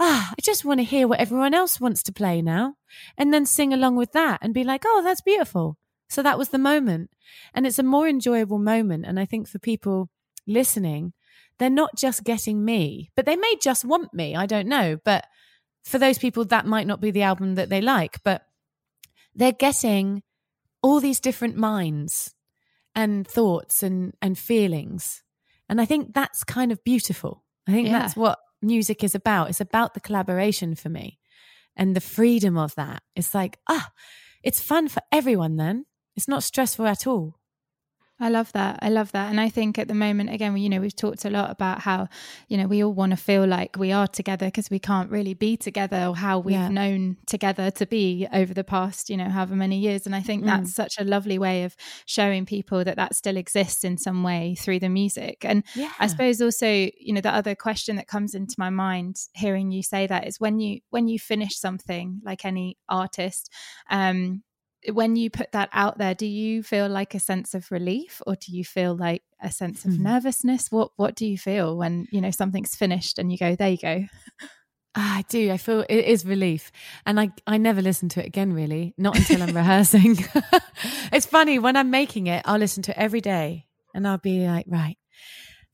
ah, 0.00 0.32
I 0.32 0.40
just 0.42 0.64
want 0.64 0.80
to 0.80 0.84
hear 0.84 1.06
what 1.06 1.20
everyone 1.20 1.54
else 1.54 1.80
wants 1.80 2.02
to 2.04 2.12
play 2.12 2.42
now 2.42 2.74
and 3.16 3.32
then 3.32 3.46
sing 3.46 3.72
along 3.72 3.96
with 3.96 4.12
that 4.12 4.40
and 4.42 4.54
be 4.54 4.64
like, 4.64 4.82
oh, 4.84 5.02
that's 5.04 5.20
beautiful. 5.20 5.78
So 6.08 6.22
that 6.22 6.38
was 6.38 6.50
the 6.50 6.58
moment. 6.58 7.10
And 7.54 7.66
it's 7.66 7.78
a 7.78 7.84
more 7.84 8.08
enjoyable 8.08 8.58
moment. 8.58 9.06
And 9.06 9.18
I 9.18 9.24
think 9.24 9.48
for 9.48 9.58
people 9.58 10.10
listening, 10.46 11.12
they're 11.58 11.70
not 11.70 11.96
just 11.96 12.24
getting 12.24 12.64
me, 12.64 13.10
but 13.14 13.26
they 13.26 13.36
may 13.36 13.56
just 13.62 13.84
want 13.84 14.12
me. 14.12 14.34
I 14.34 14.46
don't 14.46 14.68
know. 14.68 14.98
But 15.04 15.26
for 15.84 15.98
those 15.98 16.18
people, 16.18 16.44
that 16.46 16.66
might 16.66 16.86
not 16.86 17.00
be 17.00 17.10
the 17.10 17.22
album 17.22 17.54
that 17.54 17.68
they 17.68 17.80
like, 17.80 18.22
but 18.22 18.42
they're 19.34 19.52
getting 19.52 20.22
all 20.82 21.00
these 21.00 21.20
different 21.20 21.56
minds 21.56 22.34
and 22.94 23.26
thoughts 23.26 23.82
and, 23.82 24.14
and 24.20 24.36
feelings. 24.36 25.22
And 25.72 25.80
I 25.80 25.86
think 25.86 26.12
that's 26.12 26.44
kind 26.44 26.70
of 26.70 26.84
beautiful. 26.84 27.44
I 27.66 27.72
think 27.72 27.88
Yeah. 27.88 27.98
that's 28.00 28.14
what 28.14 28.38
music 28.60 29.02
is 29.02 29.14
about. 29.14 29.48
It's 29.48 29.58
about 29.62 29.94
the 29.94 30.00
collaboration 30.00 30.74
for 30.74 30.90
me 30.90 31.18
and 31.74 31.96
the 31.96 32.00
freedom 32.02 32.58
of 32.58 32.74
that. 32.74 33.02
It's 33.16 33.34
like, 33.34 33.58
ah, 33.70 33.90
it's 34.42 34.60
fun 34.60 34.88
for 34.88 35.00
everyone 35.10 35.56
then. 35.56 35.86
It's 36.14 36.28
not 36.28 36.42
stressful 36.42 36.86
at 36.86 37.06
all. 37.06 37.38
I 38.22 38.28
love 38.28 38.52
that. 38.52 38.78
I 38.80 38.88
love 38.88 39.10
that. 39.12 39.30
And 39.30 39.40
I 39.40 39.48
think 39.48 39.78
at 39.78 39.88
the 39.88 39.94
moment, 39.94 40.30
again, 40.30 40.56
you 40.56 40.68
know, 40.68 40.80
we've 40.80 40.94
talked 40.94 41.24
a 41.24 41.30
lot 41.30 41.50
about 41.50 41.80
how, 41.80 42.08
you 42.46 42.56
know, 42.56 42.68
we 42.68 42.84
all 42.84 42.92
want 42.92 43.10
to 43.10 43.16
feel 43.16 43.44
like 43.44 43.76
we 43.76 43.90
are 43.90 44.06
together 44.06 44.46
because 44.46 44.70
we 44.70 44.78
can't 44.78 45.10
really 45.10 45.34
be 45.34 45.56
together 45.56 46.06
or 46.06 46.14
how 46.16 46.38
we've 46.38 46.52
Yeah. 46.54 46.68
known 46.68 47.16
together 47.26 47.72
to 47.72 47.84
be 47.84 48.28
over 48.32 48.54
the 48.54 48.62
past, 48.62 49.10
you 49.10 49.16
know, 49.16 49.28
however 49.28 49.56
many 49.56 49.78
years. 49.80 50.06
And 50.06 50.14
I 50.14 50.20
think 50.20 50.44
that's 50.44 50.72
such 50.72 51.00
a 51.00 51.04
lovely 51.04 51.36
way 51.36 51.64
of 51.64 51.74
showing 52.06 52.46
people 52.46 52.84
that 52.84 52.94
that 52.96 53.16
still 53.16 53.36
exists 53.36 53.82
in 53.82 53.98
some 53.98 54.22
way 54.22 54.54
through 54.54 54.78
the 54.78 54.88
music. 54.88 55.44
And 55.44 55.64
Yeah. 55.74 55.90
I 55.98 56.06
suppose 56.06 56.40
also, 56.40 56.68
you 56.68 57.12
know, 57.12 57.20
the 57.20 57.34
other 57.34 57.56
question 57.56 57.96
that 57.96 58.06
comes 58.06 58.34
into 58.36 58.54
my 58.56 58.70
mind 58.70 59.16
hearing 59.34 59.72
you 59.72 59.82
say 59.82 60.06
that 60.06 60.28
is 60.28 60.38
when 60.38 60.60
you 60.60 60.78
when 60.90 61.08
you 61.08 61.18
finish 61.18 61.58
something 61.58 62.20
like 62.24 62.44
any 62.44 62.76
artist, 62.88 63.50
um, 63.90 64.44
when 64.92 65.16
you 65.16 65.30
put 65.30 65.52
that 65.52 65.68
out 65.72 65.98
there, 65.98 66.14
do 66.14 66.26
you 66.26 66.62
feel 66.62 66.88
like 66.88 67.14
a 67.14 67.20
sense 67.20 67.54
of 67.54 67.70
relief 67.70 68.20
or 68.26 68.34
do 68.36 68.50
you 68.56 68.64
feel 68.64 68.96
like 68.96 69.22
a 69.40 69.50
sense 69.52 69.84
of 69.84 69.96
Hmm. 69.96 70.02
nervousness? 70.04 70.72
What 70.72 70.90
what 70.96 71.14
do 71.14 71.26
you 71.26 71.38
feel 71.38 71.76
when, 71.76 72.06
you 72.10 72.20
know, 72.20 72.30
something's 72.30 72.74
finished 72.74 73.18
and 73.18 73.30
you 73.30 73.38
go, 73.38 73.54
there 73.54 73.70
you 73.70 73.78
go? 73.78 74.06
Ah, 74.94 75.18
I 75.18 75.22
do. 75.28 75.50
I 75.50 75.56
feel 75.56 75.80
it 75.88 76.04
is 76.04 76.26
relief, 76.26 76.70
and 77.06 77.18
I 77.18 77.30
I 77.46 77.56
never 77.56 77.80
listen 77.80 78.10
to 78.10 78.20
it 78.22 78.26
again. 78.26 78.52
Really, 78.52 78.92
not 78.98 79.16
until 79.16 79.42
I'm 79.42 79.56
rehearsing. 79.56 80.18
it's 81.12 81.24
funny 81.24 81.58
when 81.58 81.76
I'm 81.76 81.90
making 81.90 82.26
it. 82.26 82.42
I'll 82.44 82.58
listen 82.58 82.82
to 82.82 82.90
it 82.90 82.98
every 82.98 83.22
day, 83.22 83.68
and 83.94 84.06
I'll 84.06 84.18
be 84.18 84.46
like, 84.46 84.66
right, 84.68 84.98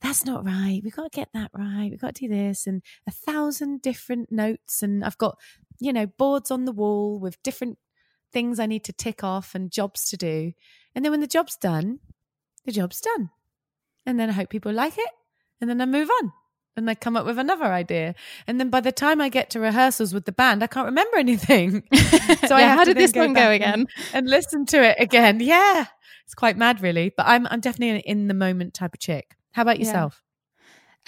that's 0.01 0.23
not 0.23 0.45
right. 0.45 0.79
We've 0.81 0.95
got 0.95 1.11
to 1.11 1.15
get 1.19 1.27
that 1.33 1.51
right. 1.53 1.89
We've 1.91 1.99
got 1.99 2.15
to 2.15 2.27
do 2.27 2.33
this, 2.33 2.65
and 2.65 2.81
a 3.07 3.11
thousand 3.11 3.81
different 3.81 4.31
notes, 4.31 4.81
and 4.81 5.03
I've 5.03 5.17
got 5.17 5.37
you 5.79 5.91
know 5.91 6.05
boards 6.07 6.49
on 6.49 6.63
the 6.63 6.71
wall 6.71 7.19
with 7.19 7.43
different 7.43 7.77
things 8.31 8.59
I 8.59 8.65
need 8.65 8.83
to 8.85 8.93
tick 8.93 9.23
off 9.23 9.55
and 9.55 9.71
jobs 9.71 10.09
to 10.09 10.17
do, 10.17 10.53
and 10.95 11.03
then 11.03 11.11
when 11.11 11.21
the 11.21 11.27
job's 11.27 11.55
done, 11.57 11.99
the 12.65 12.71
job's 12.71 13.01
done, 13.01 13.29
and 14.05 14.19
then 14.19 14.29
I 14.29 14.33
hope 14.33 14.49
people 14.49 14.71
like 14.73 14.97
it, 14.97 15.09
and 15.61 15.69
then 15.69 15.81
I 15.81 15.85
move 15.85 16.09
on 16.21 16.31
and 16.77 16.89
I 16.89 16.95
come 16.95 17.17
up 17.17 17.25
with 17.25 17.37
another 17.37 17.65
idea. 17.65 18.15
And 18.47 18.57
then 18.57 18.69
by 18.69 18.79
the 18.79 18.91
time 18.93 19.19
I 19.19 19.27
get 19.27 19.49
to 19.49 19.59
rehearsals 19.59 20.13
with 20.13 20.23
the 20.23 20.31
band, 20.31 20.63
I 20.63 20.67
can't 20.67 20.85
remember 20.85 21.17
anything. 21.25 21.83
So 22.47 22.55
I 22.55 22.61
Yeah, 22.61 22.75
how 22.75 22.83
to 22.85 22.93
did 22.93 22.97
this 23.03 23.13
one 23.13 23.33
go 23.33 23.41
back 23.41 23.61
and- 23.61 23.63
again? 23.81 23.87
And, 24.13 24.29
listen 24.29 24.65
to 24.67 24.81
it 24.81 24.95
again. 24.99 25.39
Yeah. 25.41 25.87
It's 26.25 26.35
quite 26.35 26.55
mad 26.57 26.81
really, 26.81 27.11
but 27.17 27.25
I'm 27.27 27.47
I'm 27.47 27.59
definitely 27.59 27.89
an 27.89 28.01
in 28.01 28.27
the 28.27 28.33
moment 28.33 28.75
type 28.75 28.93
of 28.93 28.99
chick. 28.99 29.35
How 29.51 29.63
about 29.63 29.79
yourself? 29.79 30.21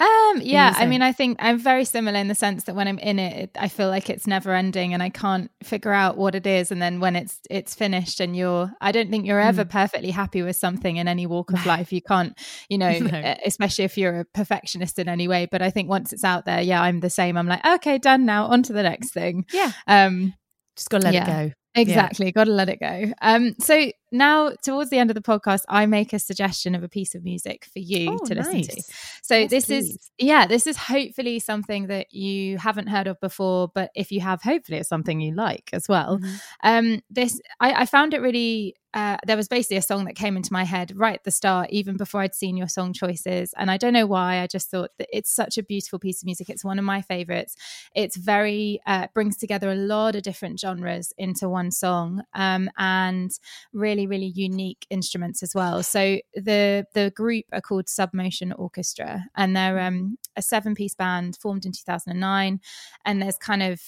Um, 0.02 0.40
yeah, 0.42 0.74
I 0.76 0.86
mean, 0.86 1.00
I 1.00 1.12
think 1.12 1.36
I'm 1.40 1.58
very 1.58 1.84
similar 1.84 2.18
in 2.18 2.26
the 2.26 2.34
sense 2.34 2.64
that 2.64 2.74
when 2.74 2.88
I'm 2.88 2.98
in 2.98 3.18
it, 3.20 3.36
it, 3.44 3.50
I 3.56 3.68
feel 3.68 3.88
like 3.88 4.10
it's 4.10 4.26
never 4.26 4.52
ending, 4.52 4.92
and 4.94 5.02
I 5.02 5.10
can't 5.10 5.48
figure 5.62 5.92
out 5.92 6.16
what 6.16 6.34
it 6.34 6.44
is. 6.44 6.72
And 6.72 6.82
then 6.82 6.98
when 6.98 7.14
it's 7.14 7.38
it's 7.48 7.74
finished, 7.74 8.18
and 8.18 8.36
you're, 8.36 8.72
I 8.80 8.90
don't 8.90 9.10
think 9.10 9.26
you're 9.26 9.38
ever 9.40 9.64
perfectly 9.64 10.10
happy 10.10 10.42
with 10.42 10.56
something 10.56 10.96
in 10.96 11.06
any 11.06 11.26
walk 11.26 11.52
of 11.52 11.64
life. 11.66 11.92
You 11.92 12.02
can't, 12.02 12.36
you 12.68 12.78
know, 12.78 12.98
No. 12.98 13.34
especially 13.46 13.84
if 13.84 13.96
you're 13.96 14.20
a 14.20 14.24
perfectionist 14.24 14.98
in 14.98 15.08
any 15.08 15.28
way. 15.28 15.46
But 15.50 15.62
I 15.62 15.70
think 15.70 15.88
once 15.88 16.12
it's 16.12 16.24
out 16.24 16.46
there, 16.46 16.60
yeah, 16.60 16.82
I'm 16.82 16.98
the 17.00 17.10
same. 17.10 17.36
I'm 17.36 17.46
like, 17.46 17.64
okay, 17.64 17.98
done 17.98 18.26
now, 18.26 18.46
on 18.46 18.64
to 18.64 18.72
the 18.72 18.82
next 18.82 19.12
thing. 19.12 19.46
Yeah. 19.52 19.70
Um, 19.86 20.34
Just 20.76 20.90
gotta 20.90 21.04
let 21.04 21.14
Yeah. 21.14 21.22
it 21.22 21.48
go. 21.48 21.52
Exactly. 21.74 22.32
Got 22.32 22.44
to 22.44 22.50
let 22.52 22.68
it 22.68 22.80
go. 22.80 23.12
Um, 23.22 23.54
so 23.58 23.90
now 24.12 24.52
towards 24.62 24.90
the 24.90 24.98
end 24.98 25.10
of 25.10 25.14
the 25.14 25.22
podcast, 25.22 25.62
I 25.68 25.86
make 25.86 26.12
a 26.12 26.18
suggestion 26.18 26.74
of 26.74 26.82
a 26.82 26.88
piece 26.88 27.14
of 27.14 27.24
music 27.24 27.64
for 27.64 27.78
you 27.78 28.12
Oh, 28.12 28.24
to 28.26 28.34
listen 28.34 28.62
to. 28.62 28.82
So 29.22 29.36
Yes, 29.36 29.50
this 29.50 29.70
is 29.70 30.10
yeah, 30.18 30.46
this 30.46 30.66
is 30.66 30.76
hopefully 30.76 31.38
something 31.40 31.86
that 31.88 32.12
you 32.12 32.58
haven't 32.58 32.88
heard 32.88 33.06
of 33.06 33.18
before, 33.20 33.70
but 33.74 33.90
if 33.94 34.12
you 34.12 34.20
have, 34.20 34.42
hopefully 34.42 34.78
it's 34.78 34.88
something 34.88 35.20
you 35.20 35.34
like 35.34 35.70
as 35.72 35.88
well. 35.88 36.18
Mm-hmm. 36.18 36.34
Um, 36.62 37.02
this 37.10 37.40
I, 37.60 37.82
I 37.82 37.86
found 37.86 38.14
it 38.14 38.20
really. 38.20 38.76
Uh, 38.94 39.16
there 39.26 39.36
was 39.36 39.48
basically 39.48 39.76
a 39.76 39.82
song 39.82 40.04
that 40.04 40.14
came 40.16 40.36
into 40.36 40.52
my 40.52 40.64
head 40.64 40.92
right 40.94 41.14
at 41.14 41.24
the 41.24 41.30
start, 41.30 41.70
even 41.70 41.96
before 41.96 42.20
I'd 42.20 42.34
seen 42.34 42.56
your 42.56 42.68
song 42.68 42.92
choices, 42.92 43.54
and 43.56 43.70
I 43.70 43.76
don't 43.76 43.92
know 43.92 44.06
why. 44.06 44.40
I 44.40 44.46
just 44.46 44.70
thought 44.70 44.90
that 44.98 45.08
it's 45.10 45.30
such 45.30 45.58
a 45.58 45.62
beautiful 45.62 45.98
piece 45.98 46.22
of 46.22 46.26
music. 46.26 46.50
It's 46.50 46.64
one 46.64 46.78
of 46.78 46.84
my 46.84 47.00
favorites. 47.00 47.56
It's 47.94 48.16
very 48.16 48.80
uh, 48.86 49.06
brings 49.14 49.36
together 49.36 49.70
a 49.70 49.74
lot 49.76 50.14
of 50.14 50.22
different 50.22 50.60
genres 50.60 51.12
into 51.16 51.48
one 51.48 51.70
song, 51.70 52.22
um, 52.34 52.70
and 52.76 53.30
really, 53.72 54.06
really 54.06 54.32
unique 54.34 54.86
instruments 54.90 55.42
as 55.42 55.54
well. 55.54 55.82
So 55.82 56.18
the 56.34 56.84
the 56.92 57.12
group 57.14 57.46
are 57.52 57.60
called 57.60 57.86
Submotion 57.86 58.52
Orchestra, 58.58 59.24
and 59.36 59.56
they're 59.56 59.80
um, 59.80 60.18
a 60.36 60.42
seven 60.42 60.74
piece 60.74 60.94
band 60.94 61.38
formed 61.40 61.64
in 61.64 61.72
two 61.72 61.84
thousand 61.86 62.12
and 62.12 62.20
nine, 62.20 62.60
and 63.04 63.22
there's 63.22 63.38
kind 63.38 63.62
of 63.62 63.80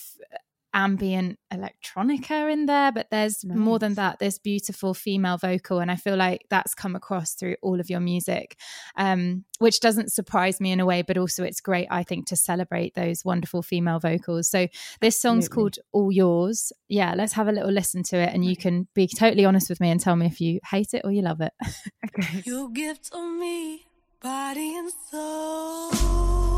ambient 0.75 1.39
electronica 1.53 2.53
in 2.53 2.67
there 2.67 2.93
but 2.93 3.07
there's 3.11 3.45
more 3.45 3.79
than 3.79 3.95
that 3.95 4.19
there's 4.19 4.39
beautiful 4.39 4.93
female 4.93 5.39
vocal 5.39 5.79
and 5.79 5.91
i 5.91 5.97
feel 5.97 6.17
like 6.17 6.45
that's 6.51 6.75
come 6.75 6.97
across 6.97 7.35
through 7.35 7.55
all 7.63 7.81
of 7.81 7.89
your 7.89 8.01
music 8.01 8.59
um, 8.97 9.45
which 9.61 9.81
doesn't 9.81 10.13
surprise 10.13 10.61
me 10.61 10.73
in 10.73 10.81
a 10.81 10.87
way 10.87 11.01
but 11.03 11.17
also 11.17 11.45
it's 11.45 11.61
great 11.61 11.87
i 11.91 12.03
think 12.03 12.27
to 12.27 12.37
celebrate 12.37 12.95
those 12.95 13.25
wonderful 13.25 13.63
female 13.63 14.01
vocals 14.01 14.51
so 14.51 14.67
this 15.01 15.21
song's 15.21 15.47
Absolutely. 15.47 15.55
called 15.55 15.79
all 15.93 16.13
yours 16.13 16.73
yeah 16.89 17.15
let's 17.15 17.35
have 17.35 17.49
a 17.49 17.53
little 17.53 17.71
listen 17.71 18.03
to 18.03 18.17
it 18.17 18.35
and 18.35 18.45
you 18.45 18.57
can 18.57 18.89
be 18.95 19.07
totally 19.07 19.45
honest 19.45 19.69
with 19.69 19.81
me 19.81 19.91
and 19.91 20.01
tell 20.01 20.17
me 20.17 20.27
if 20.27 20.41
you 20.41 20.59
hate 20.71 20.93
it 20.93 21.03
or 21.05 21.13
you 21.13 21.23
love 21.23 21.41
it 21.41 21.53
Okay. 22.05 22.43
You 22.45 22.71
give 22.73 23.01
to 23.11 23.39
me 23.41 23.87
body 24.25 24.77
and 24.77 24.91
soul. 25.11 26.54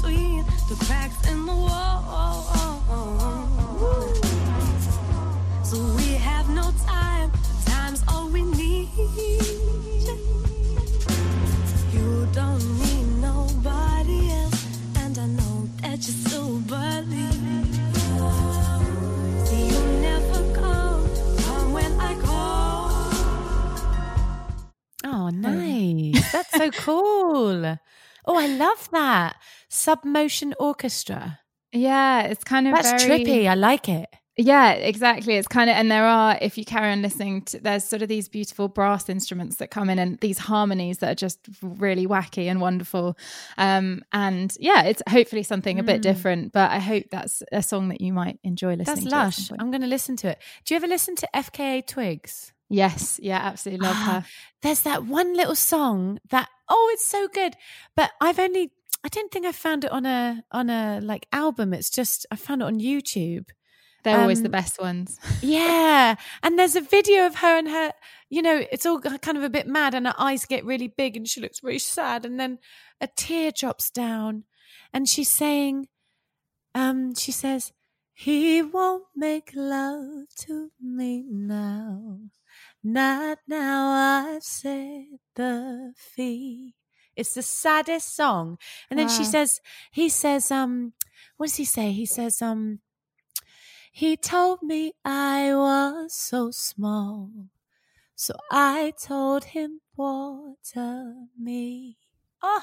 Between 0.00 0.44
the 0.68 0.84
cracks 0.86 1.30
in 1.30 1.46
the 1.46 1.52
wall. 1.52 2.02
So 5.62 5.76
we 5.96 6.14
have 6.14 6.48
no 6.48 6.72
time. 6.86 7.30
Time's 7.66 8.02
all 8.08 8.28
we 8.28 8.42
need. 8.42 8.88
You 11.92 12.28
don't 12.32 12.64
need 12.78 13.06
nobody 13.20 14.30
else, 14.30 14.66
and 14.96 15.18
I 15.18 15.26
know 15.26 15.68
that 15.82 15.98
you 16.06 16.12
still 16.24 16.58
believe. 16.60 17.68
See, 19.46 19.66
you 19.68 19.82
never 20.00 20.54
come, 20.54 21.10
come 21.44 21.72
when 21.72 21.92
I 22.00 22.14
call. 22.20 22.90
Oh, 25.04 25.28
nice. 25.30 26.32
That's 26.32 26.50
so 26.56 26.70
cool. 26.70 27.78
Oh, 28.30 28.36
I 28.36 28.46
love 28.46 28.88
that. 28.92 29.36
Submotion 29.70 30.52
orchestra. 30.60 31.40
yeah 31.72 32.22
it's 32.22 32.44
kind 32.44 32.68
of 32.68 32.74
That's 32.74 33.04
very 33.04 33.24
trippy. 33.24 33.46
I 33.48 33.54
like 33.54 33.88
it. 33.88 34.08
Yeah, 34.36 34.72
exactly. 34.72 35.34
It's 35.34 35.48
kind 35.48 35.68
of, 35.68 35.76
and 35.76 35.90
there 35.90 36.06
are, 36.06 36.38
if 36.40 36.56
you 36.56 36.64
carry 36.64 36.90
on 36.92 37.02
listening, 37.02 37.42
to, 37.46 37.58
there's 37.58 37.84
sort 37.84 38.00
of 38.00 38.08
these 38.08 38.26
beautiful 38.28 38.68
brass 38.68 39.08
instruments 39.10 39.56
that 39.56 39.70
come 39.70 39.90
in 39.90 39.98
and 39.98 40.18
these 40.20 40.38
harmonies 40.38 40.98
that 40.98 41.10
are 41.10 41.14
just 41.14 41.40
really 41.60 42.06
wacky 42.06 42.46
and 42.50 42.58
wonderful. 42.60 43.18
Um, 43.58 44.02
and 44.12 44.54
yeah, 44.58 44.84
it's 44.84 45.02
hopefully 45.08 45.42
something 45.42 45.78
a 45.78 45.82
bit 45.82 46.00
different, 46.00 46.52
but 46.52 46.70
I 46.70 46.78
hope 46.78 47.06
that's 47.10 47.42
a 47.52 47.62
song 47.62 47.88
that 47.88 48.00
you 48.00 48.14
might 48.14 48.38
enjoy 48.42 48.76
listening 48.76 49.08
That's 49.10 49.48
to. 49.48 49.52
lush. 49.54 49.60
I'm 49.60 49.70
going 49.70 49.82
to 49.82 49.86
listen 49.88 50.16
to 50.18 50.28
it. 50.28 50.38
Do 50.64 50.72
you 50.72 50.76
ever 50.76 50.86
listen 50.86 51.16
to 51.16 51.28
FKA 51.34 51.86
Twigs? 51.86 52.52
Yes, 52.70 53.18
yeah, 53.22 53.38
absolutely 53.38 53.84
love 53.86 53.96
her. 54.06 54.24
There's 54.62 54.82
that 54.82 55.04
one 55.04 55.36
little 55.36 55.56
song 55.56 56.18
that 56.30 56.48
oh, 56.70 56.90
it's 56.94 57.04
so 57.04 57.28
good. 57.28 57.54
But 57.96 58.12
I've 58.20 58.38
only 58.38 58.72
I 59.04 59.08
don't 59.08 59.30
think 59.32 59.46
I 59.46 59.52
found 59.52 59.84
it 59.84 59.92
on 59.92 60.06
a 60.06 60.44
on 60.52 60.70
a 60.70 61.00
like 61.02 61.26
album. 61.32 61.74
It's 61.74 61.90
just 61.90 62.26
I 62.30 62.36
found 62.36 62.62
it 62.62 62.66
on 62.66 62.80
YouTube. 62.80 63.48
They're 64.02 64.18
always 64.20 64.40
the 64.40 64.48
Um, 64.48 64.52
best 64.52 64.80
ones. 64.80 65.18
Yeah. 65.42 66.14
And 66.42 66.58
there's 66.58 66.74
a 66.76 66.80
video 66.80 67.26
of 67.26 67.34
her 67.36 67.58
and 67.58 67.68
her, 67.68 67.92
you 68.30 68.40
know, 68.40 68.64
it's 68.72 68.86
all 68.86 68.98
kind 68.98 69.36
of 69.36 69.44
a 69.44 69.50
bit 69.50 69.66
mad 69.66 69.92
and 69.94 70.06
her 70.06 70.14
eyes 70.16 70.46
get 70.46 70.64
really 70.64 70.88
big 70.88 71.18
and 71.18 71.28
she 71.28 71.40
looks 71.42 71.62
really 71.62 71.78
sad. 71.80 72.24
And 72.24 72.40
then 72.40 72.58
a 72.98 73.08
tear 73.08 73.50
drops 73.52 73.90
down 73.90 74.44
and 74.94 75.06
she's 75.06 75.28
saying, 75.30 75.88
um, 76.74 77.14
she 77.14 77.30
says, 77.30 77.72
he 78.14 78.62
won't 78.62 79.04
make 79.14 79.52
love 79.54 80.28
to 80.46 80.70
me 80.80 81.22
now. 81.28 82.20
Not 82.82 83.38
now 83.46 84.32
I've 84.34 84.42
set 84.42 85.06
the 85.34 85.92
fee. 85.96 86.74
It's 87.16 87.34
the 87.34 87.42
saddest 87.42 88.14
song. 88.16 88.58
And 88.88 88.98
then 88.98 89.08
she 89.08 89.24
says, 89.24 89.60
he 89.92 90.08
says, 90.08 90.50
um, 90.50 90.94
what 91.36 91.46
does 91.48 91.56
he 91.56 91.64
say? 91.64 91.92
He 91.92 92.06
says, 92.06 92.40
um, 92.40 92.80
he 93.92 94.16
told 94.16 94.62
me 94.62 94.92
I 95.04 95.54
was 95.54 96.14
so 96.14 96.50
small. 96.50 97.30
So 98.14 98.34
I 98.50 98.92
told 99.02 99.44
him, 99.44 99.80
water 99.96 101.14
me. 101.38 101.98
Oh, 102.42 102.62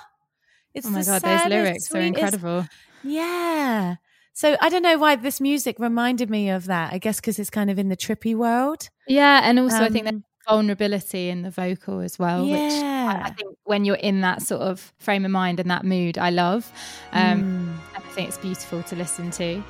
it's 0.73 0.87
oh 0.87 0.91
my 0.91 0.99
the 1.01 1.05
God, 1.05 1.21
those 1.21 1.45
lyrics 1.45 1.93
are 1.93 1.99
incredible. 1.99 2.65
Yeah. 3.03 3.97
So 4.37 4.55
I 4.61 4.69
don't 4.69 4.83
know 4.83 4.99
why 4.99 5.15
this 5.15 5.41
music 5.41 5.79
reminded 5.79 6.29
me 6.29 6.51
of 6.51 6.67
that. 6.67 6.93
I 6.93 6.99
guess 6.99 7.19
because 7.19 7.39
it's 7.39 7.49
kind 7.49 7.71
of 7.71 7.79
in 7.79 7.89
the 7.89 7.97
trippy 7.97 8.35
world. 8.35 8.87
Yeah, 9.07 9.41
and 9.43 9.57
also 9.57 9.77
I 9.77 9.89
think 9.89 10.03
there's 10.03 10.13
Um, 10.13 10.23
vulnerability 10.47 11.29
in 11.29 11.41
the 11.41 11.49
vocal 11.49 12.01
as 12.01 12.19
well, 12.19 12.43
which 12.45 12.71
I, 12.83 13.21
I 13.25 13.31
think 13.31 13.57
when 13.63 13.83
you're 13.83 13.95
in 13.95 14.21
that 14.21 14.43
sort 14.43 14.61
of 14.61 14.93
frame 14.99 15.25
of 15.25 15.31
mind 15.31 15.59
and 15.59 15.71
that 15.71 15.83
mood, 15.85 16.19
I 16.19 16.29
love. 16.29 16.71
Um, 17.13 17.79
and 17.95 18.03
I 18.05 18.09
think 18.11 18.27
it's 18.27 18.37
beautiful 18.37 18.83
to 18.83 18.95
listen 18.95 19.31
to. 19.31 19.63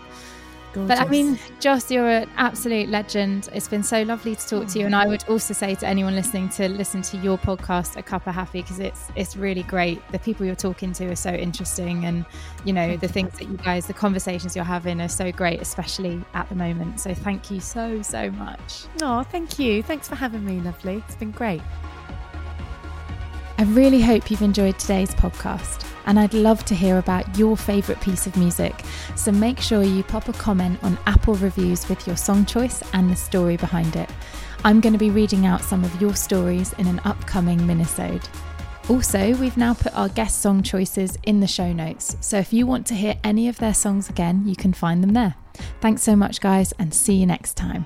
But 0.74 1.00
I 1.00 1.08
mean, 1.08 1.40
Joss, 1.60 1.90
you're 1.90 2.08
an 2.08 2.30
absolute 2.38 2.90
legend. 2.90 3.50
It's 3.54 3.68
been 3.68 3.84
so 3.84 4.04
lovely 4.04 4.36
to 4.36 4.48
talk 4.48 4.68
to 4.68 4.80
you, 4.80 4.86
and 4.86 4.96
I 4.96 5.08
would 5.08 5.24
also 5.28 5.54
say 5.54 5.74
to 5.76 5.88
anyone 5.88 6.14
listening 6.14 6.50
to 6.50 6.70
listen 6.70 7.02
to 7.04 7.18
your 7.18 7.38
podcast, 7.38 7.96
A 7.98 8.04
Cup 8.04 8.28
of 8.28 8.36
Happy, 8.36 8.62
because 8.62 8.80
it's 8.80 9.08
it's 9.16 9.36
really 9.36 9.64
great. 9.64 10.02
The 10.12 10.20
people 10.20 10.46
you're 10.46 10.56
talking 10.56 10.94
to 10.94 11.10
are 11.12 11.16
so 11.16 11.32
interesting, 11.32 12.06
and 12.06 12.26
you 12.64 12.74
know 12.74 12.96
the 12.98 13.08
things 13.08 13.34
that 13.40 13.48
you 13.48 13.58
guys, 13.58 13.88
the 13.88 13.94
conversations 13.94 14.56
you're 14.56 14.66
having 14.66 15.02
are 15.02 15.10
so 15.10 15.32
great, 15.32 15.62
especially 15.62 16.22
at 16.34 16.48
the 16.50 16.56
moment. 16.56 17.00
So 17.00 17.14
thank 17.14 17.50
you 17.50 17.60
so 17.60 18.02
so 18.02 18.30
much. 18.32 18.86
Oh, 19.02 19.24
thank 19.24 19.58
you. 19.58 19.82
Thanks 19.82 20.08
for 20.08 20.16
having 20.16 20.46
me, 20.46 20.60
lovely. 20.60 21.04
It's 21.08 21.16
been 21.16 21.32
great. 21.32 21.62
I 23.58 23.64
really 23.64 24.02
hope 24.02 24.30
you've 24.30 24.44
enjoyed 24.44 24.78
today's 24.78 25.16
podcast. 25.16 25.84
And 26.08 26.20
I'd 26.20 26.34
love 26.34 26.66
to 26.66 26.76
hear 26.76 26.98
about 26.98 27.38
your 27.38 27.56
favourite 27.56 28.02
piece 28.02 28.26
of 28.26 28.36
music. 28.36 28.82
So 29.16 29.32
make 29.32 29.60
sure 29.60 29.84
you 29.84 30.04
pop 30.04 30.28
a 30.28 30.34
comment 30.34 30.84
on 30.84 30.98
Apple 31.06 31.36
reviews 31.36 31.88
with 31.88 32.08
your 32.08 32.18
song 32.18 32.46
choice 32.46 32.82
and 32.94 33.10
the 33.12 33.16
story 33.16 33.58
behind 33.58 33.96
it. 33.96 34.10
I'm 34.64 34.82
going 34.82 34.94
to 34.94 35.00
be 35.00 35.12
reading 35.12 35.46
out 35.46 35.62
some 35.62 35.84
of 35.84 36.02
your 36.02 36.16
stories 36.16 36.74
in 36.74 36.88
an 36.88 37.00
upcoming 37.06 37.60
minisode. 37.60 38.28
Also, 38.90 39.36
we've 39.36 39.58
now 39.58 39.74
put 39.74 39.94
our 39.96 40.08
guest 40.10 40.42
song 40.42 40.64
choices 40.64 41.18
in 41.24 41.42
the 41.42 41.48
show 41.48 41.74
notes, 41.74 42.16
so 42.22 42.38
if 42.38 42.54
you 42.54 42.66
want 42.66 42.88
to 42.88 42.96
hear 42.96 43.16
any 43.22 43.50
of 43.50 43.58
their 43.58 43.74
songs 43.74 44.10
again, 44.10 44.48
you 44.48 44.56
can 44.56 44.72
find 44.72 45.04
them 45.04 45.12
there. 45.12 45.36
Thanks 45.82 46.04
so 46.04 46.16
much, 46.16 46.40
guys, 46.40 46.72
and 46.80 46.94
see 46.94 47.16
you 47.16 47.26
next 47.26 47.56
time. 47.58 47.86